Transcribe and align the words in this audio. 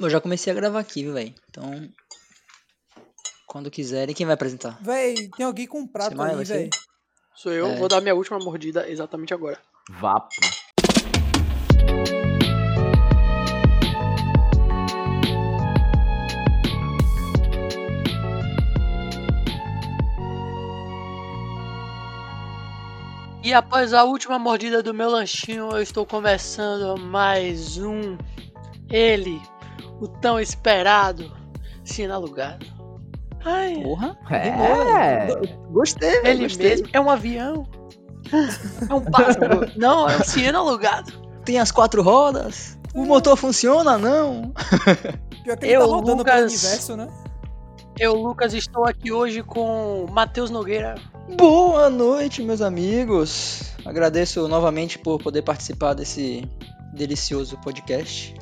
Eu 0.00 0.08
já 0.08 0.20
comecei 0.20 0.52
a 0.52 0.56
gravar 0.56 0.80
aqui, 0.80 1.04
velho? 1.10 1.34
Então. 1.50 1.88
Quando 3.46 3.70
quiserem, 3.70 4.14
quem 4.14 4.26
vai 4.26 4.34
apresentar? 4.34 4.78
Véi, 4.82 5.28
tem 5.36 5.46
alguém 5.46 5.66
com 5.66 5.80
um 5.80 5.86
prato 5.86 6.16
Você 6.16 6.22
aí, 6.22 6.44
véi. 6.44 6.70
Sou 7.34 7.52
eu, 7.52 7.66
É. 7.68 7.76
vou 7.76 7.88
dar 7.88 8.00
minha 8.00 8.14
última 8.14 8.38
mordida 8.38 8.88
exatamente 8.88 9.32
agora. 9.32 9.58
Vapo. 9.90 10.28
E 23.42 23.52
após 23.54 23.94
a 23.94 24.04
última 24.04 24.38
mordida 24.38 24.82
do 24.82 24.92
meu 24.92 25.08
lanchinho, 25.10 25.70
eu 25.70 25.80
estou 25.80 26.04
começando 26.04 27.00
mais 27.00 27.78
um. 27.78 28.18
Ele, 28.90 29.40
o 30.00 30.08
tão 30.08 30.38
esperado, 30.40 31.30
sinalugado. 31.84 32.66
Ai, 33.44 33.80
Porra! 33.82 34.16
É. 34.30 35.28
Gostei, 35.70 36.10
velho. 36.22 36.26
ele 36.28 36.42
gostei. 36.44 36.70
mesmo. 36.70 36.88
É 36.92 37.00
um 37.00 37.10
avião. 37.10 37.66
É 38.88 38.92
um 38.94 39.00
pássaro. 39.00 39.70
Não, 39.76 40.08
é 40.08 40.16
um 40.18 40.24
sino 40.24 40.58
alugado. 40.58 41.12
Tem 41.44 41.58
as 41.58 41.70
quatro 41.70 42.02
rodas. 42.02 42.78
O 42.94 43.04
motor 43.04 43.36
funciona, 43.36 43.96
não? 43.96 44.52
Pior 45.44 45.56
que 45.56 45.66
ele 45.66 45.76
Eu, 45.76 45.80
tá 45.80 45.86
rodando 45.86 46.24
pelo 46.24 46.36
Lucas. 46.40 46.52
universo, 46.52 46.96
né? 46.96 47.08
Eu, 47.98 48.14
Lucas, 48.14 48.54
estou 48.54 48.86
aqui 48.86 49.12
hoje 49.12 49.42
com 49.42 50.06
Matheus 50.10 50.50
Nogueira. 50.50 50.94
Boa 51.36 51.88
noite, 51.90 52.42
meus 52.42 52.60
amigos. 52.60 53.72
Agradeço 53.84 54.46
novamente 54.48 54.98
por 54.98 55.18
poder 55.22 55.42
participar 55.42 55.94
desse 55.94 56.48
delicioso 56.92 57.56
podcast. 57.58 58.34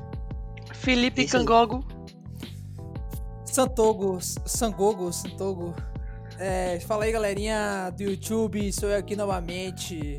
Felipe 0.80 1.22
aí. 1.22 1.26
Cangogo. 1.28 1.84
Santogo, 3.44 4.18
Sangogo, 4.20 5.12
Santogo. 5.12 5.74
É, 6.38 6.78
fala 6.80 7.04
aí, 7.04 7.12
galerinha 7.12 7.90
do 7.96 8.02
YouTube, 8.02 8.72
sou 8.72 8.90
eu 8.90 8.98
aqui 8.98 9.16
novamente. 9.16 10.18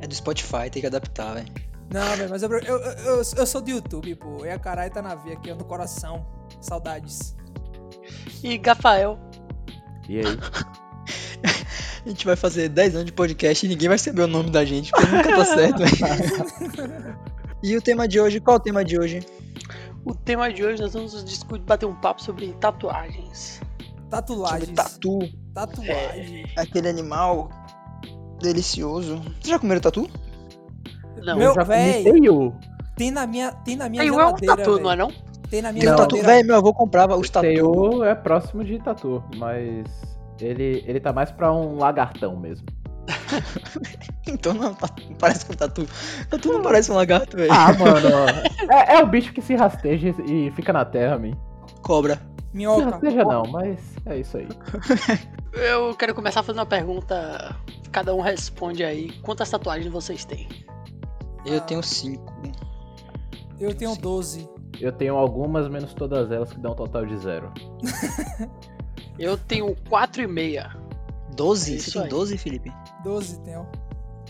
É 0.00 0.06
do 0.06 0.14
Spotify, 0.14 0.70
tem 0.70 0.80
que 0.80 0.86
adaptar, 0.86 1.34
velho. 1.34 1.52
Não, 1.92 2.16
velho, 2.16 2.30
mas 2.30 2.42
eu, 2.42 2.50
eu, 2.50 2.78
eu, 2.78 3.22
eu 3.36 3.46
sou 3.46 3.60
do 3.60 3.70
YouTube, 3.70 4.14
pô. 4.16 4.44
E 4.44 4.50
a 4.50 4.58
caralho 4.58 4.92
tá 4.92 5.02
na 5.02 5.14
veia 5.14 5.36
aqui, 5.36 5.50
ó, 5.50 5.56
no 5.56 5.64
coração. 5.64 6.24
Saudades. 6.60 7.34
E 8.42 8.56
Gafael. 8.58 9.18
E 10.08 10.20
aí? 10.20 10.24
A 12.04 12.08
gente 12.08 12.24
vai 12.24 12.36
fazer 12.36 12.68
10 12.68 12.94
anos 12.94 13.06
de 13.06 13.12
podcast 13.12 13.66
e 13.66 13.68
ninguém 13.68 13.88
vai 13.88 13.98
saber 13.98 14.22
o 14.22 14.26
nome 14.28 14.48
da 14.50 14.64
gente, 14.64 14.92
porque 14.92 15.10
nunca 15.10 15.28
tá 15.28 15.44
certo, 15.44 15.78
velho. 15.82 17.18
E 17.60 17.76
o 17.76 17.82
tema 17.82 18.06
de 18.06 18.20
hoje, 18.20 18.38
qual 18.38 18.56
é 18.56 18.60
o 18.60 18.62
tema 18.62 18.84
de 18.84 18.96
hoje? 18.96 19.26
O 20.06 20.14
tema 20.14 20.52
de 20.52 20.64
hoje 20.64 20.80
nós 20.80 20.94
vamos 20.94 21.24
discutir, 21.24 21.64
bater 21.64 21.84
um 21.86 21.94
papo 21.94 22.22
sobre 22.22 22.52
tatuagens. 22.54 23.60
Sobre 23.60 24.08
Tatuagens. 24.10 24.70
tatu, 24.70 25.18
Tatuagem. 25.52 26.46
aquele 26.56 26.88
animal 26.88 27.50
delicioso. 28.40 29.16
Vocês 29.16 29.48
já 29.48 29.58
comeram 29.58 29.80
tatu? 29.80 30.08
Não, 31.24 31.36
Meu- 31.36 31.48
Eu 31.48 31.54
já 31.54 31.64
véi. 31.64 32.04
comi 32.04 32.30
o 32.30 32.52
Tem 32.96 33.10
na 33.10 33.26
minha, 33.26 33.50
tem 33.52 33.74
na 33.76 33.88
minha 33.88 34.02
Aí 34.02 34.08
é 34.08 34.12
um 34.12 34.14
geladeira, 34.14 34.56
tatu, 34.56 34.74
véi. 34.74 34.82
não 34.84 34.90
é 34.92 34.96
não? 34.96 35.12
Tem 35.50 35.60
na 35.62 35.72
minha 35.72 35.84
Tem 35.84 35.92
um 35.92 35.96
tatu, 35.96 36.14
geladeira. 36.16 36.36
velho, 36.36 36.46
meu 36.46 36.56
avô 36.56 36.72
comprava 36.72 37.16
os 37.16 37.28
tatu. 37.28 37.46
Teu 37.46 38.04
é 38.04 38.14
próximo 38.14 38.62
de 38.64 38.78
tatu, 38.78 39.22
mas 39.36 39.84
ele, 40.40 40.84
ele 40.86 41.00
tá 41.00 41.12
mais 41.12 41.32
pra 41.32 41.52
um 41.52 41.76
lagartão 41.78 42.36
mesmo. 42.38 42.64
Então 44.28 44.52
não, 44.54 44.74
tá- 44.74 44.88
não 45.08 45.14
parece 45.16 45.46
com 45.46 45.52
tatu. 45.54 45.86
Tatu 46.28 46.52
não 46.52 46.60
parece 46.62 46.90
um 46.90 46.94
lagarto, 46.96 47.36
velho. 47.36 47.52
Ah, 47.52 47.72
mano, 47.74 48.08
é, 48.72 48.96
é 48.96 49.02
o 49.02 49.06
bicho 49.06 49.32
que 49.32 49.40
se 49.40 49.54
rasteja 49.54 50.12
e 50.28 50.50
fica 50.50 50.72
na 50.72 50.84
terra, 50.84 51.16
mim. 51.16 51.32
Cobra. 51.82 52.16
Se 52.16 52.22
Minhoca. 52.52 52.90
rasteja 52.90 53.22
não, 53.24 53.44
mas 53.44 53.78
é 54.04 54.18
isso 54.18 54.36
aí. 54.38 54.48
Eu 55.54 55.94
quero 55.94 56.12
começar 56.14 56.42
fazendo 56.42 56.58
uma 56.60 56.66
pergunta. 56.66 57.54
Cada 57.92 58.12
um 58.14 58.20
responde 58.20 58.82
aí. 58.84 59.12
Quantas 59.22 59.48
tatuagens 59.48 59.90
vocês 59.92 60.24
têm? 60.24 60.48
Eu 61.44 61.58
Ah. 61.58 61.60
tenho 61.60 61.82
cinco. 61.82 62.34
Eu 63.60 63.74
tenho 63.74 63.94
12. 63.96 64.48
Eu 64.80 64.90
tenho 64.92 65.16
algumas, 65.16 65.68
menos 65.68 65.94
todas 65.94 66.30
elas, 66.32 66.52
que 66.52 66.58
dão 66.58 66.72
um 66.72 66.74
total 66.74 67.06
de 67.06 67.16
zero. 67.16 67.52
Eu 69.18 69.38
tenho 69.38 69.74
quatro 69.88 70.20
e 70.20 70.26
meia. 70.26 70.75
Doze? 71.36 71.72
É 71.72 71.76
isso 71.76 71.84
Você 71.90 71.92
tem 71.98 72.02
aí. 72.04 72.08
12, 72.08 72.38
Felipe? 72.38 72.72
12 73.04 73.40
tenho. 73.40 73.66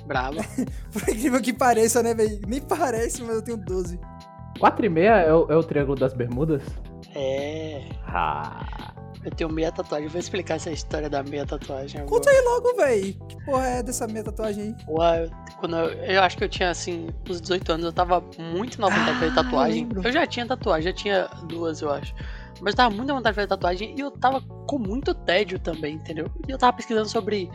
Bravo. 0.07 0.39
Por 0.93 1.03
incrível 1.09 1.41
que 1.41 1.53
pareça, 1.53 2.03
né, 2.03 2.15
velho? 2.15 2.41
Nem 2.47 2.61
parece, 2.61 3.23
mas 3.23 3.37
eu 3.37 3.43
tenho 3.43 3.57
12. 3.57 3.99
4 4.59 4.87
e 4.87 4.89
meia 4.89 5.21
é 5.21 5.33
o, 5.35 5.51
é 5.51 5.57
o 5.57 5.63
Triângulo 5.63 5.99
das 5.99 6.15
Bermudas? 6.15 6.63
É. 7.15 7.83
Ah, 8.07 8.93
Eu 9.25 9.31
tenho 9.31 9.51
meia 9.51 9.73
tatuagem. 9.73 10.09
Vou 10.09 10.19
explicar 10.21 10.55
essa 10.55 10.71
história 10.71 11.11
da 11.11 11.23
meia 11.23 11.45
tatuagem 11.45 12.01
agora. 12.01 12.11
Conta 12.17 12.31
aí 12.31 12.41
logo, 12.43 12.75
velho. 12.77 13.15
Que 13.29 13.45
porra 13.45 13.67
é 13.67 13.83
dessa 13.83 14.07
minha 14.07 14.23
tatuagem 14.23 14.63
aí? 14.65 14.75
Ué, 14.89 15.29
quando 15.59 15.77
eu, 15.77 15.89
eu 16.05 16.23
acho 16.23 16.37
que 16.39 16.45
eu 16.45 16.49
tinha 16.49 16.71
assim, 16.71 17.09
uns 17.29 17.41
18 17.41 17.73
anos, 17.73 17.85
eu 17.87 17.93
tava 17.93 18.23
muito 18.39 18.81
na 18.81 18.89
vontade 18.89 19.13
de 19.15 19.19
fazer 19.19 19.33
Ah, 19.33 19.43
tatuagem. 19.43 19.83
lembro. 19.83 20.03
Eu 20.07 20.13
já 20.13 20.27
tinha 20.27 20.47
tatuagem, 20.47 20.85
já 20.91 20.93
tinha 20.97 21.29
duas, 21.49 21.81
eu 21.83 21.91
acho. 21.91 22.15
Mas 22.61 22.73
eu 22.73 22.77
tava 22.77 22.95
muito 22.95 23.09
na 23.09 23.15
vontade 23.15 23.33
de 23.33 23.37
fazer 23.37 23.49
tatuagem 23.49 23.95
e 23.97 24.01
eu 24.01 24.11
tava 24.11 24.41
com 24.41 24.79
muito 24.79 25.15
tédio 25.15 25.59
também, 25.59 25.95
entendeu? 25.97 26.31
E 26.49 26.51
eu 26.51 26.59
tava 26.59 26.73
pesquisando 26.77 27.09
sobre 27.09 27.51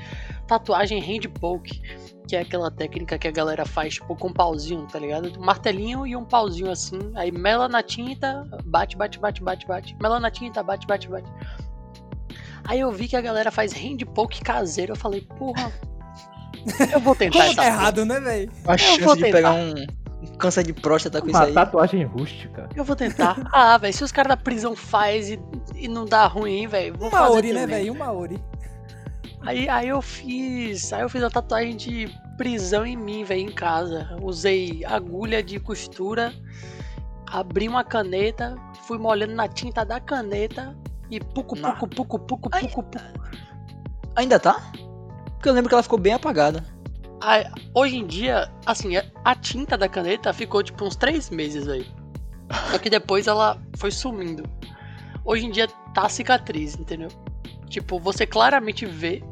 tatuagem 0.47 0.99
hand 0.99 1.27
poke, 1.39 1.81
que 2.27 2.35
é 2.35 2.41
aquela 2.41 2.69
técnica 2.69 3.17
que 3.17 3.27
a 3.27 3.31
galera 3.31 3.65
faz, 3.65 3.95
tipo, 3.95 4.15
com 4.15 4.27
um 4.27 4.33
pauzinho, 4.33 4.85
tá 4.87 4.99
ligado? 4.99 5.39
Um 5.39 5.43
martelinho 5.43 6.05
e 6.05 6.15
um 6.15 6.23
pauzinho 6.23 6.71
assim. 6.71 6.99
Aí 7.15 7.31
mela 7.31 7.67
na 7.67 7.81
tinta, 7.81 8.47
bate, 8.63 8.95
bate, 8.95 9.19
bate, 9.19 9.43
bate, 9.43 9.67
bate. 9.67 9.97
Mela 10.01 10.19
na 10.19 10.29
tinta, 10.29 10.61
bate, 10.61 10.85
bate, 10.85 11.09
bate. 11.09 11.29
Aí 12.63 12.79
eu 12.79 12.91
vi 12.91 13.07
que 13.07 13.15
a 13.15 13.21
galera 13.21 13.51
faz 13.51 13.73
hand 13.73 14.05
poke 14.13 14.41
caseiro. 14.41 14.93
Eu 14.93 14.97
falei, 14.97 15.21
porra. 15.21 15.71
Eu 16.93 16.99
vou 16.99 17.15
tentar 17.15 17.39
Como 17.39 17.55
tá 17.55 17.65
errado, 17.65 18.05
né, 18.05 18.19
velho? 18.19 18.51
A 18.65 18.67
vou 18.67 18.77
chance 18.77 19.15
de 19.15 19.23
tentar. 19.23 19.37
pegar 19.37 19.53
um 19.53 19.73
câncer 20.41 20.63
de 20.63 20.73
próstata 20.73 21.21
com 21.21 21.27
isso 21.27 21.37
uma 21.37 21.45
aí. 21.45 21.53
tatuagem 21.53 22.03
rústica. 22.03 22.67
Eu 22.75 22.83
vou 22.83 22.95
tentar. 22.95 23.37
Ah, 23.53 23.77
velho, 23.77 23.93
se 23.93 24.03
os 24.03 24.11
caras 24.11 24.29
da 24.29 24.37
prisão 24.37 24.75
faz 24.75 25.29
e, 25.29 25.39
e 25.75 25.87
não 25.87 26.05
dá 26.05 26.25
ruim, 26.27 26.67
velho, 26.67 26.95
vou 26.97 27.07
Um 27.07 27.11
fazer 27.11 27.23
Maori, 27.29 27.53
né, 27.53 27.61
também. 27.61 27.77
velho? 27.79 27.93
Um 27.93 27.97
Maori. 27.97 28.43
Aí, 29.43 29.67
aí 29.69 29.87
eu 29.87 30.01
fiz, 30.01 30.93
aí 30.93 31.01
eu 31.01 31.09
fiz 31.09 31.23
a 31.23 31.29
tatuagem 31.29 31.75
de 31.75 32.09
prisão 32.37 32.85
em 32.85 32.95
mim, 32.95 33.23
velho, 33.23 33.41
em 33.41 33.51
casa. 33.51 34.15
Usei 34.21 34.83
agulha 34.85 35.41
de 35.41 35.59
costura, 35.59 36.33
abri 37.27 37.67
uma 37.67 37.83
caneta, 37.83 38.55
fui 38.87 38.97
molhando 38.97 39.33
na 39.33 39.47
tinta 39.47 39.83
da 39.83 39.99
caneta 39.99 40.75
e 41.09 41.19
pucu, 41.19 41.55
pucu, 41.55 41.87
pucu, 41.87 42.19
pucu, 42.19 42.49
pucu, 42.49 42.83
pucu. 42.83 42.99
Ainda 44.15 44.39
tá? 44.39 44.61
Porque 45.33 45.49
eu 45.49 45.53
lembro 45.53 45.69
que 45.69 45.73
ela 45.75 45.83
ficou 45.83 45.97
bem 45.99 46.13
apagada. 46.13 46.63
Aí, 47.21 47.45
hoje 47.75 47.97
em 47.97 48.05
dia, 48.07 48.49
assim, 48.65 48.97
a- 48.97 49.05
a 49.23 49.35
tinta 49.35 49.77
da 49.77 49.87
caneta 49.87 50.33
ficou 50.33 50.63
tipo 50.63 50.83
uns 50.85 50.95
três 50.95 51.29
meses 51.29 51.67
aí. 51.67 51.85
Só 52.71 52.77
que 52.77 52.89
depois 52.89 53.27
ela 53.27 53.57
foi 53.77 53.91
sumindo. 53.91 54.43
Hoje 55.23 55.45
em 55.45 55.51
dia 55.51 55.67
tá 55.93 56.03
a 56.05 56.09
cicatriz, 56.09 56.75
entendeu? 56.75 57.09
Tipo, 57.69 57.99
você 57.99 58.25
claramente 58.25 58.85
vê 58.85 59.23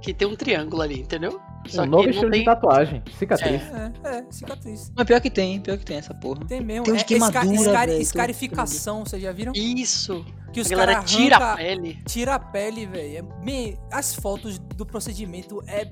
que 0.00 0.14
tem 0.14 0.26
um 0.28 0.36
triângulo 0.36 0.80
ali, 0.80 1.00
entendeu? 1.00 1.40
Só 1.66 1.82
um 1.82 1.84
que 1.84 1.90
novo 1.90 2.02
não 2.04 2.10
estilo 2.10 2.30
tem. 2.30 2.40
de 2.40 2.46
tatuagem. 2.46 3.02
Cicatriz. 3.18 3.62
É, 3.62 3.92
é, 4.18 4.24
cicatriz. 4.30 4.92
Mas 4.96 5.06
pior 5.06 5.20
que 5.20 5.28
tem, 5.28 5.60
pior 5.60 5.76
que 5.76 5.84
tem 5.84 5.96
essa 5.98 6.14
porra. 6.14 6.40
Tem 6.46 6.60
mesmo. 6.62 6.84
Tem 6.84 6.94
uns 6.94 7.02
é, 7.02 7.04
queimadura, 7.04 7.52
esca- 7.52 7.86
tô- 7.86 7.92
escarificação, 7.92 9.04
vocês 9.04 9.20
já 9.20 9.32
viram? 9.32 9.52
Isso! 9.54 10.24
Que 10.52 10.60
os 10.60 10.68
a 10.68 10.70
galera 10.70 10.92
caras 10.94 11.10
tira 11.10 11.36
a 11.36 11.56
pele. 11.56 11.98
Tira 12.06 12.34
a 12.36 12.38
pele, 12.38 12.86
velho. 12.86 13.28
É, 13.46 13.76
as 13.92 14.14
fotos 14.14 14.58
do 14.58 14.86
procedimento 14.86 15.60
é 15.66 15.84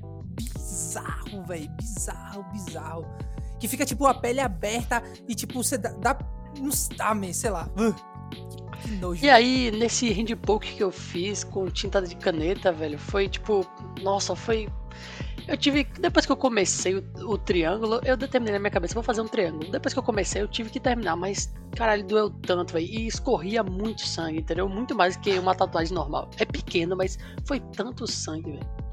bizarro, 0.77 1.43
velho. 1.45 1.71
Bizarro, 1.71 2.43
bizarro. 2.53 3.07
Que 3.59 3.67
fica, 3.67 3.87
tipo, 3.87 4.07
a 4.07 4.13
pele 4.13 4.41
aberta 4.41 5.03
e, 5.27 5.35
tipo, 5.35 5.63
você 5.63 5.79
dá. 5.79 5.91
dá 5.93 6.19
não 6.59 7.15
man, 7.15 7.33
sei 7.33 7.51
lá. 7.51 7.69
Que, 8.83 8.91
nojo. 8.93 9.25
E 9.25 9.31
aí, 9.31 9.71
nesse 9.71 10.11
hand 10.13 10.37
poke 10.43 10.75
que 10.75 10.83
eu 10.83 10.91
fiz 10.91 11.43
com 11.43 11.67
tinta 11.71 12.03
de 12.03 12.15
caneta, 12.17 12.71
velho, 12.71 12.99
foi 12.99 13.29
tipo. 13.29 13.67
Nossa, 14.03 14.37
foi. 14.37 14.69
Eu 15.49 15.57
tive. 15.57 15.85
Depois 15.99 16.27
que 16.27 16.33
eu 16.33 16.37
comecei 16.37 16.95
o, 16.97 17.05
o 17.27 17.39
triângulo, 17.39 18.01
eu 18.05 18.17
determinei 18.17 18.55
na 18.55 18.59
minha 18.59 18.71
cabeça, 18.71 18.95
vou 18.95 19.03
fazer 19.03 19.23
um 19.23 19.29
triângulo. 19.29 19.71
Depois 19.71 19.95
que 19.95 19.99
eu 19.99 20.03
comecei, 20.03 20.43
eu 20.43 20.49
tive 20.49 20.69
que 20.71 20.81
terminar, 20.81 21.17
mas, 21.17 21.55
caralho, 21.75 22.05
doeu 22.05 22.31
tanto, 22.31 22.75
velho. 22.75 22.87
E 22.87 23.07
escorria 23.07 23.63
muito 23.63 24.07
sangue, 24.07 24.41
entendeu? 24.41 24.69
Muito 24.69 24.95
mais 24.95 25.17
que 25.17 25.39
uma 25.39 25.55
tatuagem 25.55 25.95
normal. 25.95 26.31
É 26.39 26.45
pequeno, 26.45 26.97
mas 26.97 27.19
foi 27.47 27.61
tanto 27.61 28.07
sangue, 28.07 28.53
velho. 28.53 28.86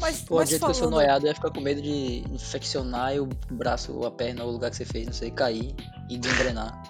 Mas, 0.00 0.22
Pô, 0.22 0.34
do 0.34 0.40
mas 0.40 0.48
jeito 0.48 0.64
que 0.64 0.70
eu 0.70 0.74
sou 0.74 0.88
falando, 0.88 0.94
noiado, 0.94 1.26
eu 1.26 1.28
ia 1.28 1.34
ficar 1.34 1.50
com 1.50 1.60
medo 1.60 1.82
de 1.82 2.24
infeccionar 2.32 3.16
o 3.16 3.26
braço, 3.50 4.04
a 4.04 4.10
perna, 4.10 4.44
o 4.44 4.50
lugar 4.50 4.70
que 4.70 4.76
você 4.76 4.84
fez, 4.84 5.06
não 5.06 5.12
sei, 5.12 5.30
cair 5.30 5.74
e 6.08 6.18
gangrenar. 6.18 6.80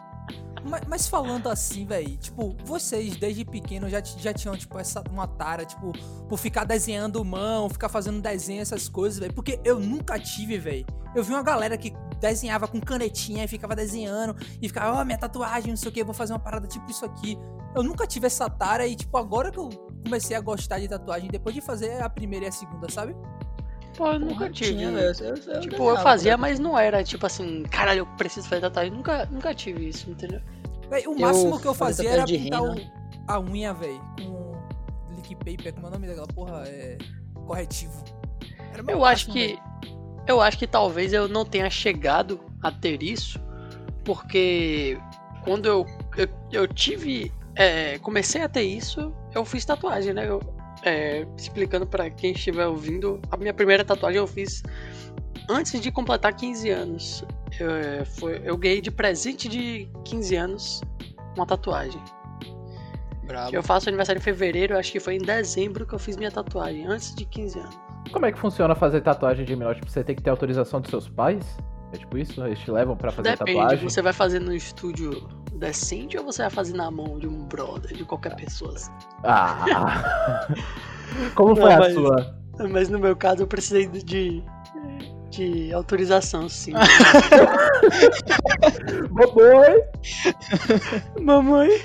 mas, 0.65 0.83
mas 0.87 1.09
falando 1.09 1.49
assim, 1.49 1.85
velho, 1.85 2.17
tipo, 2.17 2.57
vocês 2.65 3.17
desde 3.17 3.45
pequeno 3.45 3.89
já, 3.89 4.03
já 4.03 4.33
tinham, 4.33 4.57
tipo, 4.57 4.79
essa, 4.79 5.03
uma 5.11 5.27
tara, 5.27 5.65
tipo, 5.65 5.93
por 6.29 6.39
ficar 6.39 6.65
desenhando 6.65 7.25
mão, 7.25 7.69
ficar 7.69 7.89
fazendo 7.89 8.21
desenho, 8.21 8.63
essas 8.63 8.89
coisas, 8.89 9.19
velho. 9.19 9.35
Porque 9.35 9.61
eu 9.65 9.79
nunca 9.81 10.19
tive, 10.19 10.59
velho. 10.59 10.87
Eu 11.15 11.25
vi 11.25 11.33
uma 11.33 11.43
galera 11.43 11.77
que 11.77 11.93
desenhava 12.21 12.69
com 12.69 12.81
canetinha 12.81 13.45
e 13.45 13.49
ficava 13.49 13.75
desenhando 13.75 14.37
e 14.61 14.69
ficava, 14.69 15.01
ó, 15.01 15.05
minha 15.05 15.19
tatuagem, 15.19 15.71
não 15.71 15.77
sei 15.77 15.89
o 15.89 15.93
que, 15.93 16.05
vou 16.05 16.15
fazer 16.15 16.33
uma 16.33 16.39
parada 16.39 16.69
tipo 16.69 16.89
isso 16.91 17.05
aqui. 17.05 17.37
Eu 17.75 17.83
nunca 17.83 18.07
tive 18.07 18.27
essa 18.27 18.49
tara 18.49 18.87
e, 18.87 18.95
tipo, 18.95 19.17
agora 19.17 19.51
que 19.51 19.59
eu 19.59 19.90
comecei 20.05 20.37
a 20.37 20.41
gostar 20.41 20.79
de 20.79 20.89
tatuagem, 20.89 21.29
depois 21.31 21.55
de 21.55 21.61
fazer 21.61 22.01
a 22.03 22.09
primeira 22.09 22.47
e 22.47 22.49
a 22.49 22.53
segunda, 22.53 22.89
sabe? 22.91 23.15
Pô, 23.97 24.07
eu 24.13 24.21
nunca 24.21 24.35
Porra, 24.35 24.51
tive. 24.51 24.71
tinha, 24.77 24.91
velho. 24.93 25.15
Eu- 25.21 25.37
eu 25.55 25.61
Tipo, 25.61 25.91
eu 25.91 25.97
fazia, 25.99 26.37
mas 26.37 26.59
não 26.59 26.79
era 26.79 27.03
tipo 27.05 27.27
assim, 27.27 27.63
caralho, 27.65 28.01
eu 28.01 28.07
preciso 28.17 28.49
fazer 28.49 28.63
tatuagem. 28.63 28.93
Nunca, 28.93 29.27
nunca 29.27 29.55
tive 29.55 29.89
isso, 29.89 30.09
entendeu? 30.11 30.41
Véi, 30.89 31.07
o 31.07 31.13
Eu 31.13 31.19
máximo 31.19 31.61
que 31.61 31.67
eu 31.67 31.75
fazia 31.75 32.11
era 32.11 32.25
pintar 32.25 32.63
o- 32.63 32.75
a 33.29 33.39
unha, 33.41 33.75
velho, 33.75 34.01
com 34.23 34.53
lick 35.17 35.35
paper, 35.37 35.75
como 35.75 35.87
é 35.87 35.91
o 35.91 35.93
nome 35.93 36.07
daquela 36.07 36.27
porra? 36.29 36.65
É. 36.67 36.97
Corretivo. 37.47 38.05
Eu 38.89 39.05
acho 39.05 39.27
que. 39.33 39.47
véi. 39.49 39.59
Eu 40.27 40.41
acho 40.41 40.57
que 40.59 40.67
talvez 40.67 41.13
eu 41.13 41.27
não 41.29 41.45
tenha 41.45 41.69
chegado 41.69 42.41
a 42.63 42.71
ter 42.71 43.03
isso, 43.03 43.41
porque 44.05 44.97
quando 45.43 45.67
eu, 45.67 45.87
eu, 46.17 46.29
eu 46.53 46.69
tive. 46.69 47.33
é, 47.57 47.99
comecei 47.99 48.43
a 48.43 48.49
ter 48.49 48.63
isso, 48.63 49.13
eu 49.35 49.45
fiz 49.45 49.65
tatuagem, 49.65 50.13
né? 50.13 50.29
Eu, 50.29 50.41
é, 50.83 51.27
explicando 51.37 51.87
pra 51.87 52.11
quem 52.11 52.33
estiver 52.33 52.67
ouvindo, 52.67 53.21
a 53.31 53.37
minha 53.37 53.53
primeira 53.53 53.85
tatuagem 53.85 54.19
eu 54.19 54.27
fiz 54.27 54.63
antes 55.49 55.81
de 55.81 55.91
completar 55.91 56.35
15 56.35 56.71
anos. 56.71 57.25
Eu, 57.59 57.71
é, 57.71 58.05
foi, 58.05 58.41
eu 58.45 58.57
ganhei 58.57 58.81
de 58.81 58.91
presente 58.91 59.49
de 59.49 59.89
15 60.05 60.37
anos 60.37 60.81
uma 61.37 61.47
tatuagem. 61.47 62.01
Brabo. 63.25 63.55
Eu 63.55 63.63
faço 63.63 63.89
aniversário 63.89 64.19
em 64.19 64.23
fevereiro, 64.23 64.77
acho 64.77 64.91
que 64.91 64.99
foi 64.99 65.15
em 65.15 65.19
dezembro 65.19 65.87
que 65.87 65.95
eu 65.95 65.99
fiz 65.99 66.17
minha 66.17 66.31
tatuagem, 66.31 66.87
antes 66.87 67.15
de 67.15 67.25
15 67.25 67.59
anos. 67.61 67.81
Como 68.13 68.27
é 68.27 68.33
que 68.33 68.39
funciona 68.39 68.75
fazer 68.75 69.03
tatuagem 69.03 69.45
de 69.45 69.55
menor? 69.55 69.75
Tipo, 69.75 69.89
você 69.89 70.03
tem 70.03 70.17
que 70.17 70.23
ter 70.23 70.31
autorização 70.31 70.81
dos 70.81 70.91
seus 70.91 71.09
pais? 71.09 71.57
É 71.93 71.97
tipo 71.99 72.17
isso? 72.19 72.43
Eles 72.45 72.59
te 72.61 72.71
levam 72.71 72.97
pra 72.97 73.11
fazer 73.11 73.31
Depende, 73.37 73.59
tatuagem? 73.59 73.89
você 73.89 74.03
vai 74.03 74.13
fazer 74.13 74.39
no 74.41 74.55
estúdio 74.55 75.29
decente 75.57 76.17
ou 76.17 76.25
você 76.25 76.43
vai 76.43 76.51
fazer 76.51 76.75
na 76.75 76.91
mão 76.91 77.19
de 77.19 77.27
um 77.27 77.45
brother, 77.47 77.97
de 77.97 78.05
qualquer 78.05 78.35
pessoa? 78.37 78.73
assim? 78.75 78.91
Ah! 79.25 80.47
Como 81.35 81.57
foi 81.57 81.71
Não, 81.71 81.77
a 81.77 81.81
mas- 81.81 81.95
sua? 81.95 82.41
Mas 82.71 82.89
no 82.89 82.99
meu 82.99 83.17
caso 83.17 83.43
eu 83.43 83.47
precisei 83.47 83.87
de, 83.89 84.43
de, 85.31 85.73
autorização, 85.73 86.49
sim. 86.49 86.73
Mamãe! 89.11 89.83
Mamãe. 91.21 91.81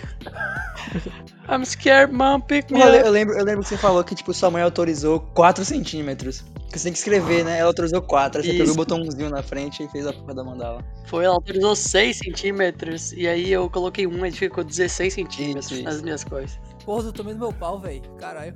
I'm 1.50 1.64
scared, 1.66 2.12
mom, 2.14 2.42
pick 2.42 2.70
me 2.72 2.82
eu, 2.82 2.88
up. 2.88 2.98
eu 3.06 3.12
lembro, 3.12 3.36
eu 3.38 3.46
lembro 3.46 3.64
que 3.64 3.70
você 3.70 3.78
falou 3.78 4.04
que, 4.04 4.16
tipo, 4.16 4.34
sua 4.34 4.50
mãe 4.52 4.62
autorizou 4.64 5.20
4 5.34 5.64
centímetros. 5.64 6.44
Que 6.72 6.80
você 6.80 6.86
tem 6.86 6.94
que 6.94 7.00
escrever, 7.00 7.46
né? 7.46 7.60
Ela 7.60 7.70
autorizou 7.70 8.02
4. 8.02 8.42
Aí 8.42 8.48
você 8.48 8.58
pegou 8.58 8.74
o 8.74 8.76
botãozinho 8.76 9.30
na 9.30 9.42
frente 9.42 9.84
e 9.84 9.90
fez 9.90 10.06
a 10.06 10.14
porra 10.14 10.34
da 10.34 10.44
mandala. 10.44 10.84
Foi, 11.08 11.24
ela 11.24 11.36
autorizou 11.36 11.76
6 11.76 12.18
centímetros 12.18 13.14
e 13.14 13.28
aí 13.28 13.52
eu 13.52 13.70
coloquei 13.70 14.06
um 14.06 14.26
e 14.26 14.32
ficou 14.32 14.64
16 14.64 15.14
centímetros 15.14 15.66
Isso, 15.66 15.74
isso. 15.76 15.84
nas 15.84 16.02
minhas 16.02 16.24
coisas. 16.24 16.60
Porra, 16.84 17.04
do 17.04 17.14
tamanho 17.14 17.38
do 17.38 17.40
meu 17.40 17.54
pau, 17.54 17.80
velho. 17.80 18.02
Caralho. 18.18 18.54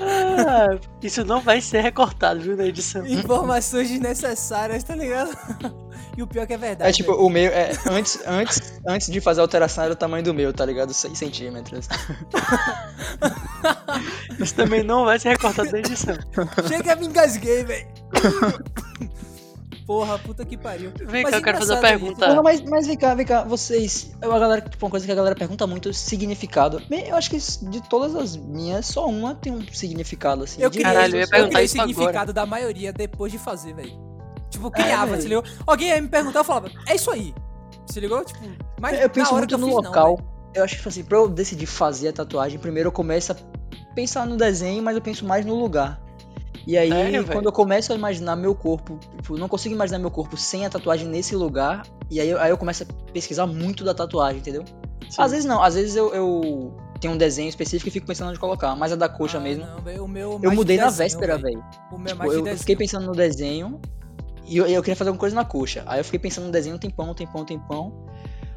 Ah, 0.00 0.78
isso 1.02 1.24
não 1.24 1.40
vai 1.40 1.60
ser 1.60 1.80
recortado, 1.80 2.40
viu, 2.40 2.56
na 2.56 2.66
edição. 2.66 3.06
Informações 3.06 3.88
desnecessárias, 3.88 4.82
tá 4.82 4.94
ligado? 4.94 5.30
e 6.16 6.22
o 6.22 6.26
pior 6.26 6.46
que 6.46 6.54
é 6.54 6.56
verdade. 6.56 6.90
É 6.90 6.92
tipo, 6.92 7.12
velho. 7.12 7.24
o 7.24 7.30
meu, 7.30 7.50
é, 7.50 7.70
antes, 7.90 8.18
antes, 8.26 8.80
antes 8.86 9.10
de 9.10 9.20
fazer 9.20 9.40
a 9.40 9.44
alteração 9.44 9.84
era 9.84 9.92
o 9.92 9.96
tamanho 9.96 10.24
do 10.24 10.34
meu, 10.34 10.52
tá 10.52 10.64
ligado? 10.64 10.92
6 10.92 11.16
centímetros. 11.16 11.88
Isso 14.38 14.54
também 14.54 14.82
não 14.82 15.04
vai 15.04 15.18
ser 15.18 15.30
recortado 15.30 15.70
na 15.72 15.78
edição. 15.78 16.16
Chega, 16.68 16.96
me 16.96 17.06
engasguei, 17.06 17.64
velho. 17.64 17.86
Porra, 19.86 20.16
puta 20.18 20.44
que 20.44 20.56
pariu. 20.56 20.92
Vem 21.06 21.22
Mas 21.24 21.32
cá, 21.32 21.38
eu 21.38 21.42
quero 21.42 21.58
fazer 21.58 21.72
uma 21.72 21.78
engraçado 21.78 21.98
pergunta. 22.00 22.26
Porra, 22.28 22.42
mas, 22.42 22.60
mas 22.62 22.86
vem 22.86 22.96
cá, 22.96 23.14
vem 23.14 23.26
cá, 23.26 23.42
vocês. 23.42 24.12
eu- 24.22 24.32
A 24.32 24.38
galera, 24.38 24.60
tipo, 24.60 24.86
uma 24.86 24.90
coisa 24.90 25.04
que 25.04 25.10
a 25.12 25.14
galera 25.14 25.34
pergunta 25.34 25.66
muito 25.66 25.88
é 25.88 25.92
significado. 25.92 26.80
Bem, 26.88 27.08
Eu 27.08 27.16
acho 27.16 27.28
que 27.28 27.36
de 27.38 27.80
todas 27.88 28.14
as 28.14 28.36
minhas, 28.36 28.86
só 28.86 29.06
uma 29.08 29.34
tem 29.34 29.52
um 29.52 29.60
significado, 29.72 30.44
assim. 30.44 30.62
Eu 30.62 30.70
queria, 30.70 30.86
Caralho, 30.86 31.14
eu 31.14 31.18
ia 31.18 31.24
eu 31.24 31.28
perguntar 31.28 31.48
queria 31.50 31.62
o 31.62 31.64
isso 31.64 31.74
agora. 31.80 31.88
significado 31.94 32.32
da 32.32 32.46
maioria 32.46 32.92
depois 32.92 33.32
de 33.32 33.38
fazer, 33.38 33.74
velho. 33.74 33.92
Tipo, 34.50 34.70
criava, 34.70 35.06
velho. 35.12 35.22
se 35.22 35.28
ligou? 35.28 35.44
Alguém 35.66 35.88
ia 35.88 36.00
me 36.00 36.08
perguntar, 36.08 36.40
eu 36.40 36.44
falava, 36.44 36.70
é 36.86 36.94
isso 36.94 37.10
aí. 37.10 37.34
Se 37.86 37.98
ligou? 37.98 38.24
Tipo, 38.24 38.38
mas 38.80 39.00
Eu 39.00 39.10
penso 39.10 39.32
na 39.32 39.36
hora 39.36 39.46
muito 39.46 39.48
que 39.48 39.54
eu 39.54 39.58
no 39.58 39.66
fiz, 39.66 39.74
não, 39.76 39.82
local. 39.82 40.16
velho. 40.16 40.31
Eu 40.54 40.64
acho 40.64 40.72
que, 40.74 40.78
tipo 40.78 40.88
assim, 40.88 41.04
pra 41.04 41.18
eu 41.18 41.28
decidir 41.28 41.66
fazer 41.66 42.08
a 42.08 42.12
tatuagem, 42.12 42.58
primeiro 42.58 42.88
eu 42.88 42.92
começo 42.92 43.32
a 43.32 43.36
pensar 43.94 44.26
no 44.26 44.36
desenho, 44.36 44.82
mas 44.82 44.94
eu 44.96 45.02
penso 45.02 45.24
mais 45.26 45.44
no 45.44 45.54
lugar. 45.54 46.00
E 46.66 46.78
aí, 46.78 46.90
velho? 46.90 47.26
quando 47.26 47.46
eu 47.46 47.52
começo 47.52 47.92
a 47.92 47.96
imaginar 47.96 48.36
meu 48.36 48.54
corpo, 48.54 48.98
tipo, 49.16 49.34
eu 49.34 49.38
não 49.38 49.48
consigo 49.48 49.74
imaginar 49.74 49.98
meu 49.98 50.10
corpo 50.10 50.36
sem 50.36 50.64
a 50.64 50.70
tatuagem 50.70 51.08
nesse 51.08 51.34
lugar, 51.34 51.82
e 52.10 52.20
aí, 52.20 52.28
eu- 52.30 52.38
aí 52.40 52.50
eu 52.50 52.56
começo 52.56 52.84
a 52.84 53.12
pesquisar 53.12 53.46
muito 53.46 53.82
da 53.84 53.92
tatuagem, 53.92 54.38
entendeu? 54.38 54.64
Sim. 55.10 55.20
Às 55.20 55.30
vezes 55.32 55.44
não, 55.44 55.60
às 55.62 55.74
vezes 55.74 55.96
eu, 55.96 56.14
eu 56.14 56.72
tenho 57.00 57.14
um 57.14 57.16
desenho 57.18 57.48
específico 57.48 57.88
e 57.88 57.90
fico 57.90 58.06
pensando 58.06 58.30
onde 58.30 58.38
colocar, 58.38 58.76
mas 58.76 58.92
a 58.92 58.96
da 58.96 59.08
coxa 59.08 59.38
Ah, 59.38 59.40
mesmo. 59.40 59.66
não, 59.66 59.80
velho, 59.82 60.04
o 60.04 60.08
meu 60.08 60.38
eu 60.42 60.50
de 60.50 60.56
mudei 60.56 60.76
na 60.76 60.84
desenho, 60.84 61.08
véspera, 61.08 61.36
velho. 61.36 61.64
O 61.90 61.98
meu 61.98 62.06
é 62.06 62.14
Tipo, 62.14 62.32
eu, 62.32 62.46
eu 62.46 62.56
fiquei 62.58 62.76
pensando 62.76 63.06
no 63.06 63.12
desenho 63.12 63.80
e 64.46 64.56
eu, 64.56 64.66
eu 64.66 64.80
queria 64.82 64.94
fazer 64.96 65.08
alguma 65.10 65.20
coisa 65.20 65.34
na 65.34 65.44
coxa. 65.44 65.82
Aí 65.86 65.98
eu 65.98 66.04
fiquei 66.04 66.20
pensando 66.20 66.44
no 66.46 66.52
desenho 66.52 66.76
um 66.76 66.78
tempão, 66.78 67.10
um 67.10 67.14
tempão, 67.14 67.42
um 67.42 67.44
tempão. 67.44 67.92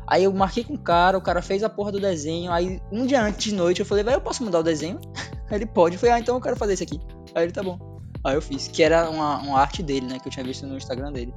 Aí 0.08 0.24
eu 0.24 0.34
marquei 0.34 0.64
com 0.64 0.76
o 0.76 0.80
cara, 0.80 1.18
o 1.18 1.22
cara 1.22 1.42
fez 1.42 1.64
a 1.64 1.70
porra 1.70 1.92
do 1.92 2.00
desenho. 2.00 2.52
Aí 2.52 2.82
um 2.92 3.06
dia 3.06 3.22
antes 3.22 3.46
de 3.46 3.54
noite 3.54 3.80
eu 3.80 3.86
falei, 3.86 4.04
velho, 4.04 4.18
eu 4.18 4.22
posso 4.22 4.44
mudar 4.44 4.60
o 4.60 4.64
desenho? 4.64 5.00
Aí 5.50 5.58
ele 5.58 5.66
pode. 5.66 5.96
Eu 5.96 6.00
falei, 6.00 6.16
ah, 6.16 6.20
então 6.20 6.36
eu 6.36 6.42
quero 6.42 6.56
fazer 6.56 6.74
isso 6.74 6.84
aqui. 6.84 7.00
Aí 7.34 7.44
ele 7.44 7.52
tá 7.52 7.64
bom. 7.64 8.00
Aí 8.24 8.36
eu 8.36 8.42
fiz, 8.42 8.68
que 8.68 8.82
era 8.82 9.10
uma, 9.10 9.38
uma 9.38 9.60
arte 9.60 9.84
dele, 9.84 10.08
né? 10.08 10.20
Que 10.20 10.28
eu 10.28 10.32
tinha 10.32 10.44
visto 10.44 10.66
no 10.66 10.78
Instagram 10.78 11.12
dele. 11.12 11.34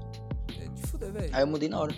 É 0.59 0.69
de 0.69 0.87
fuder, 0.87 1.13
velho. 1.13 1.31
Aí 1.33 1.43
eu 1.43 1.47
mudei 1.47 1.69
na 1.69 1.81
hora. 1.81 1.95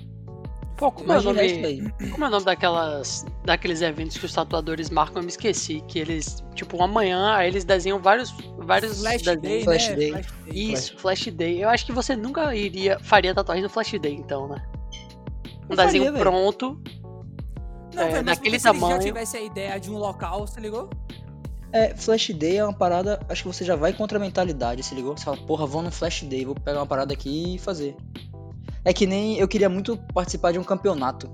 Pô, 0.76 0.90
como 0.90 1.12
é, 1.12 1.18
o 1.18 1.22
nome, 1.22 1.92
como 2.10 2.24
é 2.24 2.28
o 2.28 2.30
nome 2.30 2.44
daquelas, 2.46 3.26
daqueles 3.44 3.82
eventos 3.82 4.16
que 4.16 4.24
os 4.24 4.32
tatuadores 4.32 4.88
marcam? 4.88 5.18
Eu 5.18 5.24
me 5.24 5.28
esqueci. 5.28 5.84
Que 5.86 5.98
eles, 5.98 6.42
tipo, 6.54 6.82
amanhã, 6.82 7.34
aí 7.34 7.48
eles 7.48 7.64
desenham 7.64 8.00
vários, 8.00 8.34
vários 8.56 8.98
Flash 9.00 9.22
desenhos. 9.22 9.42
Day, 9.42 9.62
Flash 9.62 9.88
né? 9.90 9.94
Day. 9.94 10.10
Flash 10.10 10.32
Day. 10.46 10.72
Isso, 10.72 10.96
Flash 10.96 11.26
Day. 11.26 11.62
Eu 11.62 11.68
acho 11.68 11.84
que 11.84 11.92
você 11.92 12.16
nunca 12.16 12.54
iria, 12.56 12.98
faria 12.98 13.34
tatuagem 13.34 13.62
no 13.62 13.68
Flash 13.68 13.92
Day, 14.00 14.14
então, 14.14 14.48
né? 14.48 14.62
Um 15.70 15.72
Eu 15.72 15.76
desenho 15.76 16.12
pronto. 16.14 16.80
Não, 17.94 18.02
É, 18.02 18.12
mas 18.22 18.24
daquele 18.24 18.40
porque 18.40 18.58
se 18.58 18.64
já 18.64 18.72
tamanho. 18.72 19.00
tivesse 19.00 19.36
a 19.36 19.40
ideia 19.40 19.78
de 19.80 19.90
um 19.90 19.96
local, 19.96 20.46
você 20.46 20.60
ligou? 20.60 20.88
É, 21.72 21.94
Flash 21.96 22.30
Day 22.30 22.56
é 22.58 22.64
uma 22.64 22.72
parada, 22.72 23.20
acho 23.28 23.42
que 23.42 23.48
você 23.48 23.64
já 23.64 23.76
vai 23.76 23.92
contra 23.92 24.18
a 24.18 24.20
mentalidade, 24.20 24.82
se 24.82 24.94
ligou? 24.94 25.16
Você 25.16 25.24
fala, 25.24 25.36
porra, 25.36 25.66
vou 25.66 25.82
no 25.82 25.90
Flash 25.90 26.22
Day, 26.22 26.44
vou 26.44 26.54
pegar 26.54 26.80
uma 26.80 26.86
parada 26.86 27.12
aqui 27.12 27.54
e 27.54 27.58
fazer. 27.58 27.96
É 28.84 28.92
que 28.92 29.06
nem 29.06 29.38
eu 29.38 29.46
queria 29.46 29.68
muito 29.68 29.96
participar 30.14 30.52
de 30.52 30.58
um 30.58 30.64
campeonato. 30.64 31.30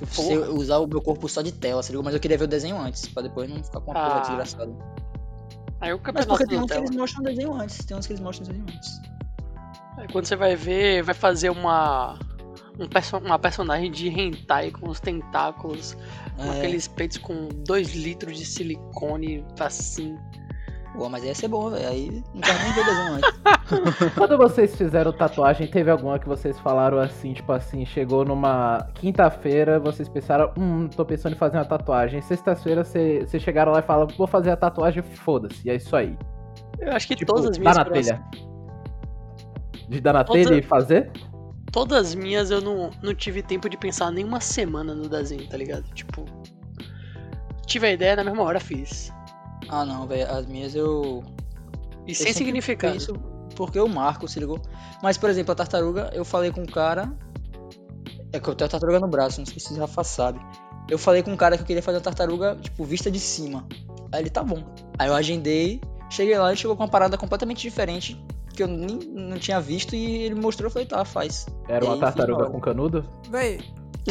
Você 0.00 0.36
Porra. 0.38 0.50
usar 0.50 0.78
o 0.78 0.86
meu 0.86 1.00
corpo 1.02 1.28
só 1.28 1.42
de 1.42 1.52
tela, 1.52 1.82
se 1.82 1.90
ligou? 1.92 2.02
Mas 2.04 2.14
eu 2.14 2.20
queria 2.20 2.36
ver 2.38 2.44
o 2.44 2.48
desenho 2.48 2.76
antes, 2.78 3.06
pra 3.08 3.22
depois 3.22 3.48
não 3.48 3.62
ficar 3.62 3.80
com 3.80 3.90
uma 3.90 3.94
porra 4.00 4.16
Ah, 4.16 4.20
desgraçada. 4.20 4.72
Aí 5.80 5.92
o 5.92 5.96
Mas 5.96 6.02
campeonato 6.02 6.28
porque 6.28 6.46
tem 6.46 6.58
do 6.58 6.64
uns 6.64 6.70
que 6.70 6.78
eles 6.78 6.90
mostram 6.96 7.20
o 7.22 7.24
desenho 7.24 7.54
antes, 7.54 7.78
tem 7.84 7.96
uns 7.96 8.06
que 8.06 8.12
eles 8.12 8.22
mostram 8.22 8.46
o 8.46 8.50
desenho 8.50 8.66
antes. 8.76 9.00
Aí 9.98 10.08
Quando 10.10 10.24
você 10.26 10.36
vai 10.36 10.56
ver, 10.56 11.02
vai 11.02 11.14
fazer 11.14 11.50
uma. 11.50 12.18
Um 12.78 12.88
perso 12.88 13.18
uma 13.18 13.38
personagem 13.38 13.90
de 13.90 14.08
hentai 14.08 14.70
com 14.70 14.88
os 14.88 14.98
tentáculos, 14.98 15.96
com 16.36 16.44
É, 16.44 16.58
aqueles 16.58 16.88
peitos 16.88 17.18
com 17.18 17.48
2 17.66 17.94
litros 17.94 18.38
de 18.38 18.44
silicone, 18.46 19.44
assim. 19.60 20.16
Pô, 20.94 21.08
mas 21.08 21.24
ia 21.24 21.34
ser 21.34 21.48
bom, 21.48 21.70
velho. 21.70 21.88
Aí 21.88 22.22
não 22.34 22.40
quero 22.40 22.58
nem 22.62 22.72
desenho 22.74 23.12
antes. 23.14 24.12
Quando 24.14 24.36
vocês 24.36 24.76
fizeram 24.76 25.10
tatuagem, 25.12 25.66
teve 25.66 25.90
alguma 25.90 26.18
que 26.18 26.28
vocês 26.28 26.58
falaram 26.60 26.98
assim, 26.98 27.32
tipo 27.32 27.50
assim, 27.52 27.86
chegou 27.86 28.24
numa 28.26 28.78
quinta-feira, 28.94 29.78
vocês 29.80 30.06
pensaram, 30.08 30.52
hum, 30.58 30.88
tô 30.88 31.04
pensando 31.04 31.34
em 31.34 31.38
fazer 31.38 31.56
uma 31.56 31.64
tatuagem. 31.64 32.20
Sexta-feira 32.20 32.84
vocês 32.84 33.30
chegaram 33.42 33.72
lá 33.72 33.78
e 33.78 33.82
falaram, 33.82 34.08
vou 34.16 34.26
fazer 34.26 34.50
a 34.50 34.56
tatuagem, 34.56 35.02
foda-se. 35.02 35.66
E 35.66 35.70
é 35.70 35.76
isso 35.76 35.94
aí. 35.96 36.16
Eu 36.78 36.92
acho 36.92 37.06
que 37.08 37.16
Tipo, 37.16 37.32
todas 37.34 37.50
as 37.50 37.58
minhas. 37.58 37.76
na 37.76 37.84
próximas- 37.84 38.20
telha. 38.30 38.52
De 39.88 40.00
dar 40.00 40.12
na 40.12 40.24
Toda- 40.24 40.38
telha 40.44 40.54
e 40.58 40.62
fazer? 40.62 41.10
Todas 41.72 42.08
as 42.08 42.14
minhas 42.14 42.50
eu 42.50 42.60
não, 42.60 42.90
não 43.02 43.14
tive 43.14 43.42
tempo 43.42 43.68
de 43.68 43.78
pensar 43.78 44.12
nem 44.12 44.24
uma 44.24 44.40
semana 44.40 44.94
no 44.94 45.08
desenho, 45.08 45.48
tá 45.48 45.56
ligado? 45.56 45.84
Tipo. 45.94 46.26
Tive 47.66 47.86
a 47.86 47.92
ideia 47.92 48.14
na 48.14 48.24
mesma 48.24 48.42
hora, 48.42 48.60
fiz. 48.60 49.10
Ah, 49.68 49.84
não, 49.84 50.06
velho. 50.06 50.30
As 50.30 50.46
minhas 50.46 50.74
eu. 50.74 51.24
E 52.06 52.10
eu 52.10 52.14
sem 52.14 52.34
significado. 52.34 52.92
penso 52.92 53.14
porque 53.54 53.78
eu 53.78 53.88
marco, 53.88 54.28
se 54.28 54.38
ligou? 54.38 54.60
Mas, 55.02 55.16
por 55.16 55.30
exemplo, 55.30 55.52
a 55.52 55.54
tartaruga, 55.54 56.10
eu 56.12 56.24
falei 56.24 56.50
com 56.50 56.62
um 56.62 56.66
cara. 56.66 57.10
É 58.32 58.40
que 58.40 58.48
eu 58.48 58.54
tenho 58.54 58.66
a 58.66 58.70
tartaruga 58.70 59.00
no 59.00 59.08
braço, 59.08 59.40
não 59.40 59.46
sei 59.46 59.58
se 59.58 59.72
o 59.72 59.78
Rafa 59.78 60.04
sabe. 60.04 60.40
Eu 60.90 60.98
falei 60.98 61.22
com 61.22 61.30
um 61.30 61.36
cara 61.36 61.56
que 61.56 61.62
eu 61.62 61.66
queria 61.66 61.82
fazer 61.82 61.98
a 61.98 62.00
tartaruga, 62.00 62.56
tipo, 62.56 62.84
vista 62.84 63.10
de 63.10 63.20
cima. 63.20 63.66
Aí 64.10 64.22
ele, 64.22 64.30
tá 64.30 64.42
bom. 64.42 64.62
Aí 64.98 65.08
eu 65.08 65.14
agendei, 65.14 65.80
cheguei 66.10 66.36
lá 66.38 66.52
e 66.52 66.56
chegou 66.56 66.76
com 66.76 66.82
uma 66.82 66.88
parada 66.88 67.16
completamente 67.16 67.62
diferente, 67.62 68.22
que 68.52 68.62
eu 68.62 68.68
nem 68.68 68.98
não 69.12 69.38
tinha 69.38 69.60
visto, 69.60 69.94
e 69.96 70.22
ele 70.24 70.34
mostrou, 70.34 70.66
eu 70.66 70.70
falei, 70.72 70.86
tá, 70.86 71.04
faz. 71.04 71.46
Era 71.68 71.84
E 71.84 71.88
uma 71.88 71.94
aí, 71.94 72.00
tartaruga 72.00 72.46
com 72.50 72.60
canudo? 72.60 73.04
Véi. 73.30 73.60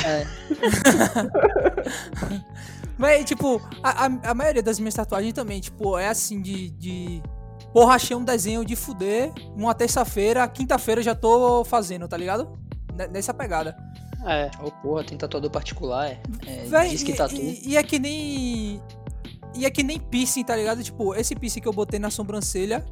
É. 0.05 0.25
Véi, 2.97 3.23
tipo, 3.23 3.61
a, 3.81 4.05
a, 4.05 4.31
a 4.31 4.33
maioria 4.33 4.61
das 4.61 4.79
minhas 4.79 4.93
tatuagens 4.93 5.33
também, 5.33 5.59
tipo, 5.59 5.97
é 5.97 6.07
assim 6.07 6.41
de. 6.41 6.69
de 6.71 7.21
porra, 7.73 7.95
achei 7.95 8.15
um 8.15 8.23
desenho 8.23 8.63
de 8.65 8.75
fuder, 8.75 9.31
uma 9.55 9.73
terça-feira, 9.73 10.47
quinta-feira 10.47 11.01
já 11.01 11.15
tô 11.15 11.63
fazendo, 11.65 12.07
tá 12.07 12.15
ligado? 12.17 12.57
N- 12.95 13.07
Nessa 13.07 13.33
pegada. 13.33 13.75
É. 14.25 14.51
Ô, 14.63 14.69
porra, 14.69 15.03
tem 15.03 15.17
tatuador 15.17 15.49
particular, 15.49 16.07
é. 16.11 16.19
é 16.45 16.65
Véi, 16.65 16.89
diz 16.89 17.01
que 17.03 17.11
e, 17.11 17.15
tatu. 17.15 17.35
e- 17.35 17.69
e 17.69 17.77
é 17.77 17.81
que 17.83 17.97
nem. 17.97 18.81
E 19.55 19.65
é 19.65 19.69
que 19.69 19.83
nem 19.83 19.99
piercing, 19.99 20.43
tá 20.43 20.55
ligado? 20.55 20.81
Tipo, 20.83 21.13
esse 21.15 21.35
piercing 21.35 21.59
que 21.59 21.67
eu 21.67 21.73
botei 21.73 21.99
na 21.99 22.09
sobrancelha. 22.11 22.85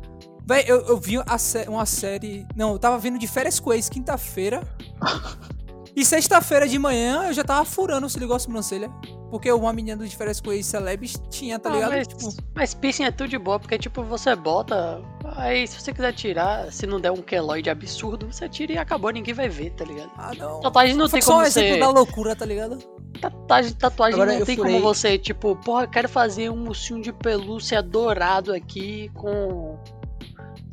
Véi, 0.45 0.63
eu, 0.67 0.81
eu 0.87 0.97
vi 0.97 1.21
a 1.25 1.37
sé- 1.37 1.65
uma 1.69 1.85
série. 1.85 2.45
Não, 2.55 2.71
eu 2.73 2.79
tava 2.79 2.97
vendo 2.97 3.19
de 3.19 3.27
férias 3.27 3.59
com 3.59 3.71
ex 3.73 3.87
quinta-feira. 3.89 4.61
e 5.95 6.03
sexta-feira 6.05 6.67
de 6.67 6.77
manhã 6.79 7.25
eu 7.27 7.33
já 7.33 7.43
tava 7.43 7.65
furando 7.65 8.09
se 8.09 8.17
ligou 8.19 8.35
a 8.35 8.39
sobrancelha. 8.39 8.89
Porque 9.29 9.51
uma 9.51 9.71
menina 9.71 9.95
do 9.97 10.07
de 10.07 10.15
férias 10.17 10.41
com 10.41 10.51
ex 10.51 10.65
celebs 10.65 11.21
tinha, 11.29 11.59
tá 11.59 11.69
Ah, 11.69 11.73
ligado? 11.73 11.91
mas, 11.91 12.07
Tipo, 12.07 12.29
mas 12.55 12.73
piercing 12.73 13.03
é 13.03 13.11
tudo 13.11 13.29
de 13.29 13.37
boa, 13.37 13.59
porque 13.59 13.77
tipo, 13.77 14.01
você 14.03 14.35
bota. 14.35 14.99
Aí 15.35 15.67
se 15.67 15.79
você 15.79 15.93
quiser 15.93 16.13
tirar, 16.13 16.71
se 16.73 16.87
não 16.87 16.99
der 16.99 17.11
um 17.11 17.21
queloide 17.21 17.69
absurdo, 17.69 18.25
você 18.31 18.49
tira 18.49 18.73
e 18.73 18.77
acabou, 18.79 19.11
ninguém 19.11 19.35
vai 19.35 19.47
ver, 19.47 19.69
tá 19.73 19.85
ligado? 19.85 20.09
ah, 20.17 20.31
não. 20.35 20.59
Tatuagem 20.61 20.95
não 20.95 21.07
Foi 21.07 21.19
tem 21.19 21.21
só 21.21 21.33
um 21.33 21.35
como 21.35 21.45
exemplo 21.47 21.69
você. 21.73 21.79
da 21.79 21.89
loucura, 21.91 22.35
tá 22.35 22.43
ligado? 22.43 22.79
Tatuagem, 23.21 23.73
tatuagem 23.73 24.19
Agora, 24.19 24.39
não 24.39 24.45
tem 24.47 24.55
furei- 24.55 24.73
como 24.73 24.83
você, 24.83 25.15
tipo, 25.19 25.55
porra, 25.57 25.83
eu 25.83 25.89
quero 25.89 26.09
fazer 26.09 26.49
um 26.49 26.67
ursinho 26.67 26.99
de 26.99 27.13
pelúcia 27.13 27.83
dourado 27.83 28.51
aqui 28.51 29.11
com. 29.13 29.77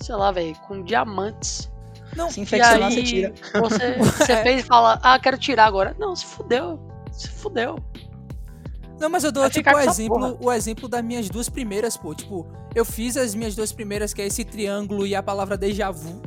Sei 0.00 0.14
lá, 0.14 0.30
velho, 0.32 0.54
com 0.66 0.82
diamantes. 0.82 1.70
Não, 2.16 2.30
Se 2.30 2.40
E 2.40 2.42
infeccionar, 2.42 2.88
aí, 2.88 2.94
você 2.94 3.02
tira. 3.02 3.34
Você, 3.60 3.94
você 3.98 4.32
É. 4.32 4.42
fez 4.42 4.62
e 4.62 4.66
fala, 4.66 4.98
ah, 5.02 5.18
quero 5.18 5.36
tirar 5.38 5.66
agora. 5.66 5.94
Não, 5.98 6.14
se 6.16 6.24
fudeu. 6.24 6.78
Se 7.12 7.28
fudeu. 7.28 7.78
Não, 8.98 9.10
mas 9.10 9.24
eu 9.24 9.32
dou 9.32 9.42
Vai 9.42 9.50
tipo 9.50 9.70
o 9.70 9.78
exemplo, 9.78 10.38
o 10.40 10.52
exemplo 10.52 10.88
das 10.88 11.04
minhas 11.04 11.28
duas 11.28 11.48
primeiras, 11.48 11.96
pô. 11.96 12.14
Tipo, 12.14 12.46
eu 12.74 12.84
fiz 12.84 13.16
as 13.16 13.34
minhas 13.34 13.54
duas 13.54 13.70
primeiras, 13.72 14.14
que 14.14 14.22
é 14.22 14.26
esse 14.26 14.44
triângulo 14.44 15.06
e 15.06 15.14
a 15.14 15.22
palavra 15.22 15.56
déjà 15.58 15.90
vu. 15.90 16.22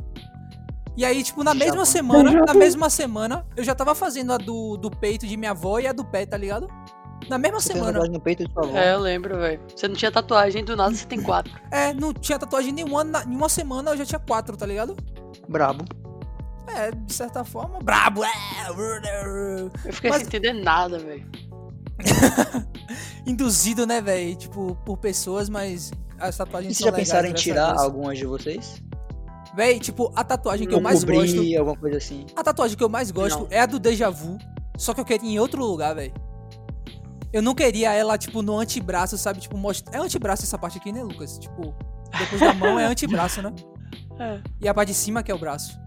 E 0.96 1.04
aí, 1.04 1.22
tipo, 1.22 1.42
na 1.42 1.54
mesma 1.54 1.84
semana, 1.84 2.30
na 2.46 2.54
mesma 2.54 2.90
semana, 2.90 3.44
eu 3.56 3.64
já 3.64 3.74
tava 3.74 3.94
fazendo 3.94 4.32
a 4.32 4.36
do, 4.36 4.76
do 4.76 4.90
peito 4.90 5.26
de 5.26 5.36
minha 5.36 5.52
avó 5.52 5.78
e 5.80 5.86
a 5.86 5.92
do 5.92 6.04
pé, 6.04 6.26
tá 6.26 6.36
ligado? 6.36 6.68
Na 7.28 7.38
mesma 7.38 7.60
semana. 7.60 7.86
tatuagem 7.92 8.12
no 8.12 8.20
peito 8.20 8.46
de 8.46 8.52
sua 8.52 8.64
avó. 8.64 8.76
É, 8.76 8.94
eu 8.94 8.98
lembro, 9.00 9.36
velho. 9.38 9.60
Você 9.74 9.86
não 9.88 9.94
tinha 9.94 10.10
tatuagem, 10.10 10.64
do 10.64 10.74
nada 10.76 10.94
você 10.94 11.06
tem 11.06 11.22
quatro. 11.22 11.52
É, 11.70 11.92
não 11.94 12.12
tinha 12.12 12.38
tatuagem 12.38 12.72
nenhuma, 12.72 13.04
na- 13.04 13.22
em 13.24 13.34
uma 13.36 13.48
semana 13.48 13.90
eu 13.92 13.96
já 13.98 14.04
tinha 14.06 14.18
quatro, 14.18 14.56
tá 14.56 14.66
ligado? 14.66 14.96
Brabo. 15.48 15.84
É, 16.66 16.90
de 16.92 17.12
certa 17.12 17.44
forma, 17.44 17.78
brabo. 17.80 18.24
É, 18.24 18.30
Eu 18.68 19.92
fiquei 19.92 20.10
Mas- 20.10 20.18
sem 20.20 20.26
entender 20.28 20.52
nada, 20.52 20.98
velho. 20.98 21.26
induzido, 23.26 23.86
né, 23.86 24.00
velho? 24.00 24.34
Tipo, 24.36 24.74
por 24.84 24.96
pessoas, 24.96 25.48
mas 25.48 25.90
as 26.18 26.36
tatuagens 26.36 26.72
E 26.72 26.76
vocês 26.76 26.90
já 26.90 26.92
pensaram 26.96 27.28
em 27.28 27.32
tirar 27.32 27.78
algumas 27.78 28.18
de 28.18 28.26
vocês? 28.26 28.82
Véi, 29.54 29.80
tipo, 29.80 30.12
a 30.14 30.22
tatuagem 30.22 30.66
que 30.66 30.74
eu 30.74 30.80
mais 30.80 31.02
gosto. 31.02 31.58
alguma 31.58 31.76
coisa 31.76 31.96
assim. 31.98 32.24
A 32.36 32.42
tatuagem 32.42 32.76
que 32.76 32.84
eu 32.84 32.88
mais 32.88 33.10
gosto 33.10 33.40
Não. 33.40 33.48
é 33.50 33.60
a 33.60 33.66
do 33.66 33.78
Deja 33.78 34.08
Vu, 34.08 34.38
só 34.76 34.94
que 34.94 35.00
eu 35.00 35.04
queria 35.04 35.28
em 35.28 35.38
outro 35.38 35.64
lugar, 35.64 35.94
velho. 35.94 36.12
Eu 37.32 37.42
não 37.42 37.54
queria 37.54 37.92
ela, 37.92 38.18
tipo, 38.18 38.42
no 38.42 38.58
antebraço, 38.58 39.16
sabe? 39.16 39.40
Tipo, 39.40 39.56
mostra... 39.56 39.96
É 39.96 40.00
antebraço 40.00 40.42
essa 40.42 40.58
parte 40.58 40.78
aqui, 40.78 40.90
né, 40.92 41.02
Lucas? 41.02 41.38
Tipo, 41.38 41.74
depois 42.18 42.40
da 42.40 42.52
mão 42.54 42.78
é 42.78 42.86
antebraço, 42.86 43.40
né? 43.42 43.52
É, 44.22 44.38
E 44.60 44.68
a 44.68 44.74
parte 44.74 44.88
de 44.88 44.94
cima 44.94 45.22
que 45.22 45.32
é 45.32 45.34
o 45.34 45.38
braço. 45.38 45.80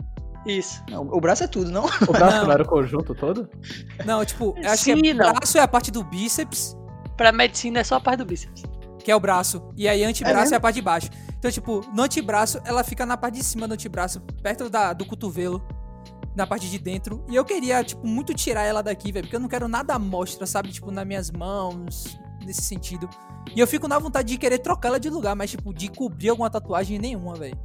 isso. 0.48 0.82
Não, 0.90 1.04
o 1.04 1.22
braço 1.22 1.44
é 1.44 1.48
tudo, 1.48 1.70
não? 1.70 1.86
O 1.86 2.12
braço 2.12 2.38
Não. 2.38 2.46
não 2.46 2.52
era 2.52 2.64
o 2.64 2.68
conjunto 2.68 3.14
todo? 3.14 3.48
Não, 4.06 4.26
tipo, 4.26 4.56
eu 4.58 4.72
acho 4.72 4.84
Sim, 4.86 5.00
que 5.02 5.10
é 5.10 5.14
braço 5.14 5.56
é 5.56 5.62
a 5.62 5.68
parte 5.68 5.92
do 5.92 6.04
bíceps, 6.04 6.76
Pra 7.16 7.32
medicina 7.32 7.82
é 7.82 7.84
só 7.84 7.98
a 7.98 8.00
parte 8.00 8.18
do 8.20 8.26
bíceps. 8.26 8.64
que 9.04 9.12
é 9.12 9.16
o 9.16 9.20
braço. 9.20 9.62
E 9.78 9.88
aí 9.88 10.04
antebraço 10.04 10.38
é, 10.40 10.42
mesmo? 10.46 10.58
a 10.58 10.60
parte 10.60 10.76
de 10.76 10.82
baixo. 10.82 11.10
Então, 11.38 11.52
tipo, 11.52 11.82
no 11.94 12.02
antebraço, 12.02 12.60
ela 12.66 12.84
fica 12.84 13.06
na 13.06 13.16
parte 13.16 13.36
de 13.36 13.44
cima 13.44 13.68
do 13.68 13.76
antebraço, 13.76 14.20
perto 14.42 14.68
da, 14.68 14.94
do 14.94 15.06
cotovelo. 15.06 15.64
Na 16.36 16.48
parte 16.48 16.70
de 16.70 16.80
dentro. 16.80 17.24
E 17.30 17.36
eu 17.36 17.46
queria, 17.46 17.84
tipo, 17.84 18.06
muito 18.08 18.34
tirar 18.34 18.64
ela 18.64 18.82
daqui, 18.82 19.12
velho. 19.12 19.26
Porque 19.26 19.36
eu 19.36 19.40
não 19.40 19.48
quero 19.48 19.68
nada 19.68 19.94
à 19.94 20.00
mostra, 20.00 20.46
sabe? 20.48 20.70
Tipo, 20.70 20.90
nas 20.92 21.06
minhas 21.06 21.30
mãos. 21.32 22.18
Nesse 22.44 22.62
sentido. 22.62 23.08
E 23.56 23.60
eu 23.60 23.68
fico 23.68 23.88
na 23.88 24.00
vontade 24.00 24.30
de 24.30 24.38
querer 24.38 24.60
trocar 24.60 24.90
ela 24.90 25.00
de 25.00 25.10
lugar, 25.10 25.36
mas, 25.36 25.52
tipo, 25.52 25.74
de 25.74 25.90
cobrir 25.90 26.30
alguma 26.30 26.50
tatuagem 26.50 26.98
nenhuma, 26.98 27.36
velho. 27.36 27.58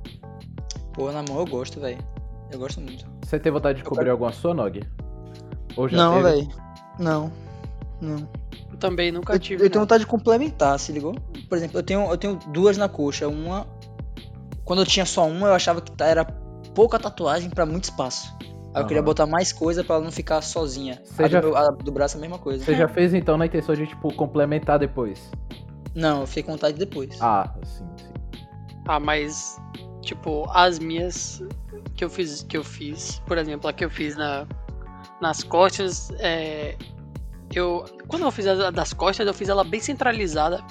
Pô, 0.92 1.10
na 1.10 1.22
mão 1.22 1.38
eu 1.38 1.46
gosto, 1.46 1.80
velho. 1.80 1.98
Eu 2.50 2.58
gosto 2.58 2.80
muito. 2.80 3.04
Você 3.24 3.38
tem 3.38 3.50
vontade 3.52 3.78
de 3.78 3.84
cobrir 3.84 4.10
alguma 4.10 4.32
sua, 4.32 4.52
Nog? 4.54 4.80
Ou 5.76 5.88
já 5.88 5.96
não, 5.96 6.22
velho. 6.22 6.48
Não. 6.98 7.32
Não. 8.00 8.28
Eu 8.70 8.76
também 8.78 9.10
nunca 9.12 9.34
Eu, 9.34 9.38
tive. 9.38 9.64
eu 9.64 9.70
tenho 9.70 9.82
vontade 9.82 10.04
de 10.04 10.06
complementar, 10.06 10.78
se 10.78 10.92
ligou? 10.92 11.14
Por 11.48 11.56
exemplo, 11.58 11.78
eu 11.78 11.82
tenho, 11.82 12.10
eu 12.10 12.16
tenho 12.16 12.36
duas 12.48 12.76
na 12.76 12.88
coxa. 12.88 13.28
Uma. 13.28 13.66
Quando 14.64 14.82
eu 14.82 14.86
tinha 14.86 15.06
só 15.06 15.26
uma, 15.26 15.48
eu 15.48 15.54
achava 15.54 15.80
que 15.80 15.92
era 16.02 16.24
pouca 16.74 16.98
tatuagem 16.98 17.50
pra 17.50 17.64
muito 17.66 17.84
espaço. 17.84 18.36
Aí 18.74 18.82
eu 18.82 18.86
queria 18.86 19.02
botar 19.02 19.26
mais 19.26 19.52
coisa 19.52 19.82
pra 19.82 19.96
ela 19.96 20.04
não 20.04 20.12
ficar 20.12 20.40
sozinha. 20.42 21.00
A 21.18 21.26
já- 21.28 21.40
do, 21.40 21.56
a 21.56 21.68
do 21.70 21.90
braço 21.90 22.16
é 22.16 22.18
a 22.18 22.20
mesma 22.20 22.38
coisa. 22.38 22.64
Você 22.64 22.74
já 22.74 22.86
fez 22.88 23.14
então 23.14 23.36
na 23.38 23.46
intenção 23.46 23.74
de, 23.74 23.86
tipo, 23.86 24.12
complementar 24.14 24.78
depois? 24.78 25.30
Não, 25.94 26.20
eu 26.20 26.26
fiquei 26.26 26.42
com 26.42 26.52
vontade 26.52 26.76
depois. 26.78 27.16
Ah, 27.20 27.52
sim, 27.64 27.84
sim. 27.96 28.12
Ah, 28.86 29.00
mas 29.00 29.58
tipo, 30.02 30.48
as 30.52 30.78
minhas 30.78 31.42
que 31.94 32.04
eu 32.04 32.08
fiz, 32.10 32.42
que 32.42 32.56
eu 32.56 32.64
fiz, 32.64 33.20
por 33.26 33.36
exemplo, 33.36 33.68
a 33.68 33.72
que 33.72 33.84
eu 33.84 33.90
fiz 33.90 34.16
na, 34.16 34.46
nas 35.20 35.42
costas, 35.42 36.10
é, 36.18 36.76
eu 37.54 37.84
quando 38.06 38.22
eu 38.22 38.30
fiz 38.30 38.46
a 38.46 38.70
das 38.70 38.92
costas, 38.92 39.26
eu 39.26 39.34
fiz 39.34 39.48
ela 39.48 39.64
bem 39.64 39.80
centralizada 39.80 40.62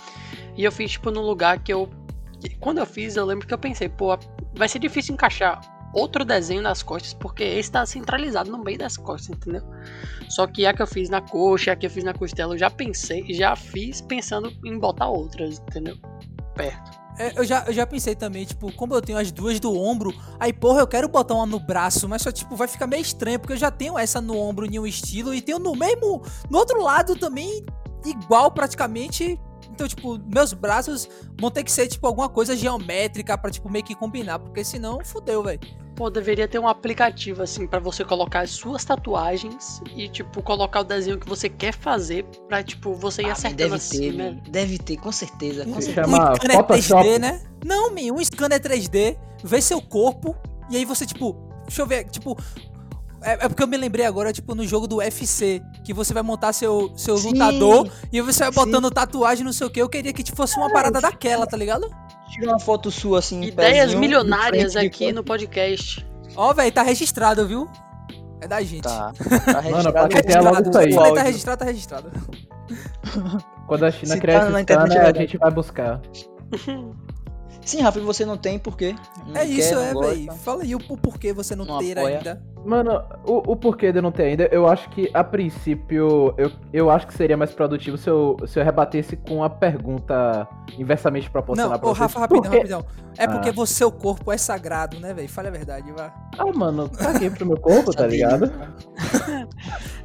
e 0.56 0.64
eu 0.64 0.72
fiz 0.72 0.92
tipo 0.94 1.12
num 1.12 1.22
lugar 1.22 1.60
que 1.60 1.72
eu 1.74 1.90
quando 2.60 2.78
eu 2.80 2.86
fiz, 2.86 3.16
eu 3.16 3.26
lembro 3.26 3.46
que 3.48 3.54
eu 3.54 3.58
pensei, 3.58 3.90
pô, 3.90 4.18
vai 4.56 4.68
ser 4.70 4.80
difícil 4.80 5.14
encaixar 5.14 5.60
outro 5.94 6.26
desenho 6.26 6.62
nas 6.62 6.84
costas, 6.84 7.14
porque 7.14 7.44
esse 7.44 7.72
tá 7.72 7.86
centralizado 7.86 8.52
no 8.52 8.64
meio 8.64 8.78
das 8.78 8.98
costas, 8.98 9.36
entendeu? 9.36 9.64
Só 10.30 10.46
que 10.48 10.66
a 10.66 10.74
que 10.74 10.82
eu 10.82 10.88
fiz 10.88 11.10
na 11.10 11.22
coxa, 11.22 11.72
a 11.72 11.76
que 11.76 11.86
eu 11.86 11.90
fiz 11.90 12.04
na 12.04 12.14
costela, 12.14 12.54
eu 12.54 12.58
já 12.58 12.70
pensei, 12.70 13.26
já 13.34 13.56
fiz 13.56 14.02
pensando 14.02 14.52
em 14.66 14.78
botar 14.78 15.08
outras, 15.08 15.60
entendeu? 15.60 15.98
Perto. 16.56 17.08
É, 17.20 17.34
eu, 17.36 17.44
já, 17.44 17.64
eu 17.66 17.74
já 17.74 17.86
pensei 17.86 18.14
também, 18.14 18.46
tipo, 18.46 18.72
como 18.74 18.94
eu 18.94 19.02
tenho 19.02 19.18
as 19.18 19.32
duas 19.32 19.60
do 19.60 19.76
ombro, 19.76 20.14
aí, 20.40 20.54
porra, 20.54 20.82
eu 20.82 20.88
quero 20.88 21.10
botar 21.10 21.34
uma 21.34 21.48
no 21.48 21.60
braço, 21.60 22.08
mas 22.08 22.22
só, 22.22 22.32
tipo, 22.32 22.56
vai 22.56 22.68
ficar 22.68 22.86
meio 22.86 23.02
estranho, 23.02 23.40
porque 23.40 23.54
eu 23.54 23.58
já 23.58 23.72
tenho 23.72 23.98
essa 23.98 24.22
no 24.22 24.38
ombro 24.38 24.66
em 24.66 24.78
um 24.78 24.86
estilo 24.86 25.34
e 25.34 25.42
tenho 25.42 25.58
no 25.58 25.76
mesmo. 25.76 26.22
No 26.50 26.60
outro 26.60 26.82
lado 26.82 27.16
também, 27.16 27.66
igual 28.06 28.52
praticamente. 28.52 29.40
Então, 29.72 29.88
tipo, 29.88 30.18
meus 30.20 30.54
braços 30.54 31.08
vão 31.40 31.52
ter 31.52 31.64
que 31.64 31.72
ser, 31.72 31.88
tipo, 31.88 32.06
alguma 32.08 32.30
coisa 32.30 32.56
geométrica 32.56 33.38
pra, 33.38 33.50
tipo, 33.52 33.70
meio 33.70 33.84
que 33.86 33.94
combinar, 33.96 34.40
porque 34.40 34.64
senão 34.64 35.04
fudeu, 35.04 35.44
velho. 35.44 35.60
Pô, 35.96 36.10
deveria 36.12 36.48
ter 36.48 36.60
um 36.60 36.68
aplicativo 36.68 37.42
assim 37.42 37.66
pra 37.66 37.80
você 37.80 38.06
colocar 38.06 38.42
as 38.42 38.52
suas 38.52 38.86
tatuagens 38.86 39.82
e 39.96 40.08
tipo 40.08 40.44
colocar 40.44 40.82
o 40.82 40.84
desenho 40.84 41.20
que 41.20 41.28
você 41.28 41.50
quer 41.50 41.74
fazer 41.74 42.24
pra 42.48 42.62
tipo 42.64 42.94
você 42.94 43.24
ir 43.24 43.30
Ah, 43.30 43.32
acertando 43.32 43.58
deve 43.64 43.76
assim, 43.76 44.00
ter, 44.00 44.14
né? 44.14 44.30
man. 44.32 44.52
Deve 44.52 44.78
ter, 44.78 44.98
com 44.98 45.12
certeza. 45.12 45.66
Com 45.66 45.72
Um, 45.72 45.82
certeza. 45.82 46.04
chama 46.08 46.32
um 46.32 46.36
scanner 46.36 46.58
Photoshop. 46.58 47.04
3D, 47.04 47.18
né? 47.20 47.42
Não, 47.66 47.90
meu, 47.92 48.14
um 48.14 48.24
scanner 48.24 48.60
3D, 48.62 49.18
vê 49.44 49.60
seu 49.60 49.82
corpo, 49.82 50.36
e 50.70 50.78
aí 50.78 50.86
você, 50.86 51.04
tipo, 51.04 51.36
deixa 51.66 51.82
eu 51.82 51.88
ver, 51.88 52.04
tipo. 52.12 52.38
É, 53.22 53.34
é 53.34 53.50
porque 53.50 53.64
eu 53.64 53.68
me 53.68 53.78
lembrei 53.78 54.06
agora, 54.06 54.32
tipo, 54.32 54.54
no 54.54 54.66
jogo 54.66 54.88
do 54.88 54.98
UFC, 54.98 55.62
que 55.84 55.94
você 55.94 56.14
vai 56.14 56.24
montar 56.24 56.54
seu, 56.54 56.92
seu 56.96 57.18
Sim, 57.18 57.32
lutador 57.32 57.90
e 58.12 58.22
você 58.22 58.44
vai 58.44 58.54
sim. 58.54 58.60
botando 58.60 58.92
tatuagem, 58.92 59.44
não 59.44 59.54
sei 59.54 59.68
o 59.68 59.70
que. 59.70 59.82
Eu 59.82 59.90
queria 59.90 60.14
que 60.14 60.24
tipo, 60.24 60.38
fosse 60.38 60.58
uma 60.58 60.72
parada 60.72 61.02
daquela, 61.02 61.46
tá 61.48 61.58
ligado? 61.58 61.90
Tira 62.30 62.52
uma 62.52 62.60
foto 62.60 62.92
sua 62.92 63.20
assim. 63.20 63.42
Ideias 63.44 63.86
pezinho, 63.86 64.00
milionárias 64.00 64.76
aqui 64.76 65.12
no 65.12 65.24
podcast. 65.24 66.06
Ó, 66.36 66.54
velho, 66.54 66.72
tá 66.72 66.84
registrado, 66.84 67.48
viu? 67.48 67.68
É 68.42 68.48
da 68.48 68.62
gente. 68.62 68.84
Tá. 68.84 69.12
Tá 69.46 69.62
Mano, 69.62 69.76
registrado. 69.76 69.94
pra 69.94 70.08
quem 70.10 70.22
tem 70.24 70.42
logo 70.42 70.70
isso 70.70 70.78
aí. 70.78 71.14
Tá 71.16 71.22
registrado, 71.24 71.60
tá 71.60 71.66
registrado. 71.66 72.12
Quando 73.66 73.84
a 73.84 73.92
China 73.92 74.14
Se 74.14 74.22
criar 74.22 74.42
tá 74.42 74.50
na 74.50 74.62
internet, 74.62 74.98
é 74.98 75.10
a 75.10 75.14
gente 75.14 75.38
vai 75.38 75.52
buscar. 75.52 76.02
Sim, 77.68 77.82
Rafa, 77.82 78.00
você 78.00 78.26
não 78.26 78.38
tem 78.38 78.58
por 78.58 78.78
quê? 78.78 78.96
Não 79.28 79.36
é 79.36 79.46
isso, 79.46 79.70
quer, 79.76 79.94
não 79.94 80.04
é, 80.04 80.08
velho. 80.14 80.32
Fala 80.36 80.64
aí 80.64 80.74
o, 80.74 80.80
o 80.88 80.98
porquê 80.98 81.34
você 81.34 81.54
não, 81.56 81.66
Não 81.66 81.80
ter 81.80 81.98
apoia. 82.00 82.18
ainda. 82.18 82.42
Mano, 82.66 83.02
o, 83.26 83.52
o 83.52 83.56
porquê 83.56 83.92
de 83.94 84.00
eu 84.00 84.02
não 84.02 84.12
ter 84.12 84.24
ainda, 84.24 84.44
eu 84.52 84.68
acho 84.68 84.90
que 84.90 85.10
a 85.14 85.24
princípio, 85.24 86.34
eu, 86.38 86.52
eu 86.74 86.90
acho 86.90 87.08
que 87.08 87.14
seria 87.14 87.38
mais 87.38 87.52
produtivo 87.52 87.98
se 87.98 88.10
eu, 88.10 88.36
se 88.46 88.60
eu 88.60 88.64
rebatesse 88.64 89.16
com 89.16 89.42
a 89.44 89.50
pergunta 89.50 90.46
inversamente 90.78 91.26
Não, 91.28 91.32
proporcional 91.32 91.80
pra 91.80 91.88
ô, 91.90 91.94
vocês. 91.94 92.00
Rafa, 92.00 92.20
rapidão, 92.20 92.42
Por 92.42 92.50
quê? 92.52 92.58
rapidão. 92.58 92.86
É 93.18 93.26
porque 93.28 93.50
Ah. 93.50 93.54
você, 93.54 93.74
seu 93.74 93.92
corpo 93.92 94.32
é 94.32 94.38
sagrado, 94.38 95.00
né, 95.00 95.14
velho? 95.14 95.30
Fale 95.30 95.48
a 95.48 95.52
verdade, 95.52 95.92
vá. 95.92 96.14
Ah, 96.38 96.46
mano, 96.54 96.90
caguei 96.90 97.30
pro 97.30 97.46
meu 97.46 97.58
corpo, 97.58 97.92
tá 97.94 98.06
ligado? 98.06 98.52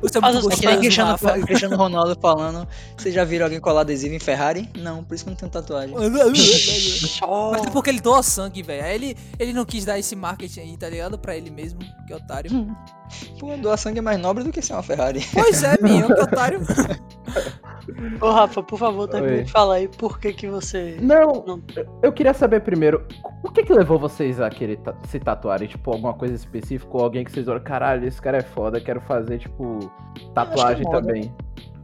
Você 0.00 0.18
é 0.18 0.20
Faz 0.20 0.34
muito 0.42 0.62
É 0.64 0.66
nem 0.66 0.76
gostoso, 0.76 0.78
Cristiano. 0.80 1.18
Cristiano 1.46 1.76
Ronaldo 1.76 2.16
falando. 2.20 2.66
Vocês 2.96 3.14
já 3.14 3.24
viram 3.24 3.46
alguém 3.46 3.60
colar 3.60 3.82
adesivo 3.82 4.14
em 4.14 4.18
Ferrari? 4.20 4.68
Não, 4.78 5.02
por 5.04 5.14
isso 5.14 5.24
que 5.24 5.30
eu 5.30 5.32
não 5.32 5.38
tenho 5.38 5.50
tatuagem. 5.50 5.94
Mas 7.52 7.66
é 7.66 7.70
porque 7.70 7.90
ele 7.90 8.00
doa 8.00 8.22
sangue, 8.22 8.62
velho. 8.62 8.84
Aí 8.84 8.94
ele, 8.94 9.16
ele 9.38 9.52
não 9.52 9.64
quis 9.64 9.84
dar 9.84 9.98
esse 9.98 10.16
marketing 10.16 10.60
aí, 10.60 10.76
tá 10.76 10.88
ligado? 10.88 11.18
Pra 11.18 11.36
ele 11.36 11.50
mesmo, 11.50 11.78
que 12.06 12.12
otário. 12.14 12.50
Pô, 13.38 13.56
doar 13.58 13.76
sangue 13.78 13.98
é 13.98 14.02
mais 14.02 14.18
nobre 14.18 14.42
do 14.44 14.50
que 14.50 14.62
ser 14.62 14.72
uma 14.72 14.82
Ferrari. 14.82 15.20
pois 15.32 15.62
é, 15.62 15.76
minha, 15.82 16.06
que 16.06 16.20
otário. 16.20 16.60
Ô, 18.20 18.30
Rafa, 18.30 18.62
por 18.62 18.78
favor, 18.78 19.08
termine 19.08 19.38
Oi. 19.38 19.42
de 19.44 19.50
falar 19.50 19.74
aí 19.74 19.88
por 19.88 20.18
que 20.18 20.32
que 20.32 20.46
você... 20.48 20.96
Não, 21.00 21.44
Não. 21.46 21.62
eu 22.02 22.12
queria 22.12 22.32
saber 22.32 22.60
primeiro, 22.60 23.06
o 23.42 23.50
que 23.50 23.64
que 23.64 23.72
levou 23.72 23.98
vocês 23.98 24.40
a 24.40 24.48
querer 24.48 24.78
ta- 24.78 24.94
se 25.08 25.18
tatuarem? 25.18 25.66
Tipo, 25.68 25.90
alguma 25.92 26.14
coisa 26.14 26.34
específica 26.34 26.90
ou 26.96 27.02
alguém 27.02 27.24
que 27.24 27.32
vocês 27.32 27.48
olham, 27.48 27.62
caralho, 27.62 28.06
esse 28.06 28.20
cara 28.22 28.38
é 28.38 28.42
foda, 28.42 28.80
quero 28.80 29.00
fazer, 29.00 29.38
tipo, 29.38 29.90
tatuagem 30.34 30.84
moda. 30.84 31.00
também. 31.00 31.34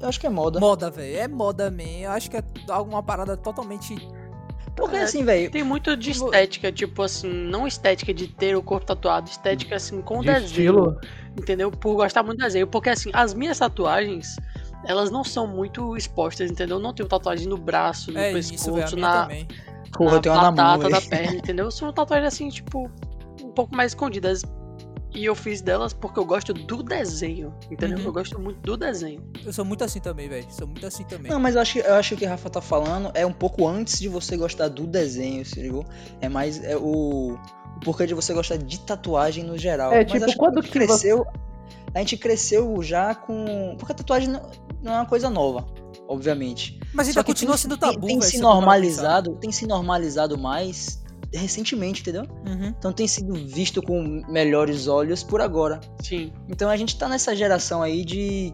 Eu 0.00 0.08
acho 0.08 0.20
que 0.20 0.26
é 0.28 0.30
moda. 0.30 0.60
Moda, 0.60 0.88
velho. 0.90 1.16
É 1.18 1.26
moda, 1.26 1.70
man. 1.70 1.82
Eu 2.02 2.10
acho 2.12 2.30
que 2.30 2.36
é 2.36 2.44
alguma 2.70 3.02
parada 3.02 3.36
totalmente. 3.36 3.96
Porque 4.78 4.96
É, 4.96 5.02
assim, 5.02 5.24
velho. 5.24 5.50
Tem 5.50 5.62
muito 5.64 5.96
de 5.96 6.12
Vou- 6.12 6.28
estética, 6.28 6.70
tipo 6.72 7.02
assim, 7.02 7.28
não 7.28 7.66
estética 7.66 8.14
de 8.14 8.28
ter 8.28 8.56
o 8.56 8.62
corpo 8.62 8.86
tatuado, 8.86 9.28
estética 9.28 9.76
assim 9.76 10.00
com 10.00 10.20
De 10.20 10.26
desenho, 10.26 10.46
estilo. 10.46 11.00
entendeu? 11.38 11.70
Por 11.70 11.96
gostar 11.96 12.22
muito 12.22 12.38
de 12.38 12.44
desenho, 12.44 12.66
porque 12.66 12.90
assim, 12.90 13.10
as 13.12 13.34
minhas 13.34 13.58
tatuagens, 13.58 14.36
elas 14.84 15.10
não 15.10 15.24
são 15.24 15.46
muito 15.46 15.96
expostas, 15.96 16.50
entendeu? 16.50 16.76
Eu 16.76 16.82
não 16.82 16.92
tenho 16.94 17.08
tatuagem 17.08 17.48
no 17.48 17.58
braço, 17.58 18.12
no 18.12 18.18
É 18.18 18.32
isso, 18.38 18.54
pescoço, 18.72 18.94
minha 18.96 19.08
na, 19.08 19.22
também. 19.22 19.48
Porra, 19.92 20.10
na 20.12 20.16
eu 20.16 20.20
tenho 20.20 20.34
uma 20.34 20.42
na 20.42 20.50
mão, 20.52 20.78
batata 20.78 20.88
da 20.90 21.00
perna, 21.00 21.34
entendeu? 21.36 21.70
São 21.70 21.92
tatuagens 21.92 22.32
assim, 22.34 22.48
tipo, 22.48 22.88
um 23.42 23.50
pouco 23.50 23.74
mais 23.74 23.90
escondidas. 23.92 24.42
E 25.14 25.24
eu 25.24 25.34
fiz 25.34 25.60
delas 25.62 25.92
porque 25.94 26.18
eu 26.20 26.24
gosto 26.24 26.52
do 26.52 26.82
desenho, 26.82 27.54
entendeu? 27.70 27.98
Uhum. 27.98 28.04
Eu 28.04 28.12
gosto 28.12 28.38
muito 28.38 28.60
do 28.60 28.76
desenho. 28.76 29.22
Eu 29.44 29.52
sou 29.52 29.64
muito 29.64 29.82
assim 29.82 30.00
também, 30.00 30.28
velho. 30.28 30.46
Sou 30.50 30.66
muito 30.66 30.86
assim 30.86 31.02
também. 31.04 31.30
Não, 31.32 31.40
mas 31.40 31.54
eu 31.54 31.62
acho, 31.62 31.72
que- 31.74 31.78
eu 31.80 31.94
acho 31.94 32.08
que 32.10 32.14
o 32.14 32.18
que 32.18 32.24
Rafa 32.26 32.50
tá 32.50 32.60
falando 32.60 33.10
é 33.14 33.24
um 33.24 33.32
pouco 33.32 33.66
antes 33.66 33.98
de 33.98 34.08
você 34.08 34.36
gostar 34.36 34.68
do 34.68 34.86
desenho, 34.86 35.44
se 35.46 35.60
ligou? 35.62 35.84
É 36.20 36.28
mais 36.28 36.62
é 36.62 36.76
o, 36.76 37.32
o 37.32 37.80
porquê 37.82 38.06
de 38.06 38.12
você 38.14 38.34
gostar 38.34 38.56
de 38.58 38.80
tatuagem 38.80 39.44
no 39.44 39.56
geral. 39.56 39.92
É, 39.92 40.04
Mas 40.04 40.12
tipo, 40.12 40.26
que 40.26 40.36
quando 40.36 40.58
a 40.58 40.62
gente 40.62 40.70
que 40.72 40.78
você- 40.80 40.86
cresceu, 40.86 41.26
a 41.94 41.98
gente 42.00 42.16
cresceu 42.18 42.82
já 42.82 43.14
com. 43.14 43.76
Porque 43.78 43.92
a 43.92 43.94
tatuagem 43.96 44.28
não, 44.28 44.42
é 44.92 44.96
uma 44.96 45.06
coisa 45.06 45.30
nova, 45.30 45.66
obviamente. 46.06 46.78
Mas 46.92 47.06
Só 47.06 47.10
ainda 47.12 47.24
que 47.24 47.32
continua 47.32 47.54
tem, 47.54 47.62
sendo 47.62 47.78
tem- 47.78 47.92
tabu, 47.92 48.06
tem 48.06 48.18
velho, 48.18 48.30
se 48.30 48.38
normalizado, 48.38 49.36
tem 49.36 49.50
se 49.52 49.66
normalizado 49.66 50.36
mais 50.38 51.02
recentemente, 51.32 52.00
entendeu? 52.00 52.22
Uhum. 52.46 52.74
Então 52.78 52.92
tem 52.92 53.06
sido 53.06 53.34
visto 53.34 53.82
com 53.82 54.22
melhores 54.28 54.86
olhos 54.86 55.22
por 55.22 55.40
agora. 55.40 55.80
Sim. 56.02 56.32
Então 56.48 56.68
a 56.70 56.76
gente 56.76 56.96
tá 56.96 57.08
nessa 57.08 57.34
geração 57.34 57.82
aí 57.82 58.04
de. 58.04 58.52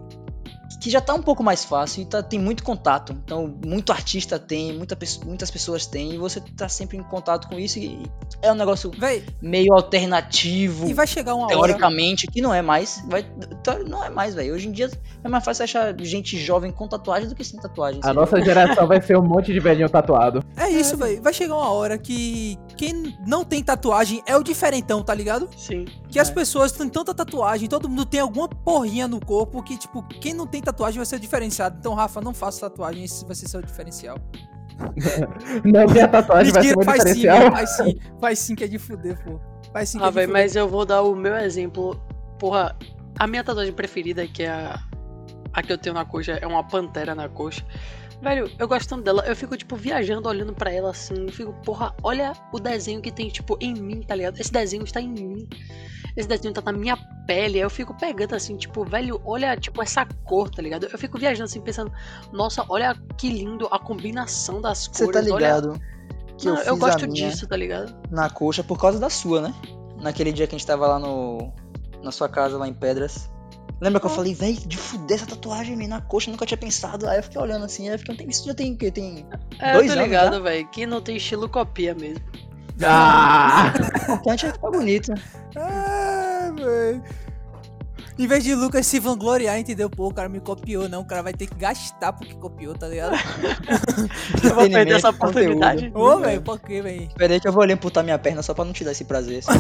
Que 0.81 0.91
já 0.91 1.01
tá 1.01 1.15
um 1.15 1.23
pouco 1.23 1.43
mais 1.43 1.65
fácil 1.65 2.03
e 2.03 2.07
tá, 2.07 2.23
tem 2.23 2.39
muito 2.39 2.63
contato. 2.63 3.13
Então, 3.25 3.55
muito 3.65 3.93
artista 3.93 4.39
tem, 4.39 4.73
muita, 4.77 4.97
muitas 5.25 5.51
pessoas 5.51 5.87
têm, 5.87 6.15
e 6.15 6.19
você 6.19 6.41
tá 6.41 6.69
sempre 6.69 6.97
em 6.97 7.03
contato 7.03 7.49
com 7.49 7.59
isso. 7.59 7.79
E 7.79 8.03
é 8.43 8.51
um 8.53 8.55
negócio 8.55 8.91
Véi, 8.99 9.25
meio 9.43 9.73
alternativo, 10.15 10.89
e 10.89 10.95
vai 10.95 11.07
chegar 11.07 11.35
uma 11.35 11.47
hora. 11.47 11.55
teoricamente, 11.55 12.27
que 12.27 12.41
não 12.41 12.53
é 12.53 12.63
mais. 12.63 13.03
Vai, 13.09 13.23
teori- 13.63 13.89
não 13.89 14.05
é 14.05 14.11
mais, 14.11 14.35
velho. 14.35 14.55
Hoje 14.55 14.69
em 14.69 14.73
dia 14.73 14.91
é 15.23 15.29
mais 15.29 15.45
fácil 15.45 15.65
achar 15.65 15.95
gente 16.01 16.37
jovem 16.39 16.71
com 16.71 16.87
tatuagem 16.89 17.29
do 17.29 17.35
que 17.35 17.45
sem 17.45 17.59
tatuagem. 17.61 18.01
A 18.03 18.07
sabe? 18.07 18.17
nossa 18.19 18.41
geração 18.41 18.87
vai 18.87 19.01
ser 19.03 19.17
um 19.19 19.23
monte 19.23 19.53
de 19.53 19.61
velhinho 19.61 19.89
tatuado. 19.89 20.45
É 20.57 20.71
isso, 20.71 20.97
velho. 20.97 21.21
Vai 21.23 21.33
chegar 21.33 21.57
uma 21.57 21.71
hora 21.71 21.99
que 21.99 22.59
quem 22.77 23.17
não 23.27 23.45
tem 23.45 23.63
tatuagem 23.63 24.23
é 24.27 24.37
o 24.37 24.43
diferentão, 24.43 25.03
tá 25.03 25.13
ligado? 25.13 25.49
Sim. 25.57 25.85
Que 26.09 26.19
as 26.19 26.31
É. 26.31 26.33
pessoas 26.33 26.73
têm 26.73 26.89
tanta 26.89 27.13
tatuagem, 27.13 27.69
todo 27.69 27.89
mundo 27.89 28.07
tem 28.07 28.21
alguma 28.21 28.49
porrinha 28.49 29.07
no 29.07 29.21
corpo 29.25 29.63
que, 29.63 29.77
tipo, 29.77 30.03
quem 30.21 30.33
não 30.33 30.47
tem 30.47 30.63
tatuagem 30.63 30.74
vai 30.77 31.07
ser 31.07 31.17
o 31.17 31.21
diferenciado. 31.21 31.77
Então, 31.79 31.95
Rafa, 31.95 32.21
não 32.21 32.35
faça 32.35 32.69
tatuagem, 32.69 33.05
esse 33.05 33.25
vai 33.25 33.35
ser 33.35 33.49
seu 33.49 33.63
diferencial. 33.63 34.17
Não, 35.65 35.87
minha 35.87 36.09
tatuagem 36.09 36.53
vai 36.53 36.65
ser 36.65 36.75
muito 36.75 36.85
faz 36.85 37.03
sim, 37.05 37.15
diferencial. 37.15 37.39
velho, 37.39 37.53
faz 37.53 37.71
sim. 37.77 37.99
Faz 38.21 38.39
sim 38.41 38.55
que 38.57 38.65
é 38.65 38.67
de 38.69 38.79
fuder, 38.79 39.23
pô. 39.25 39.41
Faz 39.73 39.89
sim 39.89 39.99
que 39.99 40.05
Ah, 40.05 40.09
é 40.09 40.11
de 40.11 40.15
velho, 40.15 40.29
fuder. 40.29 40.43
mas 40.43 40.57
eu 40.57 40.69
vou 40.69 40.85
dar 40.85 41.03
o 41.03 41.15
meu 41.15 41.37
exemplo. 41.37 42.01
Porra, 42.39 42.77
a 43.19 43.27
minha 43.27 43.45
tatuagem 43.45 43.73
preferida, 43.73 44.27
que 44.27 44.43
é 44.43 44.49
a, 44.51 44.81
a 45.53 45.63
que 45.63 45.73
eu 45.73 45.79
tenho 45.79 45.95
na 45.95 46.05
coxa, 46.05 46.33
é 46.33 46.47
uma 46.47 46.65
pantera 46.65 47.15
na 47.15 47.29
coxa. 47.29 47.65
Velho, 48.21 48.51
eu 48.59 48.67
gosto 48.67 48.89
tanto 48.89 49.03
dela, 49.05 49.23
eu 49.27 49.37
fico, 49.37 49.57
tipo, 49.57 49.77
viajando, 49.77 50.29
olhando 50.29 50.53
pra 50.55 50.73
ela 50.73 50.91
assim, 50.91 51.15
eu 51.27 51.33
fico, 51.33 51.53
porra, 51.65 51.95
olha 52.03 52.33
o 52.53 52.59
desenho 52.59 53.01
que 53.03 53.13
tem, 53.13 53.29
tipo, 53.29 53.57
em 53.61 53.75
mim, 53.75 54.01
tá 54.03 54.15
ligado? 54.15 54.41
Esse 54.41 54.51
desenho 54.53 54.83
está 54.85 55.01
em 55.01 55.09
mim. 55.09 55.49
Esse 56.17 56.29
desenho 56.29 56.55
tá 56.55 56.61
na 56.61 56.73
minha 56.73 56.97
pele. 57.27 57.57
Aí 57.57 57.63
eu 57.63 57.71
fico 57.71 57.95
pegando 57.95 58.35
assim, 58.35 58.57
tipo, 58.57 58.85
velho, 58.85 59.21
olha, 59.25 59.57
tipo, 59.57 59.83
essa 59.83 60.07
cor, 60.25 60.49
tá 60.49 60.63
ligado? 60.63 60.87
Eu 60.87 60.99
fico 60.99 61.19
viajando 61.19 61.45
assim, 61.45 61.61
pensando, 61.61 61.93
nossa, 62.33 62.65
olha 62.69 62.95
que 63.19 63.29
lindo 63.29 63.67
a 63.71 63.79
combinação 63.79 64.61
das 64.61 64.87
Você 64.87 65.05
cores. 65.05 65.27
tá 65.27 65.35
olha... 65.35 65.47
ligado? 65.47 65.81
Que 66.39 66.47
Não, 66.47 66.57
eu, 66.59 66.65
eu, 66.65 66.77
gosto 66.77 67.09
minha 67.09 67.31
disso, 67.31 67.47
tá 67.47 67.57
ligado? 67.57 67.95
na 68.11 68.29
coxa 68.29 68.63
por 68.63 68.79
causa 68.79 68.99
da 68.99 69.09
sua, 69.09 69.41
né? 69.41 69.55
Naquele 70.01 70.33
dia 70.33 70.47
que 70.47 70.55
a 70.55 70.59
gente 70.59 70.67
tava 70.67 70.87
lá 70.87 70.99
no. 70.99 71.53
na 72.03 72.11
sua 72.11 72.29
casa, 72.29 72.59
lá 72.59 72.67
em 72.67 72.75
Pedras. 72.75 73.31
Lembra 73.81 74.01
que 74.01 74.07
eu 74.07 74.11
falei, 74.11 74.35
véi, 74.35 74.55
de 74.55 74.77
fuder 74.77 75.17
essa 75.17 75.27
tatuagem 75.27 75.77
man, 75.77 75.89
na 75.89 76.01
coxa, 76.01 76.31
nunca 76.31 76.47
tinha 76.47 76.57
pensado. 76.57 77.09
Aí 77.09 77.19
eu 77.19 77.23
fiquei 77.23 77.41
olhando 77.41 77.65
assim, 77.65 77.89
aí 77.89 77.95
eu 77.95 77.99
fiquei, 77.99 78.27
isso 78.29 78.47
já 78.47 78.55
tem 78.55 78.73
o 78.73 78.77
quê? 78.77 78.91
Tem. 78.91 79.27
É, 79.59 79.73
Dois 79.73 79.87
eu 79.87 79.95
tô 79.95 80.01
anos 80.01 80.05
ligado, 80.05 80.43
velho. 80.43 80.69
Que 80.69 80.87
não 80.87 81.01
tem 81.01 81.17
estilo 81.17 81.49
copia 81.49 81.95
mesmo. 81.95 82.25
Ah! 82.83 83.73
O 83.77 84.03
importante 84.03 84.47
é 84.47 84.53
ficar 84.53 84.71
bonito. 84.71 85.15
Ah, 85.57 86.53
velho. 86.57 87.03
Em 88.17 88.29
vez 88.29 88.45
de 88.45 88.55
Lucas 88.55 88.87
se 88.87 89.01
vangloriar, 89.01 89.59
entendeu? 89.59 89.91
Pô, 89.91 90.07
o 90.07 90.15
cara 90.15 90.29
me 90.29 90.39
copiou, 90.39 90.89
não. 90.89 91.01
O 91.01 91.05
cara 91.05 91.21
vai 91.21 91.33
ter 91.33 91.49
que 91.49 91.55
gastar 91.57 92.13
porque 92.13 92.33
copiou, 92.35 92.75
tá 92.75 92.87
ligado? 92.87 93.15
Eu 94.43 94.55
vou 94.55 94.71
perder 94.71 94.95
essa 94.95 95.11
oportunidade. 95.11 95.91
Ô, 95.93 96.19
velho, 96.19 96.41
por 96.41 96.61
quê, 96.61 96.81
velho? 96.81 97.09
Peraí 97.17 97.41
que 97.41 97.49
eu 97.49 97.53
vou 97.53 97.63
ali 97.63 97.73
amputar 97.73 98.05
minha 98.05 98.19
perna 98.19 98.41
só 98.41 98.55
pra 98.55 98.65
não 98.65 98.73
te 98.73 98.85
dar 98.85 98.93
esse 98.93 99.05
prazer. 99.05 99.41
assim, 99.41 99.59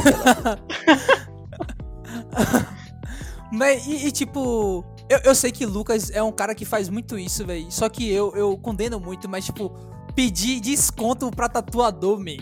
Mas, 3.51 3.87
e, 3.89 4.07
e, 4.07 4.13
tipo, 4.13 4.85
eu, 5.09 5.19
eu 5.25 5.35
sei 5.35 5.51
que 5.51 5.67
Lucas 5.67 6.11
é 6.11 6.23
um 6.23 6.31
cara 6.31 6.55
que 6.55 6.65
faz 6.65 6.89
muito 6.89 7.19
isso, 7.19 7.45
velho. 7.45 7.67
Só 7.71 7.89
que 7.89 8.09
eu, 8.09 8.33
eu 8.37 8.57
condeno 8.57 9.01
muito, 9.01 9.29
mas, 9.29 9.45
tipo, 9.45 9.71
pedir 10.15 10.61
desconto 10.61 11.29
pra 11.33 11.49
tatuador, 11.49 12.21
man. 12.21 12.37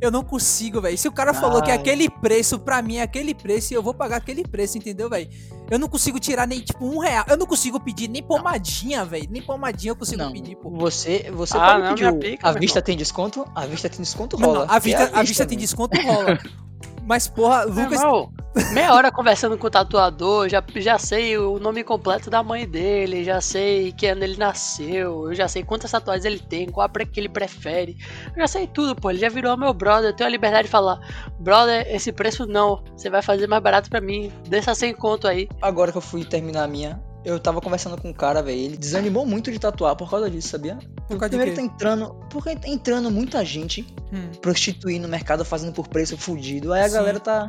Eu 0.00 0.10
não 0.10 0.22
consigo, 0.22 0.80
velho. 0.80 0.96
Se 0.98 1.08
o 1.08 1.12
cara 1.12 1.32
falou 1.32 1.62
que 1.62 1.70
Ai. 1.70 1.78
aquele 1.78 2.10
preço, 2.10 2.58
pra 2.58 2.82
mim, 2.82 2.96
é 2.96 3.02
aquele 3.02 3.34
preço, 3.34 3.72
e 3.72 3.76
eu 3.76 3.82
vou 3.82 3.94
pagar 3.94 4.16
aquele 4.18 4.42
preço, 4.46 4.76
entendeu, 4.76 5.08
velho? 5.08 5.28
Eu 5.70 5.78
não 5.78 5.88
consigo 5.88 6.20
tirar 6.20 6.46
nem, 6.46 6.60
tipo, 6.60 6.84
um 6.84 6.98
real. 6.98 7.24
Eu 7.28 7.36
não 7.36 7.46
consigo 7.46 7.80
pedir 7.80 8.06
nem 8.08 8.22
pomadinha, 8.22 9.04
velho. 9.06 9.26
Nem 9.30 9.40
pomadinha 9.42 9.92
eu 9.92 9.96
consigo 9.96 10.22
Não, 10.22 10.32
pedir, 10.32 10.54
pô. 10.56 10.68
você, 10.70 11.30
você 11.34 11.56
Ah, 11.56 11.80
pode 11.80 12.02
não, 12.02 12.12
pedir. 12.18 12.32
pica, 12.32 12.48
a 12.48 12.52
vista 12.52 12.78
irmão. 12.78 12.84
tem 12.86 12.96
desconto? 12.96 13.46
A 13.54 13.64
vista 13.66 13.88
tem 13.88 14.00
desconto, 14.00 14.38
Não, 14.38 14.48
rola. 14.48 14.66
não, 14.66 14.74
a 14.74 14.78
vista, 14.78 15.02
É 15.02 15.10
a 15.18 15.22
vista 15.22 15.46
tem 15.46 15.56
né? 15.56 15.62
desconto, 15.62 15.98
rola. 16.02 16.38
Mas, 17.06 17.28
porra, 17.28 17.62
Lucas. 17.64 18.00
Irmão, 18.00 18.32
meia 18.72 18.92
hora 18.92 19.12
conversando 19.12 19.56
com 19.56 19.68
o 19.68 19.70
tatuador, 19.70 20.48
já, 20.48 20.62
já 20.74 20.98
sei 20.98 21.38
o 21.38 21.58
nome 21.60 21.84
completo 21.84 22.28
da 22.28 22.42
mãe 22.42 22.66
dele, 22.66 23.22
já 23.22 23.40
sei 23.40 23.92
que 23.92 24.06
ano 24.06 24.24
ele 24.24 24.36
nasceu, 24.36 25.28
eu 25.28 25.34
já 25.34 25.46
sei 25.46 25.62
quantas 25.62 25.90
tatuagens 25.90 26.24
ele 26.24 26.40
tem, 26.40 26.68
qual 26.68 26.84
a 26.84 27.04
que 27.06 27.20
ele 27.20 27.28
prefere. 27.28 27.96
Eu 28.34 28.40
já 28.40 28.48
sei 28.48 28.66
tudo, 28.66 28.96
pô. 28.96 29.10
Ele 29.10 29.20
já 29.20 29.28
virou 29.28 29.56
meu 29.56 29.72
brother. 29.72 30.10
Eu 30.10 30.16
tenho 30.16 30.26
a 30.26 30.30
liberdade 30.30 30.64
de 30.64 30.70
falar: 30.70 30.98
brother, 31.38 31.86
esse 31.88 32.10
preço 32.12 32.44
não. 32.44 32.82
Você 32.96 33.08
vai 33.08 33.22
fazer 33.22 33.46
mais 33.46 33.62
barato 33.62 33.88
pra 33.88 34.00
mim. 34.00 34.32
Deixa 34.48 34.74
sem 34.74 34.92
conto 34.92 35.28
aí. 35.28 35.48
Agora 35.62 35.92
que 35.92 35.98
eu 35.98 36.02
fui 36.02 36.24
terminar 36.24 36.64
a 36.64 36.66
minha, 36.68 37.00
eu 37.26 37.38
tava 37.40 37.60
conversando 37.60 38.00
com 38.00 38.08
um 38.08 38.12
cara, 38.12 38.42
velho. 38.42 38.58
Ele 38.58 38.76
desanimou 38.76 39.26
muito 39.26 39.50
de 39.52 39.58
tatuar 39.58 39.94
por 39.96 40.08
causa 40.10 40.30
disso, 40.30 40.48
sabia? 40.48 40.78
Por 41.08 41.18
causa 41.18 41.28
de 41.30 41.36
Primeiro 41.36 41.50
quê? 41.50 41.56
tá 41.56 41.62
entrando. 41.62 42.14
Porque 42.30 42.56
tá 42.56 42.68
entrando 42.68 43.10
muita 43.10 43.44
gente 43.44 43.86
Hum. 44.12 44.30
prostituir 44.40 45.00
no 45.00 45.08
mercado 45.08 45.44
fazendo 45.44 45.72
por 45.72 45.88
preço 45.88 46.16
fudido. 46.16 46.72
Aí 46.72 46.82
a 46.82 46.88
Sim. 46.88 46.94
galera 46.94 47.20
tá. 47.20 47.48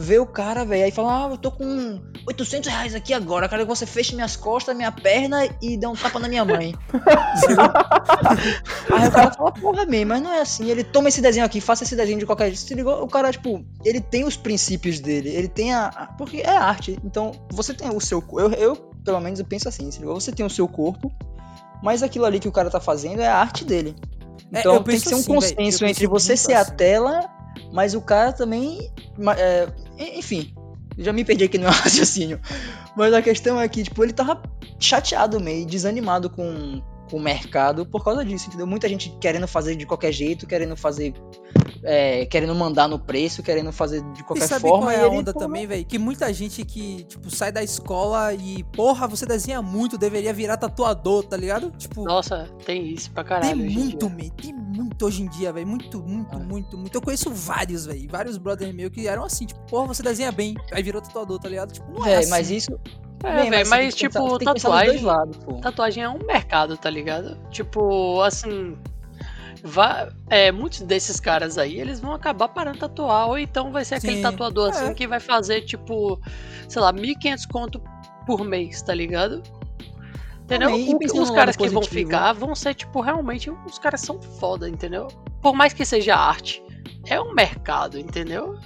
Vê 0.00 0.16
o 0.20 0.26
cara, 0.26 0.64
velho, 0.64 0.84
aí 0.84 0.92
fala, 0.92 1.26
ah, 1.26 1.30
eu 1.32 1.36
tô 1.36 1.50
com 1.50 2.00
800 2.24 2.70
reais 2.70 2.94
aqui 2.94 3.12
agora, 3.12 3.48
quero 3.48 3.62
que 3.62 3.68
você 3.68 3.84
feche 3.84 4.14
minhas 4.14 4.36
costas, 4.36 4.76
minha 4.76 4.92
perna 4.92 5.44
e 5.60 5.76
dê 5.76 5.88
um 5.88 5.94
tapa 5.96 6.20
na 6.20 6.28
minha 6.28 6.44
mãe. 6.44 6.72
aí 8.92 9.08
o 9.08 9.10
cara 9.12 9.32
fala, 9.32 9.52
porra, 9.52 9.84
man, 9.86 10.04
mas 10.06 10.22
não 10.22 10.32
é 10.32 10.40
assim, 10.40 10.70
ele 10.70 10.84
toma 10.84 11.08
esse 11.08 11.20
desenho 11.20 11.44
aqui, 11.44 11.60
faça 11.60 11.84
esse 11.84 11.96
desenho 11.96 12.18
de 12.18 12.26
qualquer 12.26 12.46
jeito. 12.46 12.58
Se 12.60 12.74
ligou? 12.74 13.02
O 13.02 13.08
cara, 13.08 13.30
tipo, 13.32 13.64
ele 13.84 14.00
tem 14.00 14.24
os 14.24 14.36
princípios 14.36 15.00
dele, 15.00 15.30
ele 15.30 15.48
tem 15.48 15.74
a... 15.74 15.86
a- 15.86 16.06
Porque 16.18 16.38
é 16.42 16.56
arte, 16.56 16.96
então 17.04 17.32
você 17.50 17.74
tem 17.74 17.88
o 17.90 18.00
seu... 18.00 18.22
Eu, 18.32 18.50
eu 18.52 18.87
pelo 19.08 19.20
menos, 19.20 19.38
eu 19.40 19.46
penso 19.46 19.66
assim? 19.68 19.88
Você 19.90 20.30
tem 20.30 20.44
o 20.44 20.50
seu 20.50 20.68
corpo, 20.68 21.10
mas 21.82 22.02
aquilo 22.02 22.26
ali 22.26 22.38
que 22.38 22.48
o 22.48 22.52
cara 22.52 22.68
tá 22.68 22.78
fazendo 22.78 23.20
é 23.22 23.26
a 23.26 23.36
arte 23.38 23.64
dele. 23.64 23.96
É, 24.52 24.60
Então 24.60 24.74
eu 24.74 24.82
tem 24.84 25.00
que 25.00 25.08
ser 25.08 25.14
um 25.14 25.18
assim, 25.18 25.34
consenso 25.34 25.86
entre 25.86 26.06
você 26.06 26.36
ser 26.36 26.52
a 26.52 26.60
assim. 26.60 26.76
tela, 26.76 27.28
mas 27.72 27.94
o 27.94 28.02
cara 28.02 28.32
também. 28.32 28.90
é, 29.38 29.66
en- 29.98 30.18
enfim, 30.18 30.52
já 30.98 31.10
me 31.12 31.24
perdi 31.24 31.44
aqui 31.44 31.56
no 31.56 31.64
meu 31.64 31.72
raciocínio. 31.80 32.38
Mas 32.94 33.14
a 33.14 33.22
questão 33.22 33.58
é 33.58 33.66
que, 33.66 33.82
tipo, 33.84 34.04
ele 34.04 34.12
tava 34.12 34.42
chateado 34.78 35.40
meio, 35.40 35.64
desanimado 35.64 36.28
com, 36.28 36.82
com 37.10 37.16
o 37.16 37.20
mercado 37.20 37.86
por 37.86 38.04
causa 38.04 38.22
disso, 38.24 38.48
entendeu? 38.48 38.66
Muita 38.66 38.88
gente 38.88 39.08
querendo 39.20 39.48
fazer 39.48 39.74
de 39.74 39.86
qualquer 39.86 40.12
jeito, 40.12 40.46
querendo 40.46 40.76
fazer. 40.76 41.14
É, 41.82 42.26
querendo 42.26 42.54
mandar 42.54 42.88
no 42.88 42.98
preço, 42.98 43.42
querendo 43.42 43.70
fazer 43.72 44.02
de 44.12 44.20
E 44.20 44.24
qualquer 44.24 44.46
sabe 44.46 44.62
forma. 44.62 44.86
qual 44.86 44.90
é 44.90 44.96
e 44.96 45.00
a 45.00 45.06
ele, 45.06 45.16
onda 45.16 45.32
pô, 45.32 45.38
também, 45.38 45.66
velho? 45.66 45.84
Que 45.84 45.98
muita 45.98 46.32
gente 46.32 46.64
que, 46.64 47.04
tipo, 47.04 47.30
sai 47.30 47.52
da 47.52 47.62
escola 47.62 48.32
e, 48.34 48.62
porra, 48.64 49.06
você 49.06 49.24
desenha 49.26 49.62
muito, 49.62 49.96
deveria 49.98 50.32
virar 50.32 50.56
tatuador, 50.56 51.24
tá 51.24 51.36
ligado? 51.36 51.70
Tipo, 51.78 52.02
Nossa, 52.04 52.48
tem 52.64 52.88
isso 52.88 53.10
pra 53.10 53.22
tem 53.24 53.28
caralho. 53.40 53.62
hoje 53.64 53.72
em 53.74 53.78
muito, 53.78 54.10
man, 54.10 54.28
tem 54.36 54.52
muito 54.54 55.06
hoje 55.06 55.22
em 55.22 55.28
dia, 55.28 55.52
velho. 55.52 55.66
Muito, 55.66 56.00
muito, 56.02 56.36
Ah. 56.36 56.38
muito, 56.38 56.76
muito. 56.76 56.94
Eu 56.94 57.00
conheço 57.02 57.30
vários, 57.30 57.86
velho. 57.86 58.08
Vários 58.10 58.36
brothers 58.38 58.74
meus 58.74 58.90
que 58.90 59.06
eram 59.06 59.24
assim, 59.24 59.46
tipo, 59.46 59.60
porra, 59.66 59.86
você 59.88 60.02
desenha 60.02 60.32
bem. 60.32 60.54
Aí 60.72 60.82
virou 60.82 61.00
tatuador, 61.00 61.38
tá 61.38 61.48
ligado? 61.48 61.72
Tipo, 61.72 61.90
não 61.92 62.04
é 62.04 62.10
Véi, 62.10 62.18
assim. 62.18 62.30
mas 62.30 62.50
isso. 62.50 62.78
É, 63.24 63.50
velho, 63.50 63.64
você 63.64 63.70
mas, 63.70 63.94
tem 63.94 64.08
tipo, 64.08 64.38
tem 64.38 64.52
pensar 64.52 64.68
tatuagem. 64.68 65.02
lados, 65.02 65.36
pô. 65.38 65.54
Tatuagem 65.54 66.04
é 66.04 66.08
um 66.08 66.18
mercado, 66.24 66.76
tá 66.76 66.88
ligado? 66.88 67.36
Tipo, 67.50 68.22
assim. 68.22 68.76
Vai, 69.64 70.08
é, 70.30 70.52
muitos 70.52 70.80
desses 70.82 71.18
caras 71.20 71.58
aí, 71.58 71.80
eles 71.80 72.00
vão 72.00 72.14
acabar 72.14 72.48
parando 72.48 72.74
de 72.74 72.80
tatuar, 72.80 73.28
ou 73.28 73.38
então 73.38 73.72
vai 73.72 73.84
ser 73.84 73.96
aquele 73.96 74.16
Sim, 74.16 74.22
tatuador 74.22 74.70
assim 74.70 74.86
é. 74.90 74.94
que 74.94 75.06
vai 75.06 75.20
fazer, 75.20 75.62
tipo, 75.62 76.20
sei 76.68 76.80
lá, 76.80 76.92
1.500 76.92 77.46
conto 77.46 77.82
por 78.26 78.44
mês, 78.44 78.82
tá 78.82 78.94
ligado? 78.94 79.42
Entendeu? 80.42 80.70
Também, 80.70 80.90
e 80.90 80.94
O- 81.12 81.22
os 81.22 81.30
caras 81.30 81.56
que 81.56 81.68
vão 81.68 81.82
positivo. 81.82 82.10
ficar 82.10 82.32
vão 82.32 82.54
ser, 82.54 82.74
tipo, 82.74 83.00
realmente, 83.00 83.50
os 83.50 83.78
caras 83.78 84.00
são 84.00 84.20
foda, 84.22 84.68
entendeu? 84.68 85.08
Por 85.42 85.54
mais 85.54 85.72
que 85.72 85.84
seja 85.84 86.16
arte, 86.16 86.62
é 87.06 87.20
um 87.20 87.34
mercado, 87.34 87.98
entendeu? 87.98 88.58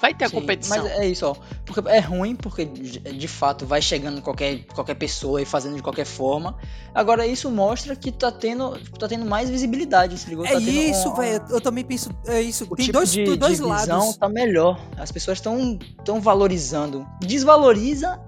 Vai 0.00 0.14
ter 0.14 0.26
a 0.26 0.28
Sim, 0.28 0.36
competição. 0.36 0.78
Mas 0.84 0.92
é 0.92 1.06
isso, 1.08 1.26
ó. 1.26 1.34
Porque 1.66 1.88
é 1.88 1.98
ruim, 1.98 2.36
porque 2.36 2.64
de 2.64 3.26
fato 3.28 3.66
vai 3.66 3.82
chegando 3.82 4.22
qualquer, 4.22 4.64
qualquer 4.74 4.94
pessoa 4.94 5.42
e 5.42 5.44
fazendo 5.44 5.74
de 5.76 5.82
qualquer 5.82 6.04
forma. 6.06 6.56
Agora, 6.94 7.26
isso 7.26 7.50
mostra 7.50 7.96
que 7.96 8.12
tá 8.12 8.30
tendo, 8.30 8.78
tá 8.98 9.08
tendo 9.08 9.24
mais 9.26 9.50
visibilidade, 9.50 10.16
se 10.16 10.28
ligou? 10.28 10.44
É 10.46 10.52
Tá 10.52 10.58
tendo 10.60 10.68
isso, 10.70 11.08
um- 11.08 11.14
velho. 11.14 11.44
Eu 11.50 11.60
também 11.60 11.84
penso. 11.84 12.10
É 12.26 12.40
isso. 12.40 12.64
O 12.70 12.76
Tem 12.76 12.86
tipo 12.86 12.98
dois, 12.98 13.10
de, 13.12 13.24
dois 13.36 13.56
de 13.58 13.62
visão 13.64 13.68
lados. 13.98 14.16
tá 14.16 14.28
melhor. 14.28 14.80
As 14.96 15.10
pessoas 15.10 15.38
estão 15.38 15.76
tão 16.04 16.20
valorizando. 16.20 17.04
Desvaloriza 17.20 18.20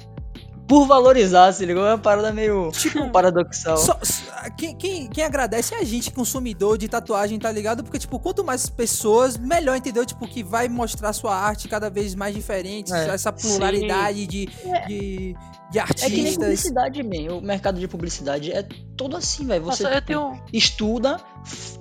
por 0.71 0.87
valorizar, 0.87 1.53
se 1.53 1.67
ligou? 1.67 1.85
É 1.85 1.91
uma 1.95 1.99
parada 1.99 2.33
meio 2.33 2.71
Tipo, 2.71 3.11
paradoxal. 3.11 3.77
Só- 3.77 3.99
só- 4.03 4.23
quem, 4.57 4.77
quem, 4.77 5.09
quem 5.09 5.25
agradece 5.25 5.75
é 5.75 5.79
a 5.81 5.85
gente, 5.85 6.13
consumidor 6.13 6.79
de 6.79 6.89
tatuagem, 6.89 7.39
tá 7.41 7.51
ligado? 7.51 7.83
Porque, 7.83 7.99
tipo, 7.99 8.21
quanto 8.21 8.45
mais 8.45 8.71
pessoas, 8.71 9.37
melhor, 9.37 9.77
entendeu? 9.77 10.07
Tipo, 10.07 10.29
que 10.29 10.45
vai 10.45 10.69
mostrar 10.69 11.13
sua 11.13 11.35
arte 11.35 11.67
cada 11.69 11.91
vez 11.91 12.15
mais 12.15 12.35
diferente, 12.37 12.93
É. 12.93 13.09
essa 13.09 13.33
pluralidade 13.33 14.27
de, 14.29 14.47
de, 14.87 15.37
de 15.73 15.79
É 15.79 15.85
que 15.85 16.09
nem 16.09 16.21
artistas. 16.21 16.37
publicidade, 16.37 17.03
man. 17.03 17.35
O 17.37 17.41
mercado 17.41 17.81
de 17.81 17.89
publicidade 17.89 18.53
é 18.53 18.63
todo 18.97 19.17
assim, 19.17 19.45
velho. 19.47 19.65
Você 19.65 19.83
Nossa, 19.83 19.95
tipo, 19.97 20.07
tenho. 20.07 20.41
estuda, 20.53 21.19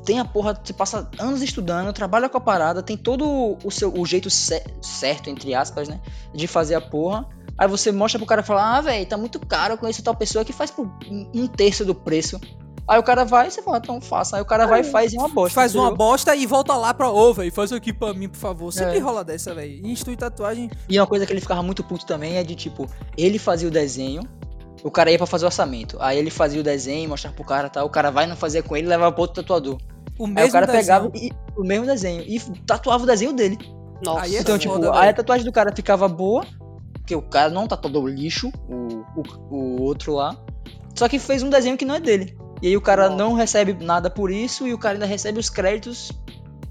tem 0.04 0.19
a 0.19 0.25
porra, 0.25 0.60
você 0.62 0.73
passa 0.73 1.08
anos 1.19 1.41
estudando, 1.43 1.93
trabalha 1.93 2.28
com 2.28 2.38
a 2.38 2.41
parada, 2.41 2.82
tem 2.82 2.97
todo 2.97 3.56
o 3.63 3.69
seu 3.69 3.93
o 3.93 4.06
jeito 4.06 4.30
ce- 4.30 4.63
certo, 4.82 5.30
entre 5.30 5.54
aspas, 5.54 5.88
né? 5.88 5.99
De 6.34 6.47
fazer 6.47 6.75
a 6.75 6.82
porra. 6.82 7.28
Aí 7.60 7.67
você 7.67 7.91
mostra 7.91 8.17
pro 8.17 8.26
cara 8.26 8.39
e 8.41 8.43
fala, 8.45 8.78
ah, 8.78 8.82
velho, 8.82 9.06
tá 9.06 9.17
muito 9.17 9.38
caro, 9.45 9.74
eu 9.74 9.78
conheço 9.78 10.02
tal 10.02 10.15
pessoa 10.15 10.45
que 10.45 10.54
faz 10.54 10.72
por 10.72 10.89
um 11.36 11.45
terço 11.45 11.84
do 11.84 11.93
preço. 11.93 12.39
Aí 12.88 12.98
o 12.98 13.04
cara 13.04 13.26
vai 13.26 13.48
e 13.48 13.52
você 13.52 13.62
fala, 13.62 13.78
então 13.78 14.00
faça. 14.00 14.38
Aí 14.38 14.41
o 14.41 14.45
cara 14.45 14.65
vai 14.65 14.80
e 14.80 14.84
faz 14.84 15.13
uma 15.13 15.28
bosta. 15.28 15.54
Faz 15.54 15.76
uma 15.76 15.88
entendeu? 15.89 15.98
bosta 15.98 16.36
e 16.36 16.45
volta 16.48 16.74
lá 16.76 16.93
pra, 16.93 17.10
ô, 17.12 17.34
velho, 17.34 17.52
faz 17.52 17.72
aqui 17.74 17.91
pra 17.93 18.13
mim, 18.13 18.30
por 18.30 18.38
favor. 18.39 18.72
Sempre 18.72 18.98
É. 18.98 19.00
rola 19.00 19.24
dessa, 19.24 19.54
velho. 19.54 19.84
De 19.84 20.15
tatuagem, 20.15 20.72
E 20.89 20.98
uma 21.00 21.06
coisa 21.06 21.26
que 21.26 21.34
ele 21.34 21.41
ficava 21.41 21.62
muito 21.62 21.84
puto 21.84 22.06
também 22.06 22.38
é 22.38 22.43
de 22.43 22.56
tipo, 22.56 22.88
ele 23.17 23.38
fazia 23.38 23.67
o 23.67 23.72
desenho, 23.72 24.24
o 24.82 24.89
cara 24.89 25.12
ia 25.12 25.17
pra 25.17 25.28
fazer 25.28 25.43
o 25.45 25.48
orçamento. 25.48 25.98
Aí 26.00 26.17
ele 26.17 26.32
fazia 26.32 26.62
o 26.62 26.63
desenho, 26.63 27.10
mostrava 27.10 27.36
pro 27.36 27.43
cara 27.45 27.69
tal, 27.69 27.86
o 27.86 27.89
cara 27.89 28.10
vai 28.10 28.26
não 28.26 28.36
fazia 28.38 28.63
com 28.63 28.76
ele 28.76 28.88
e 28.88 28.89
levava 28.89 29.12
pro 29.12 29.22
outro 29.22 29.43
tatuador. 29.43 29.78
o 30.17 30.26
Aí 30.26 30.32
o 30.32 30.34
mesmo 30.34 30.52
cara 30.54 30.65
desenho. 30.65 30.82
pegava 30.82 31.12
e- 31.13 31.32
o 31.56 31.63
mesmo 31.63 31.86
desenho 31.86 32.24
e 32.26 32.39
tatuava 32.65 33.04
o 33.04 33.06
desenho 33.08 33.34
dele. 33.34 33.58
Nossa. 34.04 34.22
Aí 34.26 34.36
é 34.36 34.39
Então, 34.39 34.54
foda, 34.56 34.60
tipo, 34.60 34.80
velho. 34.80 34.93
aí 34.95 35.10
a 35.10 35.13
tatuagem 35.13 35.45
do 35.45 35.52
cara 35.52 35.72
ficava 35.76 36.08
boa, 36.08 36.43
porque 37.10 37.15
o 37.15 37.22
cara 37.24 37.50
não 37.50 37.67
tatuou 37.67 38.08
lixo, 38.08 38.52
o, 38.69 39.04
o, 39.15 39.24
o 39.50 39.82
outro 39.82 40.13
lá. 40.13 40.38
Só 40.93 41.10
que 41.10 41.17
fez 41.17 41.41
um 41.41 41.50
desenho 41.50 41.76
que 41.76 41.84
não 41.86 41.95
é 41.95 42.00
dele. 42.00 42.38
E 42.62 42.67
aí 42.67 42.78
o 42.78 42.82
cara 42.82 43.06
Nossa. 43.10 43.17
não 43.17 43.34
recebe 43.34 43.74
nada 43.74 44.12
por 44.12 44.30
isso 44.30 44.67
e 44.67 44.74
o 44.74 44.78
cara 44.78 44.93
ainda 44.95 45.08
recebe 45.08 45.39
os 45.39 45.50
créditos 45.50 46.12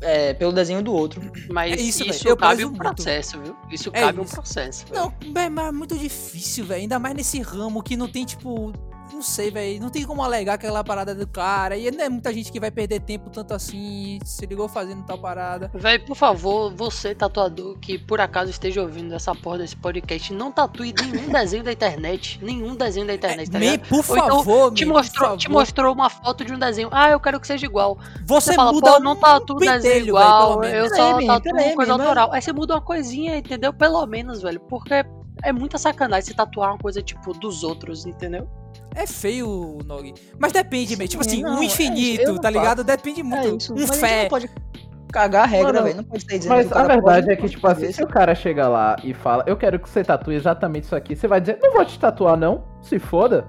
é, 0.00 0.34
pelo 0.34 0.52
desenho 0.52 0.80
do 0.80 0.92
outro. 0.92 1.20
Mas 1.50 1.72
É 1.72 1.76
isso, 1.82 2.04
isso, 2.04 2.36
cabe 2.36 2.64
um 2.64 2.68
muito. 2.68 2.78
processo, 2.78 3.40
viu? 3.40 3.56
Isso 3.68 3.90
É 3.92 4.02
cabe 4.02 4.20
um 4.20 4.22
isso. 4.22 4.34
processo. 4.34 4.84
velho. 4.86 5.00
Não, 5.00 5.14
mas 5.32 5.66
é 5.66 5.72
muito 5.72 5.96
difícil, 5.96 6.64
velho. 6.66 6.82
Ainda 6.82 7.00
mais 7.00 7.16
nesse 7.16 7.40
ramo 7.40 7.82
que 7.82 7.96
não 7.96 8.06
tem, 8.06 8.24
tipo. 8.24 8.72
Não 9.12 9.22
sei, 9.22 9.50
velho. 9.50 9.80
Não 9.80 9.90
tem 9.90 10.04
como 10.04 10.22
alegar 10.22 10.54
aquela 10.54 10.84
parada 10.84 11.14
do 11.14 11.26
cara. 11.26 11.76
E 11.76 11.90
não 11.90 12.04
é 12.04 12.08
muita 12.08 12.32
gente 12.32 12.52
que 12.52 12.60
vai 12.60 12.70
perder 12.70 13.00
tempo 13.00 13.30
tanto 13.30 13.54
assim. 13.54 14.18
Se 14.24 14.46
ligou 14.46 14.68
fazendo 14.68 15.02
tal 15.04 15.18
parada. 15.18 15.70
Véi, 15.74 15.98
por 15.98 16.14
favor, 16.16 16.72
você, 16.74 17.14
tatuador, 17.14 17.78
que 17.78 17.98
por 17.98 18.20
acaso 18.20 18.50
esteja 18.50 18.82
ouvindo 18.82 19.14
essa 19.14 19.34
porra 19.34 19.58
desse 19.58 19.76
podcast, 19.76 20.32
não 20.32 20.52
tatue 20.52 20.92
nenhum 20.92 21.28
desenho 21.32 21.64
da 21.64 21.72
internet. 21.72 22.38
Nenhum 22.42 22.74
desenho 22.76 23.06
da 23.06 23.14
internet, 23.14 23.50
tá 23.50 23.58
Me, 23.58 23.70
ligado? 23.72 23.88
por 23.88 24.04
Ou 24.10 24.16
então, 24.16 24.36
favor, 24.38 24.72
Te 24.72 24.84
me, 24.84 24.92
mostrou, 24.92 25.30
por 25.30 25.38
te 25.38 25.50
mostrou 25.50 25.92
uma 25.94 26.10
foto 26.10 26.44
de 26.44 26.52
um 26.52 26.58
desenho. 26.58 26.88
Ah, 26.92 27.10
eu 27.10 27.20
quero 27.20 27.40
que 27.40 27.46
seja 27.46 27.66
igual. 27.66 27.98
Você, 28.26 28.50
Você, 28.50 28.54
fala, 28.54 28.72
muda 28.72 28.92
pô, 28.94 29.00
não 29.00 29.16
tatuo 29.16 29.56
um 29.56 29.58
desenho 29.58 29.82
pentelho, 29.82 29.92
velho, 29.92 30.08
igual, 30.08 30.60
pelo 30.60 30.64
eu 30.64 30.82
menos. 30.82 30.96
só 30.96 31.16
menino, 31.16 31.32
tatuo 31.34 31.52
coisa 31.52 31.72
menino, 31.76 31.92
autoral. 31.92 32.32
Aí 32.32 32.42
você 32.42 32.52
muda 32.52 32.74
uma 32.74 32.80
coisinha, 32.80 33.36
entendeu? 33.36 33.72
Pelo 33.72 34.04
menos, 34.06 34.42
velho. 34.42 34.60
Porque 34.60 35.04
é 35.44 35.52
muita 35.52 35.78
sacanagem 35.78 36.26
você 36.26 36.34
tatuar 36.34 36.70
uma 36.72 36.78
coisa, 36.78 37.02
tipo, 37.02 37.32
dos 37.32 37.62
outros, 37.64 38.06
entendeu? 38.06 38.48
É 38.94 39.06
feio, 39.06 39.78
Nog. 39.84 40.12
Mas 40.38 40.52
depende, 40.52 40.96
velho. 40.96 41.08
Tipo 41.08 41.22
Sim, 41.24 41.30
assim, 41.30 41.42
não, 41.42 41.58
um 41.58 41.62
é 41.62 41.66
infinito, 41.66 42.32
não 42.32 42.40
tá 42.40 42.50
ligado? 42.50 42.82
Depende 42.82 43.22
muito. 43.22 43.46
É 43.46 43.56
isso. 43.56 43.72
um 43.72 43.76
mas 43.76 43.90
a 43.90 43.94
gente 43.94 44.00
fé. 44.00 44.22
não 44.22 44.28
pode 44.30 44.50
cagar 45.12 45.44
a 45.44 45.46
regra, 45.46 45.82
velho. 45.82 45.96
Não 45.98 46.04
pode 46.04 46.24
sair 46.24 46.38
dizendo 46.38 46.54
Mas 46.56 46.66
que 46.68 46.74
o 46.74 46.78
a 46.78 46.82
verdade 46.86 47.26
pode- 47.26 47.30
é 47.32 47.36
que, 47.36 47.48
tipo 47.48 47.66
assim, 47.66 47.92
se 47.92 48.02
o 48.02 48.06
cara 48.08 48.34
chega 48.34 48.66
lá 48.68 48.96
e 49.04 49.14
fala, 49.14 49.44
eu 49.46 49.56
quero 49.56 49.78
que 49.78 49.88
você 49.88 50.02
tatue 50.02 50.34
exatamente 50.34 50.84
isso 50.84 50.96
aqui, 50.96 51.14
você 51.14 51.28
vai 51.28 51.40
dizer, 51.40 51.58
não 51.62 51.72
vou 51.72 51.84
te 51.84 51.98
tatuar, 51.98 52.36
não. 52.36 52.64
Se 52.82 52.98
foda. 52.98 53.46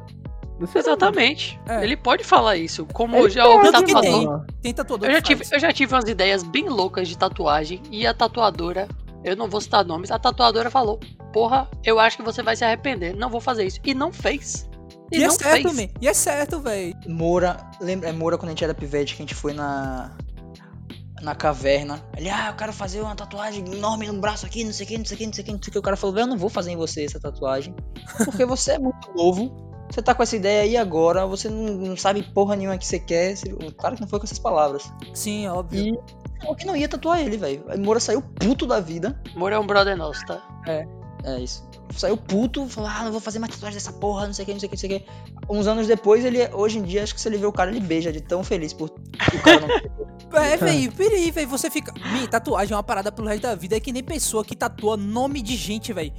Você 0.60 0.80
Exatamente. 0.80 1.60
É. 1.68 1.84
Ele 1.84 1.96
pode 1.96 2.24
falar 2.24 2.58
isso. 2.58 2.86
Como 2.94 3.16
Ele 3.16 3.30
já 3.30 3.48
houve 3.48 3.72
tatuador. 3.72 4.02
tem. 4.02 4.56
Tem 4.62 4.74
tatuador 4.74 5.08
Eu 5.08 5.14
já, 5.16 5.22
tive, 5.22 5.44
faz. 5.46 5.52
eu 5.54 5.60
já 5.60 5.72
tive 5.72 5.96
umas 5.96 6.04
ideias 6.08 6.44
bem 6.44 6.68
loucas 6.68 7.08
de 7.08 7.18
tatuagem 7.18 7.82
e 7.90 8.06
a 8.06 8.14
tatuadora, 8.14 8.88
eu 9.24 9.38
não 9.38 9.50
vou 9.50 9.62
citar 9.62 9.86
nomes, 9.86 10.12
a 10.12 10.20
tatuadora 10.20 10.70
falou: 10.70 11.00
Porra, 11.32 11.70
eu 11.84 12.00
acho 12.00 12.18
que 12.18 12.24
você 12.24 12.42
vai 12.42 12.56
se 12.56 12.64
arrepender, 12.64 13.16
não 13.16 13.30
vou 13.30 13.42
fazer 13.42 13.66
isso. 13.66 13.80
E 13.84 13.94
não 13.94 14.12
fez. 14.12 14.68
E, 15.12 15.20
E 15.20 15.24
é 15.24 15.30
certo, 15.30 15.70
fez. 15.70 15.92
E 16.02 16.08
é 16.08 16.14
certo, 16.14 16.60
velho. 16.60 16.96
Moura, 17.08 17.58
lembra, 17.82 18.10
é 18.10 18.12
Moura 18.12 18.38
quando 18.38 18.50
a 18.50 18.52
gente 18.52 18.64
era 18.64 18.74
pivete, 18.74 19.16
que 19.16 19.22
a 19.22 19.24
gente 19.24 19.36
foi 19.36 19.54
na 19.54 20.16
na 21.22 21.36
caverna. 21.36 22.02
Ele, 22.16 22.30
ah, 22.30 22.48
eu 22.50 22.56
quero 22.56 22.72
fazer 22.72 23.02
uma 23.02 23.16
tatuagem 23.16 23.66
enorme 23.74 24.08
no 24.08 24.20
braço 24.20 24.46
aqui, 24.46 24.64
não 24.64 24.72
sei 24.72 24.86
o 24.86 24.90
que, 24.90 24.98
não 24.98 25.06
sei 25.06 25.16
o 25.16 25.18
que, 25.18 25.26
não 25.26 25.34
sei 25.34 25.42
o 25.42 25.46
que, 25.46 25.52
não 25.52 25.60
sei 25.62 25.70
o 25.70 25.72
que. 25.74 25.80
O 25.80 25.82
cara 25.82 25.98
falou, 25.98 26.14
velho, 26.14 26.24
eu 26.24 26.30
não 26.30 26.38
vou 26.38 26.50
fazer 26.50 26.72
em 26.72 26.78
você 26.78 27.04
essa 27.04 27.20
tatuagem, 27.20 27.76
porque 28.24 28.46
você 28.46 28.74
é 28.74 28.80
muito 28.80 29.12
novo. 29.16 29.70
Você 29.90 30.04
tá 30.04 30.14
com 30.14 30.22
essa 30.22 30.36
ideia 30.36 30.62
aí 30.62 30.78
agora, 30.78 31.26
você 31.26 31.50
não, 31.50 31.74
não 31.74 31.98
sabe 31.98 32.22
porra 32.22 32.56
nenhuma 32.56 32.78
que 32.78 32.86
você 32.86 33.00
quer. 33.00 33.34
O 33.68 33.74
cara 33.74 33.96
que 33.96 34.02
não 34.02 34.08
foi 34.08 34.20
com 34.20 34.26
essas 34.26 34.38
palavras. 34.38 34.94
Sim, 35.16 35.48
óbvio. 35.48 35.96
E 35.96 36.40
falou 36.40 36.56
que 36.56 36.66
não 36.66 36.76
ia 36.76 36.88
tatuar 36.88 37.20
ele, 37.20 37.38
velho. 37.38 37.66
Moura 37.80 38.00
saiu 38.00 38.22
puto 38.22 38.68
da 38.68 38.80
vida. 38.80 39.20
Moro 39.36 39.56
é 39.56 39.60
um 39.60 39.66
brother 39.66 39.98
nosso, 39.98 40.24
tá? 40.28 40.42
É 40.68 40.86
isso. 41.40 41.68
Saiu 41.96 42.16
puto, 42.16 42.68
falou, 42.70 42.90
ah, 42.90 43.04
não 43.04 43.12
vou 43.12 43.20
fazer 43.20 43.40
mais 43.40 43.54
tatuagem 43.54 43.76
dessa 43.78 43.92
porra, 43.92 44.28
não 44.28 44.34
sei 44.34 44.44
o 44.44 44.46
que, 44.46 44.54
não 44.54 44.60
sei 44.60 44.68
o 44.68 44.70
que, 44.70 44.76
não 44.76 44.80
sei 44.80 44.98
o 44.98 45.00
que. 45.00 45.06
Uns 45.50 45.68
anos 45.68 45.88
depois, 45.88 46.24
ele, 46.24 46.48
hoje 46.54 46.78
em 46.78 46.84
dia, 46.84 47.04
acho 47.04 47.14
que 47.16 47.20
se 47.20 47.28
ele 47.28 47.38
vê 47.38 47.46
o 47.46 47.52
cara, 47.52 47.72
ele 47.72 47.80
beija 47.80 48.12
de 48.12 48.22
tão 48.22 48.44
feliz 48.44 48.72
por 48.74 48.90
o 48.90 49.42
cara 49.44 49.60
não 49.62 49.70
É, 50.42 50.56
velho, 50.58 50.92
peraí, 50.92 51.32
velho. 51.32 51.48
Você 51.50 51.72
fica. 51.72 51.92
Mi, 52.14 52.28
tatuagem 52.28 52.74
é 52.74 52.76
uma 52.78 52.84
parada 52.84 53.12
pelo 53.12 53.28
resto 53.28 53.42
da 53.44 53.56
vida. 53.56 53.76
É 53.76 53.80
que 53.80 53.92
nem 53.92 54.04
pessoa 54.04 54.46
que 54.46 54.56
tatua 54.56 54.96
nome 54.96 55.42
de 55.42 55.56
gente, 55.56 55.92
velho. 55.92 56.14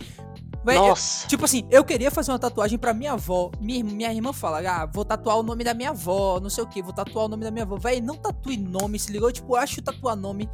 Véi, 0.64 0.76
eu- 0.76 0.88
Nossa. 0.88 1.28
Tipo 1.28 1.44
assim, 1.44 1.64
eu 1.70 1.84
queria 1.84 2.10
fazer 2.10 2.32
uma 2.32 2.38
tatuagem 2.38 2.76
pra 2.76 2.92
minha 2.92 3.12
avó. 3.12 3.52
Minha, 3.60 3.84
minha 3.84 4.12
irmã 4.12 4.32
fala, 4.32 4.58
ah, 4.68 4.84
vou 4.92 5.04
tatuar 5.04 5.38
o 5.38 5.42
nome 5.44 5.62
da 5.62 5.72
minha 5.74 5.90
avó, 5.90 6.40
não 6.40 6.50
sei 6.50 6.64
o 6.64 6.66
que, 6.66 6.82
vou 6.82 6.92
tatuar 6.92 7.26
o 7.26 7.28
nome 7.28 7.44
da 7.44 7.50
minha 7.52 7.62
avó. 7.64 7.76
Véi, 7.76 8.00
não 8.00 8.16
tatue 8.16 8.56
nome, 8.56 8.98
se 8.98 9.12
ligou? 9.12 9.30
Tipo, 9.30 9.54
eu 9.54 9.60
acho 9.60 9.80
tatuar 9.80 10.16
nome. 10.16 10.50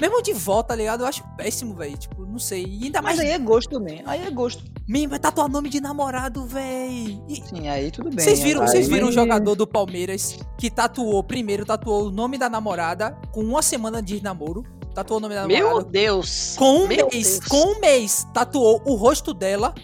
Mesmo 0.00 0.22
de 0.22 0.32
vó, 0.32 0.62
tá 0.62 0.74
ligado? 0.74 1.02
Eu 1.02 1.06
acho 1.06 1.22
péssimo, 1.36 1.74
velho. 1.74 1.96
Tipo, 1.96 2.24
não 2.24 2.38
sei. 2.38 2.64
E 2.64 2.84
ainda 2.84 3.02
mais. 3.02 3.16
Mas 3.18 3.26
aí 3.26 3.32
é 3.32 3.38
gosto 3.38 3.70
também. 3.70 4.02
Aí 4.06 4.24
é 4.24 4.30
gosto. 4.30 4.64
Mim, 4.88 5.06
vai 5.06 5.18
tatuar 5.18 5.48
nome 5.48 5.68
de 5.68 5.80
namorado, 5.80 6.44
véi. 6.46 7.20
E- 7.28 7.36
Sim, 7.46 7.68
aí 7.68 7.90
tudo 7.90 8.08
bem. 8.10 8.24
Vocês 8.24 8.40
viram, 8.40 8.62
aí- 8.62 8.68
vocês 8.68 8.88
viram 8.88 9.08
um 9.08 9.12
jogador 9.12 9.54
do 9.54 9.66
Palmeiras 9.66 10.38
que 10.58 10.70
tatuou, 10.70 11.22
primeiro 11.22 11.64
tatuou 11.66 12.06
o 12.06 12.10
nome 12.10 12.38
da 12.38 12.48
namorada 12.48 13.16
com 13.30 13.42
uma 13.42 13.62
semana 13.62 14.02
de 14.02 14.22
namoro. 14.22 14.64
Tatuou 14.94 15.18
o 15.18 15.20
nome 15.20 15.34
da 15.34 15.46
Meu 15.46 15.66
namorada. 15.66 15.90
Deus. 15.90 16.54
Com 16.58 16.84
um 16.84 16.88
Meu 16.88 17.08
mês, 17.08 17.38
Deus. 17.38 17.48
com 17.48 17.72
um 17.76 17.80
mês, 17.80 18.26
tatuou 18.34 18.82
o 18.86 18.94
rosto 18.94 19.32
dela. 19.34 19.74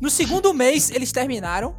No 0.00 0.08
segundo 0.08 0.52
mês, 0.54 0.90
eles 0.90 1.10
terminaram. 1.12 1.74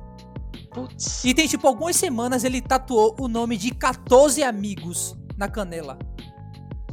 Putz. 0.74 1.24
E 1.24 1.34
tem, 1.34 1.48
tipo, 1.48 1.66
algumas 1.68 1.96
semanas 1.96 2.44
ele 2.44 2.62
tatuou 2.62 3.16
o 3.20 3.28
nome 3.30 3.56
de 3.58 3.72
14 3.74 4.44
amigos 4.44 5.16
na 5.38 5.48
canela. 5.48 5.98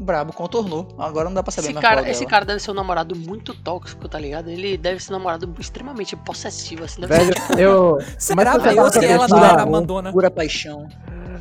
Brabo, 0.02 0.32
contornou. 0.32 0.88
Agora 0.98 1.26
não 1.26 1.34
dá 1.34 1.42
pra 1.42 1.52
saber 1.52 1.66
Esse 1.68 1.74
mais 1.74 1.86
cara, 1.86 2.02
qual 2.02 2.10
esse 2.10 2.20
dela. 2.20 2.30
cara 2.30 2.44
deve 2.44 2.60
ser 2.60 2.70
um 2.70 2.74
namorado 2.74 3.14
muito 3.16 3.54
tóxico, 3.54 4.08
tá 4.08 4.18
ligado? 4.18 4.48
Ele 4.50 4.76
deve 4.76 5.02
ser 5.02 5.12
um 5.12 5.16
namorado 5.16 5.52
extremamente 5.58 6.16
possessivo, 6.16 6.84
assim. 6.84 7.00
Deve 7.02 7.14
Velho, 7.16 7.34
ser... 7.40 7.58
eu. 7.60 7.98
Será, 8.18 8.36
Mas 8.44 8.62
você 8.62 8.68
velho? 8.68 8.76
tá 8.76 8.82
Ou 8.84 8.90
se 8.92 9.04
ela 9.06 9.28
não 9.28 9.44
era 9.44 9.66
mandona? 9.66 10.12
Pura 10.12 10.30
paixão. 10.30 10.86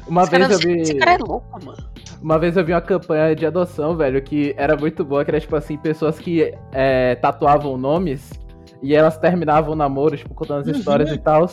Uma 0.08 0.24
esse, 0.24 0.32
vez 0.32 0.41
cara, 0.43 0.54
eu 0.54 0.60
vi. 0.60 0.82
esse 0.82 0.95
cara 0.95 1.13
é 1.13 1.17
louco, 1.17 1.65
mano. 1.65 1.78
Uma 2.21 2.38
vez 2.39 2.56
eu 2.58 2.65
vi 2.65 2.71
uma 2.74 2.82
campanha 2.82 3.36
de 3.36 3.45
adoção, 3.45 3.95
velho, 3.95 4.21
que 4.21 4.54
era 4.58 4.76
muito 4.76 5.04
boa, 5.06 5.24
que 5.26 5.32
era 5.32 5.39
tipo 5.39 5.56
assim, 5.56 5.78
pessoas 5.78 6.19
que 6.19 6.54
é, 6.71 7.15
tatuavam 7.15 7.78
nomes 7.78 8.30
e 8.84 8.95
elas 8.95 9.17
terminavam 9.17 9.74
o 9.74 9.76
namoro, 9.76 10.17
tipo, 10.17 10.34
contando 10.34 10.62
as 10.62 10.67
Uhum. 10.67 10.74
histórias 10.74 11.12
e 11.12 11.17
tal. 11.17 11.47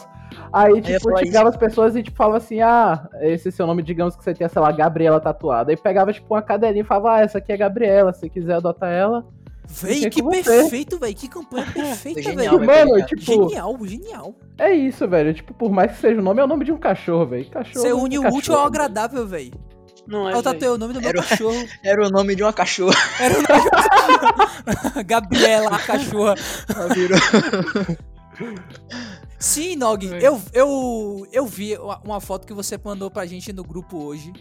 Aí, 0.52 0.74
ia 0.74 0.82
tipo, 0.82 1.16
chegava 1.18 1.48
as 1.48 1.56
pessoas 1.56 1.94
e, 1.96 2.02
tipo, 2.02 2.16
falava 2.16 2.38
assim, 2.38 2.60
ah, 2.60 3.08
esse 3.20 3.48
é 3.48 3.50
seu 3.50 3.66
nome, 3.66 3.82
digamos 3.82 4.16
que 4.16 4.24
você 4.24 4.34
tenha, 4.34 4.48
sei 4.48 4.60
lá, 4.62 4.70
Gabriela 4.72 5.20
tatuada. 5.20 5.70
Aí 5.70 5.76
pegava, 5.76 6.12
tipo, 6.12 6.34
uma 6.34 6.42
cadelinha 6.42 6.82
e 6.82 6.86
falava, 6.86 7.16
ah, 7.16 7.20
essa 7.20 7.38
aqui 7.38 7.52
é 7.52 7.56
Gabriela, 7.56 8.12
se 8.12 8.20
você 8.20 8.28
quiser 8.28 8.54
adotar 8.54 8.90
ela. 8.90 9.26
Véi, 9.70 10.08
que 10.08 10.22
perfeito, 10.22 10.98
véi. 10.98 11.12
Que 11.12 11.28
campanha 11.28 11.66
perfeita, 11.74 12.22
genial, 12.22 12.58
velho. 12.58 12.66
Mano, 12.66 12.90
genial. 12.90 13.06
tipo, 13.06 13.22
Genial, 13.48 13.78
genial. 13.84 14.34
é 14.56 14.72
isso, 14.72 15.06
velho. 15.06 15.34
Tipo, 15.34 15.52
por 15.52 15.70
mais 15.70 15.92
que 15.92 15.98
seja 15.98 16.18
o 16.20 16.24
nome, 16.24 16.40
é 16.40 16.44
o 16.44 16.46
nome 16.46 16.64
de 16.64 16.72
um 16.72 16.78
cachorro, 16.78 17.26
velho. 17.26 17.50
Cachorro. 17.50 17.82
Você 17.82 17.88
é 17.88 17.94
une 17.94 18.18
o 18.18 18.22
cachorro, 18.22 18.38
útil 18.38 18.54
ao 18.54 18.64
agradável, 18.66 19.26
véi. 19.26 19.52
Não 20.06 20.26
é, 20.26 20.32
Eu 20.32 20.42
tatuei 20.42 20.70
o 20.70 20.78
nome 20.78 20.94
do 20.94 21.00
meu 21.02 21.10
Era- 21.10 21.22
cachorro. 21.22 21.66
Era 21.84 22.06
o 22.06 22.10
nome 22.10 22.34
de 22.34 22.42
uma 22.42 22.52
cachorra. 22.54 22.96
Era 23.20 23.34
o 23.34 23.42
nome 23.42 25.04
Gabriela, 25.04 25.76
a 25.76 25.78
cachorra. 25.78 26.34
Virou. 26.94 27.18
Sim, 29.38 29.76
Nog, 29.76 30.12
É. 30.12 30.26
eu, 30.26 30.40
eu, 30.52 31.26
eu 31.32 31.46
vi 31.46 31.76
uma, 32.04 32.20
foto 32.20 32.46
que 32.46 32.52
você 32.52 32.78
mandou 32.82 33.10
pra 33.10 33.24
gente 33.24 33.52
no 33.52 33.62
grupo 33.62 33.96
hoje. 33.98 34.32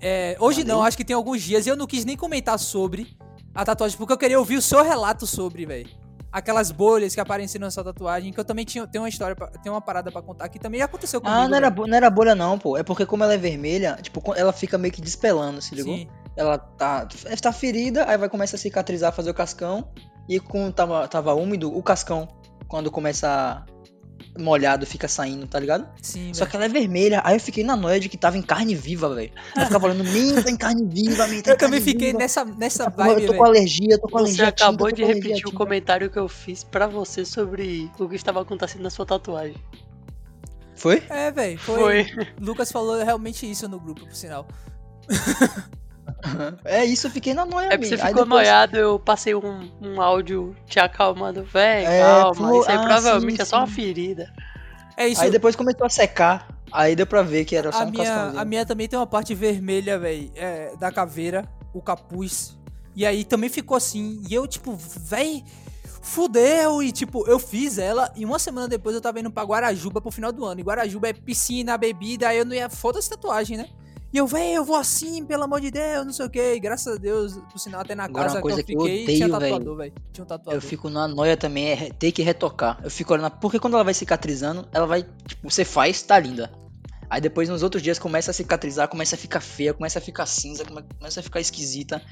É, 0.00 0.36
hoje 0.38 0.60
Mandei. 0.60 0.74
não, 0.74 0.82
acho 0.82 0.96
que 0.96 1.04
tem 1.04 1.14
alguns 1.14 1.42
dias. 1.42 1.66
E 1.66 1.68
eu 1.68 1.76
não 1.76 1.86
quis 1.86 2.04
nem 2.04 2.16
comentar 2.16 2.58
sobre 2.58 3.16
a 3.54 3.64
tatuagem, 3.64 3.96
porque 3.96 4.12
eu 4.12 4.18
queria 4.18 4.38
ouvir 4.38 4.56
o 4.56 4.62
seu 4.62 4.82
relato 4.82 5.26
sobre, 5.26 5.66
velho. 5.66 5.88
Aquelas 6.30 6.70
bolhas 6.70 7.14
que 7.14 7.20
apareceram 7.20 7.66
na 7.66 7.70
sua 7.70 7.84
tatuagem, 7.84 8.32
que 8.32 8.40
eu 8.40 8.44
também 8.44 8.64
tinha, 8.64 8.86
tenho 8.86 9.02
uma 9.02 9.08
história, 9.08 9.36
pra, 9.36 9.48
tenho 9.48 9.74
uma 9.74 9.80
parada 9.82 10.10
pra 10.10 10.22
contar, 10.22 10.48
que 10.48 10.58
também 10.58 10.80
aconteceu 10.80 11.20
comigo. 11.20 11.38
Ah, 11.38 11.46
não 11.46 11.56
era, 11.56 11.70
não 11.70 11.94
era 11.94 12.08
bolha 12.08 12.34
não, 12.34 12.58
pô. 12.58 12.76
É 12.78 12.82
porque 12.82 13.04
como 13.04 13.22
ela 13.22 13.34
é 13.34 13.38
vermelha, 13.38 13.98
tipo, 14.00 14.22
ela 14.34 14.52
fica 14.52 14.78
meio 14.78 14.94
que 14.94 15.00
despelando, 15.02 15.60
se 15.60 15.74
ligou? 15.74 15.94
Sim. 15.94 16.08
Ela 16.34 16.56
tá, 16.56 17.06
tá 17.40 17.52
ferida, 17.52 18.08
aí 18.08 18.16
vai 18.16 18.30
começar 18.30 18.56
a 18.56 18.58
cicatrizar, 18.58 19.12
fazer 19.12 19.30
o 19.30 19.34
cascão. 19.34 19.88
E 20.26 20.40
quando 20.40 20.72
tava, 20.72 21.06
tava 21.06 21.34
úmido, 21.34 21.76
o 21.76 21.82
cascão, 21.82 22.26
quando 22.66 22.90
começa 22.90 23.62
molhado, 24.38 24.86
fica 24.86 25.06
saindo, 25.08 25.46
tá 25.46 25.58
ligado? 25.60 25.86
Sim, 26.00 26.32
Só 26.32 26.40
velho. 26.40 26.50
que 26.50 26.56
ela 26.56 26.64
é 26.64 26.68
vermelha, 26.68 27.20
aí 27.24 27.36
eu 27.36 27.40
fiquei 27.40 27.62
na 27.62 27.76
noia 27.76 28.00
de 28.00 28.08
que 28.08 28.16
tava 28.16 28.38
em 28.38 28.42
carne 28.42 28.74
viva, 28.74 29.14
velho. 29.14 29.30
Eu 29.56 29.62
ficava 29.66 29.80
falando, 29.80 30.04
minta 30.04 30.50
em 30.50 30.56
carne 30.56 30.86
viva, 30.86 31.26
minta 31.26 31.50
em 31.50 31.52
Eu 31.52 31.58
também 31.58 31.78
carne 31.80 31.80
fiquei 31.80 32.06
viva. 32.08 32.18
nessa, 32.18 32.44
nessa 32.44 32.88
vibe, 32.88 33.10
eu 33.10 33.14
tô 33.14 33.32
velho. 33.32 33.36
com 33.38 33.44
alergia, 33.44 33.98
tô 33.98 34.08
com 34.08 34.18
Você 34.18 34.22
alergia. 34.24 34.46
tinta, 34.52 34.64
acabou 34.64 34.88
tô 34.88 34.96
de 34.96 35.04
repetir 35.04 35.32
o 35.32 35.50
tinta. 35.50 35.56
comentário 35.56 36.08
que 36.10 36.18
eu 36.18 36.28
fiz 36.28 36.64
pra 36.64 36.86
você 36.86 37.24
sobre 37.24 37.90
o 37.98 38.08
que 38.08 38.16
estava 38.16 38.40
acontecendo 38.40 38.82
na 38.82 38.90
sua 38.90 39.04
tatuagem. 39.04 39.56
Foi? 40.74 41.02
É, 41.10 41.30
velho. 41.30 41.58
Foi. 41.58 42.04
Foi. 42.04 42.28
Lucas 42.40 42.72
falou 42.72 43.02
realmente 43.04 43.48
isso 43.48 43.68
no 43.68 43.78
grupo, 43.78 44.06
por 44.06 44.14
sinal. 44.14 44.48
É 46.64 46.84
isso, 46.84 47.06
eu 47.06 47.10
fiquei 47.10 47.34
na 47.34 47.44
noia, 47.44 47.66
É 47.66 47.70
porque 47.70 47.86
você 47.86 47.94
amigo. 47.94 48.08
Ficou 48.08 48.24
depois- 48.24 48.42
noiado, 48.46 48.76
eu 48.76 48.98
passei 48.98 49.34
um, 49.34 49.70
um 49.80 50.00
áudio 50.00 50.54
te 50.66 50.78
acalmando. 50.80 51.42
Véi, 51.44 51.84
É, 51.84 52.00
calma, 52.02 52.34
pô, 52.34 52.60
isso 52.60 52.70
aí 52.70 52.76
ah, 52.76 52.82
provavelmente 52.82 53.36
sim, 53.36 53.42
é 53.42 53.44
só 53.44 53.58
uma 53.58 53.66
ferida. 53.66 54.32
É 54.96 55.08
isso. 55.08 55.22
Aí 55.22 55.30
depois 55.30 55.56
começou 55.56 55.86
a 55.86 55.90
secar, 55.90 56.48
aí 56.70 56.94
deu 56.94 57.06
pra 57.06 57.22
ver 57.22 57.44
que 57.44 57.56
era 57.56 57.72
só 57.72 57.82
a 57.82 57.84
um 57.86 57.90
minha, 57.90 58.04
cascãozinho. 58.04 58.40
a 58.40 58.44
minha 58.44 58.66
também 58.66 58.88
tem 58.88 58.98
uma 58.98 59.06
parte 59.06 59.34
vermelha, 59.34 59.98
velho, 59.98 60.30
da 60.78 60.92
caveira, 60.92 61.48
o 61.72 61.80
capuz. 61.82 62.56
E 62.94 63.06
aí 63.06 63.24
também 63.24 63.48
ficou 63.48 63.76
assim. 63.76 64.22
E 64.28 64.34
eu, 64.34 64.46
tipo, 64.46 64.76
véi, 64.76 65.42
fudeu. 66.02 66.82
E, 66.82 66.92
tipo, 66.92 67.26
eu 67.26 67.38
fiz 67.38 67.78
ela. 67.78 68.12
E 68.14 68.24
uma 68.24 68.38
semana 68.38 68.68
depois 68.68 68.94
eu 68.94 69.00
tava 69.00 69.18
indo 69.18 69.30
pra 69.30 69.42
Guarajuba 69.44 70.00
pro 70.00 70.10
final 70.10 70.30
do 70.30 70.44
ano. 70.44 70.60
E 70.60 70.62
Guarajuba 70.62 71.08
é 71.08 71.12
piscina, 71.14 71.78
bebida. 71.78 72.28
Aí 72.28 72.38
eu 72.38 72.44
não 72.44 72.54
ia. 72.54 72.68
Foda-se 72.68 73.08
tatuagem, 73.08 73.56
né? 73.56 73.68
E 74.12 74.18
eu, 74.18 74.26
véi, 74.26 74.52
eu 74.54 74.62
vou 74.64 74.76
assim, 74.76 75.24
pelo 75.24 75.44
amor 75.44 75.60
de 75.60 75.70
Deus, 75.70 76.04
não 76.04 76.12
sei 76.12 76.26
o 76.26 76.30
que. 76.30 76.60
Graças 76.60 76.96
a 76.96 76.98
Deus, 76.98 77.38
por 77.50 77.58
sinal, 77.58 77.80
até 77.80 77.94
na 77.94 78.04
Agora, 78.04 78.24
casa 78.24 78.36
uma 78.36 78.42
coisa 78.42 78.62
que 78.62 78.74
eu 78.74 78.78
que 78.78 78.84
eu 78.84 78.90
fiquei, 78.98 79.14
tinha 79.16 79.26
odeio, 79.26 79.40
véi. 79.40 79.50
tatuador, 79.50 79.76
velho. 79.76 79.92
Tinha 80.12 80.24
um 80.24 80.26
tatuador. 80.26 80.54
Eu 80.54 80.60
fico 80.60 80.90
na 80.90 81.08
noia 81.08 81.36
também, 81.36 81.70
é 81.70 81.90
ter 81.90 82.12
que 82.12 82.22
retocar. 82.22 82.78
Eu 82.84 82.90
fico 82.90 83.14
olhando, 83.14 83.30
porque 83.40 83.58
quando 83.58 83.74
ela 83.74 83.84
vai 83.84 83.94
cicatrizando, 83.94 84.68
ela 84.70 84.86
vai, 84.86 85.02
tipo, 85.26 85.48
você 85.50 85.64
faz, 85.64 86.02
tá 86.02 86.18
linda. 86.18 86.52
Aí 87.08 87.20
depois 87.20 87.48
nos 87.48 87.62
outros 87.62 87.82
dias 87.82 87.98
começa 87.98 88.30
a 88.30 88.34
cicatrizar, 88.34 88.86
começa 88.88 89.14
a 89.14 89.18
ficar 89.18 89.40
feia, 89.40 89.72
começa 89.72 89.98
a 89.98 90.02
ficar 90.02 90.26
cinza, 90.26 90.64
come- 90.64 90.84
começa 90.98 91.20
a 91.20 91.22
ficar 91.22 91.40
esquisita. 91.40 92.02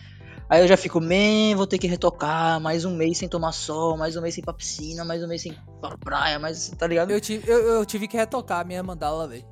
Aí 0.48 0.62
eu 0.62 0.68
já 0.68 0.76
fico, 0.76 1.00
man, 1.00 1.54
vou 1.54 1.66
ter 1.66 1.78
que 1.78 1.86
retocar, 1.86 2.58
mais 2.60 2.84
um 2.84 2.96
mês 2.96 3.18
sem 3.18 3.28
tomar 3.28 3.52
sol, 3.52 3.96
mais 3.96 4.16
um 4.16 4.20
mês 4.22 4.34
sem 4.34 4.42
ir 4.42 4.44
pra 4.44 4.52
piscina, 4.54 5.04
mais 5.04 5.22
um 5.22 5.28
mês 5.28 5.42
sem 5.42 5.52
ir 5.52 5.60
pra 5.80 5.96
praia, 5.96 6.38
mais, 6.38 6.70
tá 6.70 6.86
ligado? 6.86 7.10
Eu, 7.10 7.16
Eu 7.16 7.20
tive, 7.20 7.50
eu, 7.50 7.58
eu 7.58 7.86
tive 7.86 8.08
que 8.08 8.16
retocar 8.16 8.60
a 8.60 8.64
minha 8.64 8.82
mandala, 8.82 9.28
velho. 9.28 9.44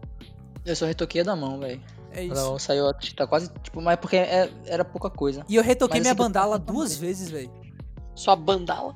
só 0.74 0.86
retoquei 0.86 1.20
a 1.20 1.24
da 1.24 1.36
mão, 1.36 1.60
velho. 1.60 1.80
É 2.12 2.24
isso. 2.24 2.34
Ela 2.38 2.58
saiu, 2.58 2.84
tá 3.16 3.26
quase, 3.26 3.50
tipo, 3.62 3.80
mas 3.80 3.96
porque 3.96 4.16
é- 4.16 4.50
era 4.66 4.84
pouca 4.84 5.10
coisa. 5.10 5.44
E 5.48 5.56
eu 5.56 5.62
retoquei 5.62 6.00
Mas 6.00 6.06
minha 6.06 6.14
mandala 6.14 6.58
duas 6.58 6.96
vezes, 6.96 7.30
velho. 7.30 7.50
Sua 8.14 8.34
bandala. 8.34 8.94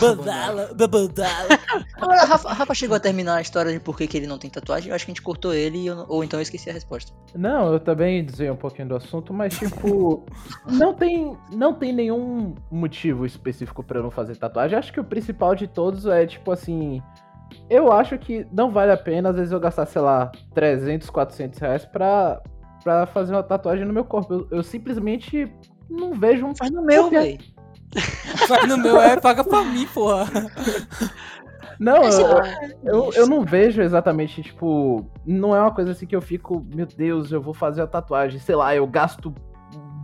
Bandala, 0.00 0.74
bandala. 0.74 1.48
Agora, 1.94 2.22
a 2.22 2.24
Rafa, 2.24 2.48
a 2.48 2.52
Rafa 2.52 2.74
chegou 2.74 2.96
a 2.96 3.00
terminar 3.00 3.36
a 3.36 3.40
história 3.40 3.72
de 3.72 3.78
por 3.78 3.96
que, 3.96 4.08
que 4.08 4.16
ele 4.16 4.26
não 4.26 4.36
tem 4.36 4.50
tatuagem, 4.50 4.88
eu 4.88 4.96
acho 4.96 5.04
que 5.04 5.12
a 5.12 5.14
gente 5.14 5.22
cortou 5.22 5.54
ele, 5.54 5.86
eu 5.86 5.94
não- 5.94 6.06
ou 6.08 6.24
então 6.24 6.40
eu 6.40 6.42
esqueci 6.42 6.68
a 6.68 6.72
resposta. 6.72 7.12
Não, 7.36 7.72
eu 7.72 7.78
também 7.78 8.24
desviei 8.24 8.50
um 8.50 8.56
pouquinho 8.56 8.88
do 8.88 8.96
assunto, 8.96 9.32
mas 9.32 9.56
tipo, 9.56 10.24
não 10.66 10.92
tem, 10.92 11.36
não 11.52 11.72
tem 11.72 11.92
nenhum 11.92 12.54
motivo 12.68 13.24
específico 13.24 13.84
pra 13.84 14.00
eu 14.00 14.02
não 14.02 14.10
fazer 14.10 14.34
tatuagem. 14.36 14.76
Acho 14.76 14.92
que 14.92 14.98
o 14.98 15.04
principal 15.04 15.54
de 15.54 15.68
todos 15.68 16.04
é 16.06 16.26
tipo 16.26 16.50
assim, 16.50 17.00
eu 17.68 17.92
acho 17.92 18.18
que 18.18 18.46
não 18.52 18.70
vale 18.70 18.92
a 18.92 18.96
pena 18.96 19.30
às 19.30 19.36
vezes 19.36 19.52
eu 19.52 19.60
gastar, 19.60 19.86
sei 19.86 20.00
lá, 20.00 20.30
300, 20.54 21.10
400 21.10 21.58
reais 21.58 21.84
pra, 21.84 22.40
pra 22.82 23.06
fazer 23.06 23.32
uma 23.32 23.42
tatuagem 23.42 23.84
no 23.84 23.92
meu 23.92 24.04
corpo. 24.04 24.34
Eu, 24.34 24.48
eu 24.50 24.62
simplesmente 24.62 25.52
não 25.88 26.14
vejo 26.14 26.46
um 26.46 26.54
Faz 26.54 26.70
no 26.70 26.82
meu, 26.82 27.10
velho. 27.10 27.38
Vai 28.48 28.66
no 28.66 28.78
meu, 28.78 29.00
é, 29.00 29.18
paga 29.18 29.42
pra 29.42 29.64
mim, 29.64 29.86
porra. 29.86 30.26
Não, 31.78 32.04
eu, 32.04 32.28
eu, 32.84 33.12
eu 33.12 33.26
não 33.26 33.44
vejo 33.44 33.82
exatamente, 33.82 34.42
tipo, 34.42 35.04
não 35.26 35.54
é 35.54 35.60
uma 35.60 35.74
coisa 35.74 35.92
assim 35.92 36.06
que 36.06 36.16
eu 36.16 36.22
fico, 36.22 36.64
meu 36.74 36.86
Deus, 36.86 37.30
eu 37.30 37.40
vou 37.40 37.52
fazer 37.52 37.82
a 37.82 37.86
tatuagem, 37.86 38.40
sei 38.40 38.54
lá, 38.54 38.74
eu 38.74 38.86
gasto 38.86 39.34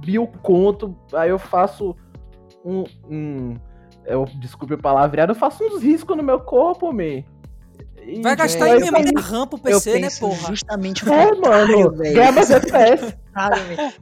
mil 0.06 0.26
conto, 0.42 0.96
aí 1.12 1.30
eu 1.30 1.38
faço 1.38 1.96
um. 2.64 2.84
um 3.08 3.56
eu, 4.06 4.24
desculpe 4.34 4.74
o 4.74 4.78
palavreado, 4.78 5.32
eu 5.32 5.36
faço 5.36 5.62
uns 5.64 5.82
riscos 5.82 6.16
no 6.16 6.22
meu 6.22 6.40
corpo, 6.40 6.92
me. 6.92 7.24
E, 8.04 8.20
Vai 8.20 8.34
gastar 8.34 8.68
É, 8.68 8.76
em 8.76 8.80
memória 8.80 9.12
penso- 9.14 9.28
RAM 9.28 9.46
pro 9.46 9.58
Eu 9.58 9.62
PC, 9.80 9.98
né, 10.00 10.08
porra? 10.18 10.48
justamente 10.48 11.04
o 11.08 11.12
É, 11.12 11.34
mano, 11.36 11.92
velho. 11.92 12.14
ganha 12.14 12.32
mais 12.32 12.50
FPS. 12.50 13.16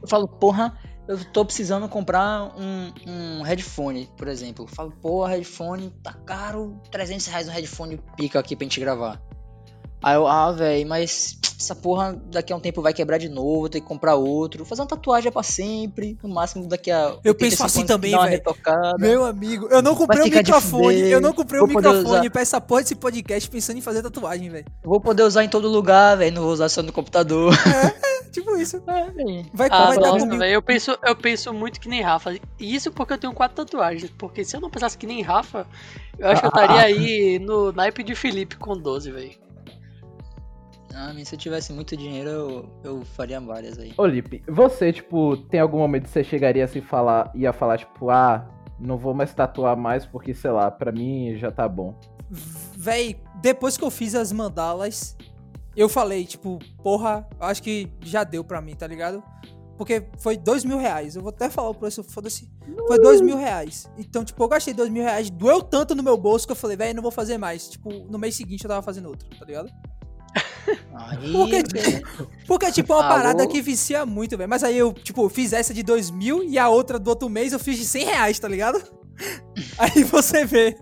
Eu 0.01 0.07
falo, 0.07 0.27
porra, 0.27 0.75
eu 1.07 1.23
tô 1.25 1.45
precisando 1.45 1.87
comprar 1.87 2.51
um, 2.57 2.91
um 3.07 3.41
headphone, 3.43 4.09
por 4.17 4.27
exemplo. 4.27 4.65
Eu 4.65 4.67
falo, 4.69 4.91
porra, 4.91 5.29
headphone 5.35 5.91
tá 6.03 6.13
caro, 6.25 6.81
300 6.89 7.27
reais 7.27 7.47
um 7.47 7.51
headphone 7.51 7.99
pica 8.17 8.39
aqui 8.39 8.55
pra 8.55 8.65
gente 8.65 8.79
gravar. 8.79 9.21
Aí 10.03 10.15
eu, 10.15 10.27
ah, 10.27 10.51
velho, 10.51 10.87
mas 10.87 11.37
essa 11.59 11.75
porra 11.75 12.19
daqui 12.31 12.51
a 12.51 12.55
um 12.55 12.59
tempo 12.59 12.81
vai 12.81 12.91
quebrar 12.93 13.17
de 13.19 13.29
novo, 13.29 13.59
vou 13.61 13.69
ter 13.69 13.81
que 13.81 13.87
comprar 13.87 14.15
outro. 14.15 14.65
Fazer 14.65 14.81
uma 14.81 14.87
tatuagem 14.87 15.27
é 15.27 15.31
pra 15.31 15.43
sempre, 15.43 16.17
no 16.23 16.29
máximo 16.29 16.67
daqui 16.67 16.89
a. 16.89 17.17
Eu 17.23 17.31
85 17.31 17.37
penso 17.37 17.63
assim 17.63 17.85
também, 17.85 18.11
velho. 18.11 18.41
Meu 18.97 19.23
amigo, 19.23 19.67
eu 19.69 19.81
não 19.81 19.95
comprei 19.95 20.21
o 20.21 20.29
de 20.29 20.35
microfone. 20.35 21.01
Eu 21.09 21.21
não 21.21 21.33
comprei 21.33 21.61
o 21.61 21.67
poder 21.67 21.89
microfone 21.89 22.19
usar. 22.19 22.29
pra 22.31 22.41
essa 22.41 22.59
porra 22.59 22.81
desse 22.81 22.95
podcast 22.95 23.49
pensando 23.49 23.77
em 23.77 23.81
fazer 23.81 24.01
tatuagem, 24.01 24.49
velho. 24.49 24.65
Vou 24.83 24.99
poder 24.99 25.23
usar 25.23 25.43
em 25.43 25.49
todo 25.49 25.67
lugar, 25.67 26.17
velho. 26.17 26.33
Não 26.35 26.41
vou 26.41 26.51
usar 26.51 26.67
só 26.69 26.81
no 26.81 26.91
computador. 26.91 27.53
Tipo 28.31 28.55
isso. 28.57 28.77
É. 28.87 29.43
Vai, 29.53 29.67
Ah, 29.69 29.87
vai 29.87 29.97
dar 29.99 30.13
nossa, 30.13 30.25
velho, 30.25 30.45
eu 30.45 30.61
penso, 30.61 30.97
eu 31.03 31.15
penso 31.15 31.53
muito 31.53 31.79
que 31.79 31.89
nem 31.89 32.01
Rafa. 32.01 32.33
E 32.33 32.75
Isso 32.75 32.91
porque 32.91 33.13
eu 33.13 33.17
tenho 33.17 33.33
quatro 33.33 33.57
tatuagens. 33.63 34.11
Porque 34.17 34.43
se 34.43 34.55
eu 34.55 34.61
não 34.61 34.69
pensasse 34.69 34.97
que 34.97 35.05
nem 35.05 35.21
Rafa, 35.21 35.67
eu 36.17 36.27
acho 36.29 36.41
que 36.41 36.47
eu 36.47 36.49
estaria 36.49 36.81
aí 36.81 37.39
no 37.39 37.71
naipe 37.71 38.03
de 38.03 38.15
Felipe 38.15 38.55
com 38.55 38.75
12, 38.75 39.11
velho. 39.11 39.50
Ah, 40.93 41.11
mas 41.13 41.27
se 41.27 41.35
eu 41.35 41.39
tivesse 41.39 41.73
muito 41.73 41.95
dinheiro, 41.95 42.29
eu, 42.29 42.69
eu 42.83 43.05
faria 43.05 43.39
várias 43.39 43.77
aí. 43.77 43.93
Ô, 43.97 44.05
Lipe, 44.05 44.43
você, 44.47 44.91
tipo, 44.91 45.37
tem 45.37 45.59
algum 45.59 45.77
momento 45.77 46.03
que 46.03 46.09
você 46.09 46.23
chegaria 46.23 46.65
a 46.65 46.67
se 46.67 46.81
falar, 46.81 47.31
ia 47.35 47.53
falar, 47.53 47.77
tipo, 47.77 48.09
ah, 48.09 48.47
não 48.79 48.97
vou 48.97 49.13
mais 49.13 49.33
tatuar 49.33 49.77
mais 49.77 50.05
porque, 50.05 50.33
sei 50.33 50.51
lá, 50.51 50.69
pra 50.69 50.91
mim 50.91 51.35
já 51.37 51.51
tá 51.51 51.67
bom. 51.67 51.95
Véi, 52.75 53.19
depois 53.41 53.77
que 53.77 53.83
eu 53.83 53.91
fiz 53.91 54.15
as 54.15 54.31
mandalas, 54.31 55.15
eu 55.75 55.87
falei, 55.87 56.25
tipo, 56.25 56.59
porra, 56.83 57.27
acho 57.39 57.61
que 57.61 57.91
já 58.01 58.23
deu 58.23 58.43
pra 58.43 58.61
mim, 58.61 58.75
tá 58.75 58.87
ligado? 58.87 59.23
Porque 59.77 60.05
foi 60.19 60.37
dois 60.37 60.63
mil 60.63 60.77
reais. 60.77 61.15
Eu 61.15 61.23
vou 61.23 61.29
até 61.29 61.49
falar 61.49 61.69
o 61.69 61.73
preço, 61.73 62.03
foda-se. 62.03 62.47
Foi 62.87 62.99
dois 62.99 63.19
mil 63.19 63.35
reais. 63.35 63.89
Então, 63.97 64.23
tipo, 64.23 64.43
eu 64.43 64.47
gastei 64.47 64.73
dois 64.73 64.89
mil 64.89 65.01
reais, 65.01 65.29
doeu 65.29 65.61
tanto 65.61 65.95
no 65.95 66.03
meu 66.03 66.15
bolso 66.17 66.45
que 66.45 66.51
eu 66.51 66.55
falei, 66.55 66.77
velho, 66.77 66.95
não 66.95 67.01
vou 67.01 67.11
fazer 67.11 67.37
mais. 67.37 67.67
Tipo, 67.67 67.89
no 67.89 68.19
mês 68.19 68.35
seguinte 68.35 68.63
eu 68.63 68.69
tava 68.69 68.81
fazendo 68.81 69.07
outro, 69.09 69.27
tá 69.37 69.45
ligado? 69.45 69.71
Aí, 70.93 71.31
Por 71.31 71.47
que- 71.49 71.63
velho. 71.63 72.07
Porque, 72.47 72.71
tipo, 72.71 72.93
é 72.93 72.95
uma 72.97 73.07
parada 73.07 73.47
que 73.47 73.61
vicia 73.61 74.05
muito, 74.05 74.37
velho. 74.37 74.49
Mas 74.49 74.63
aí 74.63 74.77
eu, 74.77 74.93
tipo, 74.93 75.27
fiz 75.29 75.53
essa 75.53 75.73
de 75.73 75.83
dois 75.83 76.09
mil 76.11 76.43
e 76.43 76.57
a 76.59 76.69
outra 76.69 76.97
do 76.99 77.09
outro 77.09 77.29
mês 77.29 77.53
eu 77.53 77.59
fiz 77.59 77.77
de 77.77 77.85
cem 77.85 78.05
reais, 78.05 78.37
tá 78.39 78.47
ligado? 78.47 78.81
Aí 79.77 80.03
você 80.03 80.45
vê. 80.45 80.75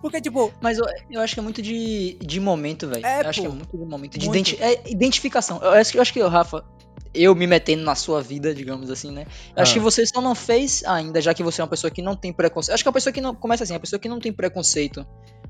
Porque, 0.00 0.20
tipo, 0.20 0.52
Mas 0.60 0.78
eu, 0.78 0.86
eu 1.10 1.20
acho 1.20 1.34
que 1.34 1.40
é 1.40 1.42
muito 1.42 1.60
de, 1.60 2.16
de 2.20 2.38
momento, 2.40 2.86
velho. 2.88 3.04
É, 3.04 3.22
eu 3.24 3.28
acho 3.28 3.42
pô. 3.42 3.48
que 3.48 3.52
é 3.52 3.56
muito 3.56 3.76
de 3.76 3.84
momento. 3.84 4.18
De 4.18 4.26
Muito. 4.28 4.50
identi- 4.52 4.62
é 4.62 4.82
identificação. 4.90 5.58
Eu 5.60 5.70
acho, 5.72 5.90
que- 5.92 5.98
eu 5.98 6.02
acho 6.02 6.12
que, 6.12 6.22
Rafa, 6.22 6.64
eu 7.14 7.34
me 7.34 7.46
metendo 7.46 7.82
na 7.82 7.94
sua 7.94 8.20
vida, 8.22 8.54
digamos 8.54 8.90
assim, 8.90 9.10
né? 9.10 9.26
Eu 9.56 9.62
acho 9.62 9.72
Ah. 9.72 9.74
que 9.74 9.80
você 9.80 10.06
só 10.06 10.20
não 10.20 10.34
fez 10.34 10.82
ainda, 10.84 11.20
já 11.20 11.32
que 11.34 11.42
você 11.42 11.60
é 11.60 11.64
uma 11.64 11.70
pessoa 11.70 11.90
que 11.90 12.02
não 12.02 12.14
tem 12.16 12.32
preconceito. 12.32 12.74
Acho 12.74 12.82
que 12.82 12.88
a 12.88 12.92
pessoa 12.92 13.12
que 13.12 13.20
não. 13.20 13.34
Começa 13.34 13.64
assim, 13.64 13.74
a 13.74 13.80
pessoa 13.80 13.98
que 13.98 14.08
não 14.08 14.18
tem 14.20 14.32
preconceito 14.32 15.06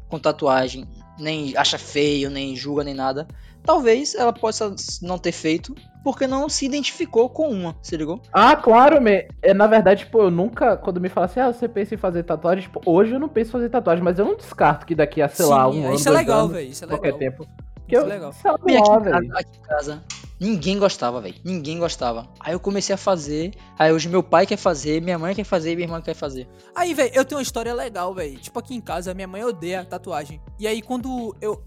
com 0.09 0.19
tatuagem 0.19 0.89
nem 1.19 1.55
acha 1.57 1.77
feio, 1.79 2.31
nem 2.31 2.55
julga, 2.57 2.83
nem 2.85 2.95
nada. 2.95 3.27
Talvez 3.65 4.15
ela 4.15 4.33
possa 4.33 4.75
não 5.03 5.19
ter 5.19 5.33
feito 5.33 5.75
porque 6.03 6.27
não 6.27 6.49
se 6.49 6.65
identificou 6.65 7.29
com 7.29 7.49
uma, 7.51 7.77
se 7.83 7.97
ligou? 7.97 8.23
Ah, 8.33 8.57
claro, 8.57 9.01
me... 9.03 9.29
é, 9.43 9.53
na 9.53 9.67
verdade, 9.67 10.05
tipo, 10.05 10.21
eu 10.21 10.31
nunca, 10.31 10.77
quando 10.77 11.01
me 11.01 11.09
fala 11.11 11.27
assim, 11.27 11.41
ah, 11.41 11.53
você 11.53 11.69
pensa 11.69 11.95
em 11.95 11.99
fazer 11.99 12.23
tatuagem, 12.23 12.63
tipo, 12.63 12.81
hoje 12.87 13.13
eu 13.13 13.19
não 13.19 13.29
penso 13.29 13.51
em 13.51 13.53
fazer 13.53 13.69
tatuagem, 13.69 14.03
mas 14.03 14.19
eu 14.19 14.25
não 14.25 14.37
descarto 14.37 14.87
que 14.87 14.95
daqui 14.95 15.21
a, 15.21 15.29
sei 15.29 15.45
Sim, 15.45 15.51
lá, 15.51 15.69
um 15.69 15.85
ano, 15.87 15.95
isso 15.95 16.09
é 16.09 16.13
dois 16.13 16.19
legal, 16.19 16.39
anos, 16.41 16.53
velho. 16.53 16.71
Isso 16.71 16.85
é 16.85 16.89
qualquer 16.89 17.15
legal. 17.15 17.19
tempo. 17.19 17.49
Que 17.87 17.97
Isso 17.97 18.05
eu, 18.05 18.11
é 18.11 18.15
legal. 18.15 18.33
sei 18.33 18.51
lá, 18.51 18.57
aqui, 18.57 18.73
em 18.73 18.83
casa, 18.83 19.17
aqui 19.35 19.59
em 19.59 19.63
casa, 19.63 20.03
ninguém 20.41 20.79
gostava, 20.79 21.21
velho. 21.21 21.35
Ninguém 21.45 21.79
gostava. 21.79 22.29
Aí 22.41 22.53
eu 22.53 22.61
comecei 22.61 22.95
a 22.95 22.99
fazer. 22.99 23.55
Aí 23.79 23.93
hoje 23.93 24.09
meu 24.09 24.23
pai 24.23 24.47
quer 24.47 24.57
fazer, 24.57 25.03
minha 25.03 25.19
mãe 25.19 25.35
quer 25.35 25.45
fazer 25.45 25.75
minha 25.75 25.87
irmã 25.87 26.01
quer 26.01 26.15
fazer. 26.15 26.49
Aí, 26.75 26.95
velho, 26.95 27.13
eu 27.15 27.25
tenho 27.25 27.39
uma 27.39 27.43
história 27.43 27.73
legal, 27.75 28.15
velho. 28.15 28.39
Tipo, 28.39 28.59
aqui 28.59 28.75
em 28.75 28.81
casa, 28.81 29.15
minha 29.15 29.29
mãe 29.29 29.45
odeia 29.45 29.85
tatuagem. 29.85 30.41
E 30.59 30.67
aí, 30.67 30.83
quando 30.83 31.35
eu. 31.41 31.63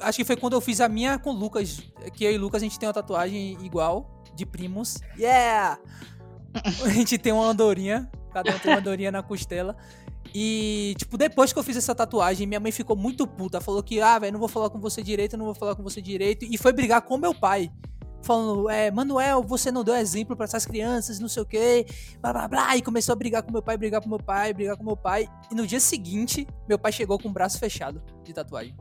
Acho 0.00 0.18
que 0.18 0.24
foi 0.24 0.36
quando 0.36 0.52
eu 0.52 0.60
fiz 0.60 0.80
a 0.80 0.88
minha 0.88 1.18
com 1.18 1.30
o 1.30 1.32
Lucas. 1.32 1.80
Que 2.12 2.24
eu 2.24 2.32
e 2.32 2.36
o 2.36 2.40
Lucas 2.40 2.62
a 2.62 2.64
gente 2.64 2.78
tem 2.78 2.86
uma 2.86 2.92
tatuagem 2.92 3.56
igual, 3.64 4.22
de 4.34 4.44
primos. 4.44 4.98
Yeah! 5.18 5.78
A 6.84 6.88
gente 6.90 7.18
tem 7.18 7.32
uma 7.32 7.46
andorinha. 7.46 8.10
Cada 8.32 8.54
um 8.54 8.58
tem 8.58 8.72
uma 8.72 8.78
andorinha 8.78 9.10
na 9.10 9.22
costela. 9.22 9.76
E, 10.34 10.94
tipo, 10.98 11.16
depois 11.16 11.52
que 11.52 11.58
eu 11.58 11.62
fiz 11.62 11.76
essa 11.76 11.94
tatuagem, 11.94 12.46
minha 12.46 12.60
mãe 12.60 12.70
ficou 12.70 12.94
muito 12.94 13.26
puta. 13.26 13.60
Falou 13.60 13.82
que, 13.82 14.00
ah, 14.00 14.18
velho, 14.18 14.32
não 14.32 14.38
vou 14.38 14.48
falar 14.48 14.68
com 14.68 14.78
você 14.78 15.02
direito, 15.02 15.36
não 15.36 15.46
vou 15.46 15.54
falar 15.54 15.74
com 15.74 15.82
você 15.82 16.02
direito. 16.02 16.44
E 16.44 16.58
foi 16.58 16.72
brigar 16.72 17.00
com 17.02 17.16
meu 17.16 17.34
pai. 17.34 17.70
Falando, 18.26 18.68
é, 18.68 18.90
Manuel, 18.90 19.40
você 19.40 19.70
não 19.70 19.84
deu 19.84 19.94
exemplo 19.94 20.34
pra 20.34 20.46
essas 20.46 20.66
crianças, 20.66 21.20
não 21.20 21.28
sei 21.28 21.44
o 21.44 21.46
quê, 21.46 21.86
blá 22.20 22.32
blá 22.32 22.48
blá. 22.48 22.76
E 22.76 22.82
começou 22.82 23.12
a 23.12 23.16
brigar 23.16 23.40
com 23.40 23.52
meu 23.52 23.62
pai, 23.62 23.76
brigar 23.76 24.02
com 24.02 24.08
meu 24.08 24.18
pai, 24.18 24.52
brigar 24.52 24.76
com 24.76 24.82
meu 24.82 24.96
pai. 24.96 25.28
E 25.48 25.54
no 25.54 25.64
dia 25.64 25.78
seguinte, 25.78 26.44
meu 26.68 26.76
pai 26.76 26.90
chegou 26.90 27.20
com 27.20 27.28
o 27.28 27.32
braço 27.32 27.56
fechado 27.60 28.02
de 28.24 28.32
tatuagem. 28.32 28.74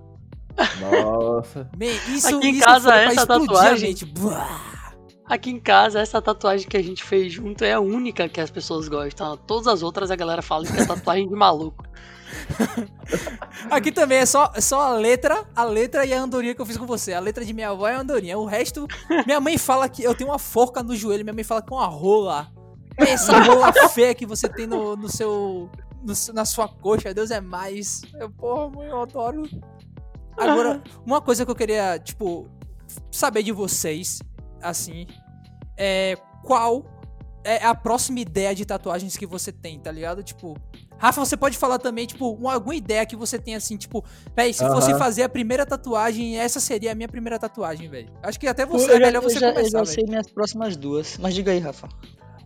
Nossa. 0.81 1.69
Man, 1.77 1.86
isso, 2.15 2.36
Aqui 2.36 2.47
em 2.47 2.55
isso 2.55 2.65
casa, 2.65 2.89
pra 2.89 3.01
essa 3.03 3.21
explodir 3.21 3.47
tatuagem-. 3.47 3.95
Buah. 4.13 4.75
Aqui 5.27 5.51
em 5.51 5.60
casa, 5.60 5.99
essa 5.99 6.19
tatuagem 6.19 6.67
que 6.67 6.77
a 6.77 6.84
gente 6.84 7.03
fez 7.03 7.34
junto 7.34 7.63
é 7.63 7.73
a 7.73 7.79
única 7.79 8.27
que 8.27 8.41
as 8.41 8.49
pessoas 8.49 8.88
gostam. 8.88 9.38
Todas 9.38 9.67
as 9.67 9.84
outras 9.84 10.10
a 10.10 10.15
galera 10.15 10.41
fala 10.41 10.65
que 10.65 10.79
é 10.79 10.86
tatuagem 10.86 11.27
de 11.27 11.36
maluco. 11.36 11.86
Aqui 13.69 13.91
também 13.91 14.19
é 14.19 14.25
só, 14.25 14.51
é 14.53 14.61
só 14.61 14.81
a 14.81 14.93
letra, 14.93 15.45
a 15.55 15.63
letra 15.63 16.05
e 16.05 16.13
a 16.13 16.21
andorinha 16.21 16.53
que 16.53 16.61
eu 16.61 16.65
fiz 16.65 16.77
com 16.77 16.85
você. 16.85 17.13
A 17.13 17.19
letra 17.19 17.43
de 17.43 17.53
minha 17.53 17.69
avó 17.69 17.87
é 17.87 17.95
a 17.95 17.99
andorinha. 17.99 18.37
O 18.37 18.45
resto, 18.45 18.87
minha 19.25 19.39
mãe 19.39 19.57
fala 19.57 19.87
que 19.89 20.03
eu 20.03 20.15
tenho 20.15 20.29
uma 20.29 20.39
forca 20.39 20.83
no 20.83 20.95
joelho, 20.95 21.23
minha 21.23 21.33
mãe 21.33 21.43
fala 21.43 21.61
que 21.61 21.73
é 21.73 21.75
uma 21.75 21.87
rola. 21.87 22.51
Essa 22.97 23.37
rola 23.39 23.71
feia 23.89 24.13
que 24.13 24.25
você 24.25 24.47
tem 24.47 24.67
no, 24.67 24.95
no 24.95 25.09
seu. 25.09 25.69
no 26.01 26.33
na 26.33 26.45
sua 26.45 26.67
coxa, 26.67 27.13
Deus 27.13 27.31
é 27.31 27.41
mais. 27.41 28.01
Eu, 28.19 28.29
porra, 28.29 28.69
mãe, 28.69 28.87
eu 28.87 29.01
adoro. 29.01 29.43
Agora, 30.37 30.81
uma 31.05 31.21
coisa 31.21 31.45
que 31.45 31.51
eu 31.51 31.55
queria, 31.55 31.99
tipo, 31.99 32.47
saber 33.11 33.43
de 33.43 33.51
vocês, 33.51 34.19
assim, 34.61 35.07
é 35.77 36.17
qual 36.43 36.85
é 37.43 37.63
a 37.63 37.75
próxima 37.75 38.19
ideia 38.19 38.55
de 38.55 38.65
tatuagens 38.65 39.15
que 39.15 39.25
você 39.25 39.51
tem, 39.51 39.79
tá 39.79 39.91
ligado? 39.91 40.23
Tipo, 40.23 40.57
Rafa, 40.97 41.23
você 41.23 41.36
pode 41.38 41.58
falar 41.58 41.77
também, 41.77 42.05
tipo, 42.05 42.31
uma, 42.31 42.53
alguma 42.53 42.75
ideia 42.75 43.05
que 43.05 43.15
você 43.15 43.38
tem 43.38 43.55
assim, 43.55 43.77
tipo, 43.77 44.03
véi, 44.36 44.53
se 44.53 44.65
fosse 44.65 44.91
Aham. 44.91 44.99
fazer 44.99 45.23
a 45.23 45.29
primeira 45.29 45.65
tatuagem, 45.65 46.38
essa 46.38 46.60
seria 46.60 46.91
a 46.91 46.95
minha 46.95 47.08
primeira 47.08 47.38
tatuagem, 47.38 47.89
velho. 47.89 48.10
Acho 48.23 48.39
que 48.39 48.47
até 48.47 48.65
você 48.65 48.91
eu 48.91 48.95
é 48.95 48.99
já, 48.99 49.05
melhor 49.05 49.23
eu 49.23 49.29
você 49.29 49.39
já, 49.39 49.47
eu 49.47 49.53
começar, 49.53 49.77
já 49.79 49.84
velho. 49.84 49.93
sei 49.93 50.03
minhas 50.08 50.29
próximas 50.29 50.75
duas. 50.77 51.17
Mas 51.17 51.34
diga 51.34 51.51
aí, 51.51 51.60
Rafa. 51.60 51.88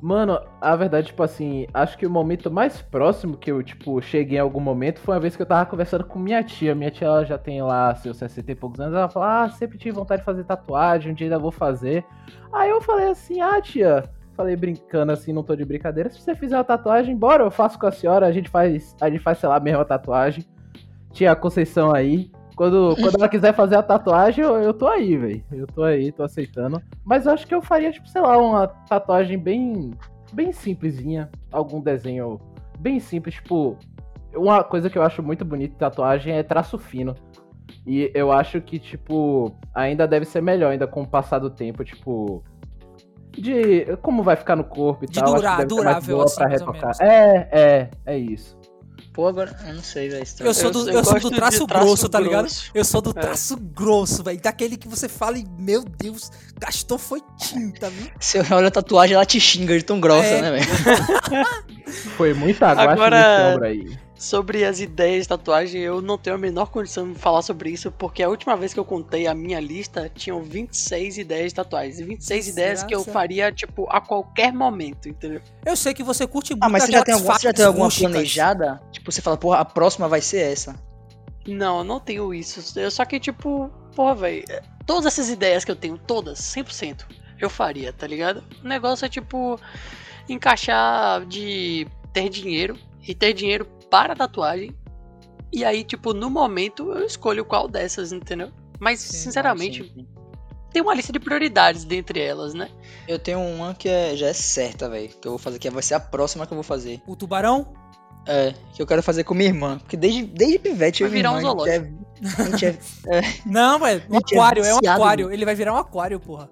Mano, 0.02 0.40
a 0.62 0.76
verdade, 0.78 1.08
tipo 1.08 1.22
assim, 1.22 1.68
acho 1.74 1.98
que 1.98 2.06
o 2.06 2.10
momento 2.10 2.50
mais 2.50 2.82
próximo 2.82 3.36
que 3.36 3.52
eu, 3.52 3.62
tipo, 3.62 4.02
cheguei 4.02 4.38
em 4.38 4.42
algum 4.42 4.62
momento 4.62 5.00
foi 5.02 5.14
uma 5.16 5.20
vez 5.20 5.36
que 5.36 5.42
eu 5.42 5.46
tava 5.46 5.70
conversando 5.70 6.06
com 6.06 6.18
minha 6.18 6.42
tia. 6.42 6.74
Minha 6.74 6.90
tia, 6.90 7.06
ela 7.08 7.26
já 7.26 7.38
tem 7.38 7.62
lá 7.62 7.94
seus 7.96 8.16
60 8.16 8.50
e 8.50 8.56
poucos 8.56 8.80
anos. 8.80 8.96
Ela 8.96 9.10
falou, 9.10 9.28
ah, 9.28 9.50
sempre 9.50 9.78
tive 9.78 9.92
vontade 9.98 10.22
de 10.22 10.26
fazer 10.26 10.46
tatuagem, 10.46 11.12
um 11.12 11.14
dia 11.16 11.28
ainda 11.28 11.38
vou 11.38 11.52
fazer. 11.52 12.06
Aí 12.54 12.70
eu 12.70 12.80
falei 12.80 13.10
assim, 13.10 13.42
ah, 13.42 13.62
tia, 13.62 14.10
falei 14.40 14.56
brincando 14.56 15.12
assim, 15.12 15.34
não 15.34 15.44
tô 15.44 15.54
de 15.54 15.66
brincadeira. 15.66 16.10
Se 16.10 16.22
você 16.22 16.34
fizer 16.34 16.56
uma 16.56 16.64
tatuagem, 16.64 17.14
bora, 17.14 17.44
eu 17.44 17.52
faço 17.52 17.78
com 17.78 17.86
a 17.86 17.92
senhora, 17.92 18.26
a 18.26 18.32
gente 18.32 18.50
faz, 18.50 18.96
a 19.02 19.10
gente 19.10 19.22
faz, 19.22 19.38
sei 19.38 19.50
lá, 19.50 19.58
a 19.58 19.60
mesma 19.60 19.84
tatuagem. 19.84 20.46
Tia 21.12 21.36
Conceição 21.36 21.94
aí. 21.94 22.32
Quando, 22.56 22.96
quando 22.96 23.16
ela 23.16 23.28
quiser 23.28 23.54
fazer 23.54 23.76
a 23.76 23.84
tatuagem, 23.84 24.44
eu, 24.44 24.56
eu 24.62 24.74
tô 24.74 24.88
aí, 24.88 25.18
velho. 25.18 25.44
Eu 25.52 25.68
tô 25.68 25.84
aí, 25.84 26.10
tô 26.14 26.24
aceitando. 26.24 26.82
Mas 27.04 27.26
eu 27.26 27.34
acho 27.34 27.46
que 27.46 27.54
eu 27.54 27.62
faria, 27.62 27.92
tipo, 27.92 28.08
sei 28.08 28.22
lá, 28.22 28.38
uma 28.38 28.68
tatuagem 28.68 29.38
bem, 29.38 29.92
bem 30.32 30.54
simplesinha. 30.54 31.30
Algum 31.52 31.82
desenho 31.82 32.40
bem 32.80 33.00
simples, 33.00 33.36
tipo. 33.36 33.78
Uma 34.34 34.64
coisa 34.64 34.90
que 34.90 34.98
eu 34.98 35.04
acho 35.04 35.22
muito 35.22 35.44
bonita 35.44 35.74
em 35.74 35.78
tatuagem 35.78 36.34
é 36.34 36.44
traço 36.44 36.78
fino. 36.78 37.14
E 37.86 38.10
eu 38.14 38.32
acho 38.32 38.62
que, 38.62 38.80
tipo, 38.80 39.54
ainda 39.74 40.08
deve 40.08 40.24
ser 40.24 40.42
melhor, 40.42 40.72
ainda 40.72 40.88
com 40.88 41.02
o 41.02 41.08
passar 41.08 41.40
do 41.40 41.50
tempo, 41.50 41.84
tipo. 41.84 42.42
De 43.32 43.98
como 44.02 44.24
vai 44.24 44.36
ficar 44.36 44.56
no 44.56 44.64
corpo 44.64 45.06
e 45.06 45.08
De 45.08 45.20
tal. 45.20 45.36
durar- 45.36 45.66
durável, 45.66 46.16
boa 46.18 46.26
assim, 46.26 46.36
pra 46.36 46.48
mais 46.50 46.62
ou 46.62 46.68
retocar. 46.68 46.98
menos. 46.98 47.00
É, 47.02 47.50
é, 47.52 47.90
é 48.06 48.18
isso. 48.18 48.58
Pô, 49.14 49.28
agora. 49.28 49.54
Eu 49.68 49.74
não 49.76 49.84
sei, 49.84 50.08
velho. 50.08 50.24
Eu 50.40 50.54
sou 50.54 50.72
do, 50.72 50.90
Eu- 50.90 50.96
eu 51.00 51.04
sou 51.04 51.20
do 51.20 51.32
traço, 51.32 51.66
traço 51.68 51.68
grosso, 51.68 52.10
tá 52.10 52.20
ligado? 52.20 52.42
grosso. 52.44 52.72
Eu 52.74 52.86
sou 52.86 53.02
do 53.02 53.10
É. 53.10 53.14
traço 53.14 53.58
grosso, 53.58 54.24
velho. 54.24 54.40
Daquele 54.42 54.78
que 54.78 54.88
você 54.88 55.10
fala 55.10 55.38
e, 55.38 55.46
meu 55.58 55.84
Deus, 55.84 56.32
gastou 56.60 56.98
foi 56.98 57.22
tinta, 57.38 57.90
viu? 57.90 58.08
Você 58.20 58.40
olha 58.54 58.68
a 58.68 58.72
tatuagem, 58.72 59.16
ela 59.16 59.26
te 59.26 59.40
xinga 59.40 59.78
de 59.78 59.84
tão 59.84 60.00
grossa, 60.00 60.26
É. 60.28 60.42
né, 60.42 60.52
velho? 60.52 61.46
Foi 62.18 62.34
muita 62.34 62.72
guache 62.74 62.88
Agora- 62.92 63.66
aí. 63.68 63.98
Sobre 64.20 64.66
as 64.66 64.82
ideias 64.82 65.24
de 65.24 65.30
tatuagem, 65.30 65.82
eu 65.82 66.02
não 66.02 66.18
tenho 66.18 66.36
a 66.36 66.40
menor 66.40 66.66
condição 66.70 67.14
de 67.14 67.18
falar 67.18 67.42
sobre 67.42 67.70
isso, 67.70 67.90
porque 67.90 68.22
a 68.22 68.28
última 68.28 68.58
vez 68.58 68.74
que 68.74 68.80
eu 68.80 68.84
contei 68.84 69.26
a 69.28 69.34
minha 69.34 69.62
lista, 69.62 70.12
tinham 70.14 70.44
26 70.44 71.18
ideias 71.18 71.48
de 71.52 71.56
tatuagens. 71.56 72.02
26 72.02 72.50
ideias 72.50 72.84
que 72.84 72.94
eu 72.94 73.00
Desgraça. 73.00 73.14
faria, 73.18 73.50
tipo, 73.50 73.88
a 73.90 74.02
qualquer 74.02 74.52
momento, 74.52 75.08
entendeu? 75.08 75.40
Eu 75.66 75.78
sei 75.78 75.94
que 75.94 76.04
você 76.04 76.28
curte 76.28 76.52
muito 76.52 76.64
Ah, 76.66 76.68
mas 76.68 76.84
você 76.84 76.92
já, 76.92 77.02
tem 77.02 77.14
alguma, 77.16 77.34
você 77.34 77.48
já 77.48 77.54
tem 77.54 77.64
alguma 77.66 77.86
rústicas. 77.86 78.12
planejada? 78.12 78.82
Tipo, 78.92 79.10
você 79.10 79.22
fala, 79.22 79.38
porra, 79.38 79.60
a 79.60 79.66
próxima 79.66 80.10
vai 80.10 80.20
ser 80.20 80.42
essa. 80.52 80.76
Não, 81.48 81.78
eu 81.78 81.84
não 81.86 82.00
tenho 82.02 82.34
isso. 82.34 82.78
Eu- 82.78 82.92
Só 82.92 83.06
que, 83.06 83.22
tipo, 83.22 83.70
porra, 83.96 84.16
velho, 84.16 84.44
todas 84.86 85.06
essas 85.06 85.30
ideias 85.30 85.64
que 85.64 85.72
eu 85.72 85.78
tenho, 85.78 85.98
todas, 85.98 86.40
100%, 86.40 87.06
eu 87.40 87.50
faria, 87.50 87.94
tá 87.94 88.06
ligado? 88.06 88.44
O 88.62 88.68
negócio 88.68 89.06
é, 89.06 89.10
tipo, 89.10 89.58
encaixar 90.28 91.26
de 91.26 91.88
ter 92.12 92.28
dinheiro 92.28 92.78
e 93.08 93.16
ter 93.16 93.32
dinheiro 93.34 93.66
para 93.90 94.14
a 94.14 94.16
tatuagem. 94.16 94.76
E 95.52 95.66
aí, 95.66 95.84
tipo, 95.84 96.14
no 96.14 96.30
momento 96.30 96.92
eu 96.92 97.06
escolho 97.06 97.44
qual 97.44 97.68
dessas, 97.68 98.12
entendeu? 98.12 98.52
Mas, 98.80 99.00
Sim, 99.00 99.18
sinceramente, 99.18 99.84
Sim, 99.84 99.92
sim. 99.96 100.08
tem 100.72 100.82
uma 100.82 100.94
lista 100.94 101.12
de 101.12 101.20
prioridades 101.20 101.84
dentre 101.84 102.20
elas, 102.22 102.54
né? 102.54 102.70
Eu 103.08 103.18
tenho 103.20 103.40
uma 103.40 103.74
que 103.74 103.90
é, 103.90 104.16
já 104.16 104.28
é 104.28 104.34
certa, 104.34 104.88
velho. 104.88 105.10
Que 105.10 105.28
eu 105.28 105.32
vou 105.32 105.40
fazer, 105.40 105.60
que 105.60 105.70
vai 105.70 105.84
ser 105.84 105.96
a 105.96 106.00
próxima 106.00 106.46
que 106.46 106.54
eu 106.54 106.56
vou 106.56 106.64
fazer. 106.64 107.02
O 107.08 107.16
tubarão? 107.16 107.74
É, 108.28 108.54
que 108.74 108.82
eu 108.82 108.86
quero 108.86 109.02
fazer 109.02 109.24
com 109.24 109.34
minha 109.34 109.50
irmã. 109.50 109.80
Porque 109.80 109.98
desde, 109.98 110.24
desde 110.24 110.60
pivete 110.60 111.02
eu 111.02 111.10
Vai 111.10 111.20
e 111.20 111.22
minha 111.24 111.32
virar 111.32 111.42
irmã, 111.42 111.56
um 111.56 111.64
a 111.64 111.68
gente 111.68 111.92
é, 112.28 112.42
a 112.42 112.46
gente 112.46 112.66
é, 112.66 113.22
Não, 113.46 113.80
velho. 113.80 114.04
Um 114.10 114.16
é 114.16 114.20
aquário, 114.20 114.64
é 114.64 114.74
um 114.74 114.78
viciado 114.78 115.02
aquário. 115.02 115.32
Ele 115.32 115.46
vai 115.46 115.56
virar 115.56 115.74
um 115.74 115.78
aquário, 115.78 116.20
porra. 116.20 116.50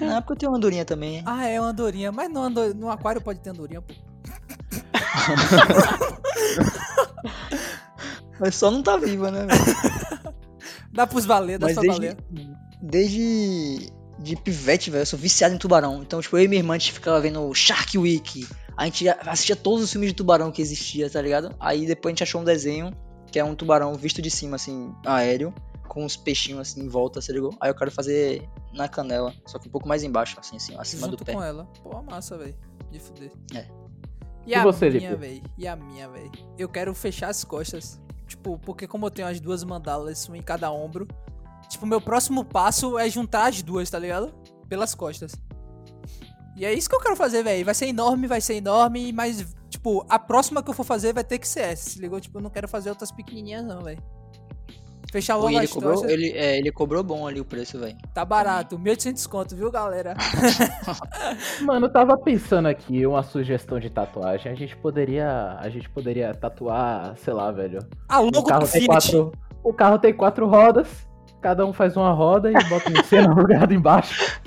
Não, 0.00 0.16
é 0.16 0.20
porque 0.20 0.32
eu 0.32 0.36
tenho 0.36 0.52
uma 0.52 0.56
andorinha 0.58 0.84
também. 0.84 1.16
hein? 1.16 1.22
Ah, 1.26 1.46
é 1.46 1.60
uma 1.60 1.70
andorinha. 1.70 2.10
Mas 2.10 2.30
no, 2.30 2.40
ando... 2.40 2.74
no 2.74 2.90
aquário 2.90 3.20
pode 3.20 3.40
ter 3.40 3.50
andorinha, 3.50 3.82
pô. 3.82 3.92
Mas 8.38 8.54
só 8.54 8.70
não 8.70 8.82
tá 8.82 8.96
viva, 8.96 9.30
né, 9.30 9.46
velho? 9.46 10.34
Dá 10.92 11.06
pros 11.06 11.26
valer, 11.26 11.58
dá 11.58 11.66
Mas 11.66 11.74
pra 11.74 11.82
desde, 11.82 12.00
valer. 12.00 12.16
desde 12.82 13.92
de 14.18 14.36
pivete, 14.36 14.90
velho, 14.90 15.02
eu 15.02 15.06
sou 15.06 15.18
viciado 15.18 15.54
em 15.54 15.58
tubarão. 15.58 16.02
Então, 16.02 16.20
tipo, 16.20 16.36
eu 16.36 16.44
e 16.44 16.48
minha 16.48 16.60
irmã, 16.60 16.74
a 16.74 16.78
gente 16.78 16.92
ficava 16.92 17.20
vendo 17.20 17.52
Shark 17.54 17.96
Week. 17.98 18.46
A 18.76 18.84
gente 18.86 19.08
assistia 19.08 19.56
todos 19.56 19.84
os 19.84 19.92
filmes 19.92 20.10
de 20.10 20.14
tubarão 20.14 20.50
que 20.50 20.62
existia, 20.62 21.08
tá 21.10 21.20
ligado? 21.20 21.54
Aí 21.60 21.86
depois 21.86 22.10
a 22.10 22.12
gente 22.12 22.22
achou 22.22 22.40
um 22.40 22.44
desenho, 22.44 22.92
que 23.30 23.38
é 23.38 23.44
um 23.44 23.54
tubarão 23.54 23.94
visto 23.94 24.22
de 24.22 24.30
cima, 24.30 24.56
assim, 24.56 24.92
aéreo, 25.04 25.54
com 25.88 26.04
uns 26.04 26.16
peixinhos 26.16 26.60
assim 26.60 26.82
em 26.82 26.88
volta, 26.88 27.20
você 27.20 27.32
ligou? 27.32 27.54
Aí 27.60 27.70
eu 27.70 27.74
quero 27.74 27.90
fazer 27.90 28.48
na 28.72 28.88
canela, 28.88 29.34
só 29.46 29.58
que 29.58 29.68
um 29.68 29.70
pouco 29.70 29.86
mais 29.86 30.02
embaixo, 30.02 30.36
assim, 30.40 30.56
assim, 30.56 30.74
acima 30.78 31.06
Junto 31.06 31.18
do 31.18 31.24
pé. 31.24 31.32
com 31.32 31.42
ela. 31.42 31.64
Pô, 31.82 32.02
massa, 32.02 32.38
velho. 32.38 32.56
De 32.90 32.98
fuder. 32.98 33.30
É. 33.54 33.66
E, 34.46 34.50
E 34.50 34.54
a 34.54 34.62
você, 34.62 34.90
minha, 34.90 35.16
velho? 35.16 35.42
E 35.56 35.66
a 35.66 35.76
minha, 35.76 36.08
velho? 36.08 36.30
Eu 36.58 36.68
quero 36.68 36.94
fechar 36.94 37.28
as 37.28 37.44
costas. 37.44 38.00
Tipo, 38.26 38.58
porque 38.58 38.86
como 38.86 39.06
eu 39.06 39.10
tenho 39.10 39.28
as 39.28 39.40
duas 39.40 39.64
mandalas, 39.64 40.28
uma 40.28 40.38
em 40.38 40.42
cada 40.42 40.70
ombro. 40.70 41.06
Tipo, 41.68 41.86
meu 41.86 42.00
próximo 42.00 42.44
passo 42.44 42.98
é 42.98 43.08
juntar 43.08 43.48
as 43.48 43.62
duas, 43.62 43.90
tá 43.90 43.98
ligado? 43.98 44.32
Pelas 44.68 44.94
costas. 44.94 45.32
E 46.56 46.64
é 46.64 46.72
isso 46.72 46.88
que 46.88 46.94
eu 46.94 47.00
quero 47.00 47.16
fazer, 47.16 47.42
velho. 47.42 47.64
Vai 47.64 47.74
ser 47.74 47.86
enorme, 47.86 48.26
vai 48.26 48.40
ser 48.40 48.54
enorme, 48.54 49.12
mas, 49.12 49.46
tipo, 49.68 50.04
a 50.08 50.18
próxima 50.18 50.62
que 50.62 50.70
eu 50.70 50.74
for 50.74 50.84
fazer 50.84 51.12
vai 51.12 51.24
ter 51.24 51.38
que 51.38 51.48
ser 51.48 51.60
essa, 51.60 51.90
se 51.90 51.98
ligou? 52.00 52.20
Tipo, 52.20 52.38
eu 52.38 52.42
não 52.42 52.50
quero 52.50 52.68
fazer 52.68 52.90
outras 52.90 53.10
pequenininhas, 53.10 53.64
não, 53.64 53.82
velho. 53.82 54.02
Fechar 55.12 55.36
logo 55.36 55.50
ele 55.50 55.58
as 55.64 55.70
cobrou, 55.72 55.92
costas. 55.94 56.10
ele, 56.10 56.30
é, 56.36 56.56
ele 56.58 56.70
cobrou 56.70 57.02
bom 57.02 57.26
ali 57.26 57.40
o 57.40 57.44
preço, 57.44 57.78
velho. 57.78 57.96
Tá 58.14 58.24
barato, 58.24 58.78
1.800 58.78 59.26
conto, 59.28 59.56
viu, 59.56 59.70
galera? 59.70 60.14
Mano, 61.62 61.86
eu 61.86 61.92
tava 61.92 62.16
pensando 62.16 62.68
aqui 62.68 63.04
uma 63.06 63.22
sugestão 63.22 63.80
de 63.80 63.90
tatuagem. 63.90 64.52
A 64.52 64.54
gente 64.54 64.76
poderia. 64.76 65.56
A 65.58 65.68
gente 65.68 65.88
poderia 65.90 66.32
tatuar, 66.34 67.14
sei 67.16 67.32
lá, 67.34 67.50
velho. 67.50 67.80
A 68.08 68.20
Um 68.20 68.26
logo 68.26 68.44
carro 68.44 68.60
do 68.60 68.66
Fiat. 68.68 68.88
T4. 69.12 69.32
O 69.64 69.72
carro 69.74 69.98
tem 69.98 70.14
quatro 70.14 70.46
rodas, 70.48 70.88
cada 71.42 71.66
um 71.66 71.72
faz 71.72 71.96
uma 71.96 72.12
roda 72.12 72.48
e 72.50 72.54
bota 72.68 72.90
em 72.90 73.02
cena 73.02 73.28
no 73.28 73.34
lugar 73.42 73.70
embaixo. 73.72 74.38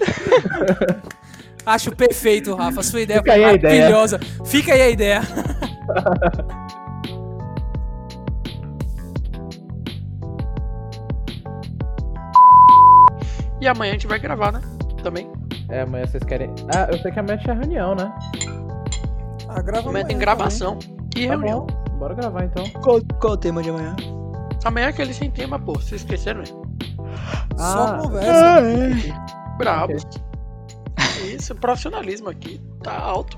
Acho 1.65 1.95
perfeito, 1.95 2.55
Rafa. 2.55 2.81
Sua 2.83 3.01
ideia 3.01 3.19
Fica 3.19 3.33
foi 3.33 3.43
aí 3.43 3.49
a 3.49 3.53
ideia. 3.53 3.75
maravilhosa. 3.75 4.19
Fica 4.45 4.73
aí 4.73 4.81
a 4.81 4.89
ideia. 4.89 5.21
E 13.63 13.67
amanhã 13.69 13.91
a 13.91 13.93
gente 13.93 14.07
vai 14.07 14.19
gravar, 14.19 14.51
né? 14.51 14.59
Também. 15.01 15.31
É, 15.69 15.83
amanhã 15.83 16.05
vocês 16.05 16.21
querem. 16.25 16.53
Ah, 16.75 16.89
eu 16.91 16.97
sei 16.99 17.13
que 17.13 17.19
amanhã 17.19 17.37
tinha 17.37 17.53
reunião, 17.53 17.95
né? 17.95 18.13
Ah, 19.47 19.61
grava 19.61 19.87
Amanhã 19.87 20.03
tem 20.05 20.17
gravação 20.17 20.77
e 21.15 21.25
Tá 21.25 21.31
reunião. 21.31 21.65
bom, 21.65 21.97
bora 21.97 22.13
gravar 22.13 22.43
então. 22.43 22.67
Qual, 22.81 22.99
qual 23.21 23.33
o 23.33 23.37
tema 23.37 23.63
de 23.63 23.69
amanhã? 23.69 23.95
Amanhã 24.65 24.87
é 24.87 24.89
aquele 24.89 25.13
sem 25.13 25.31
tema, 25.31 25.57
pô. 25.57 25.75
Vocês 25.75 26.01
esqueceram, 26.01 26.41
né? 26.41 26.45
também. 26.45 26.97
Só 27.57 27.85
Ah, 27.87 27.97
conversa. 28.01 29.57
Brabo. 29.57 29.93
Isso, 31.33 31.55
profissionalismo 31.55 32.29
aqui 32.29 32.59
tá 32.83 32.99
alto. 32.99 33.37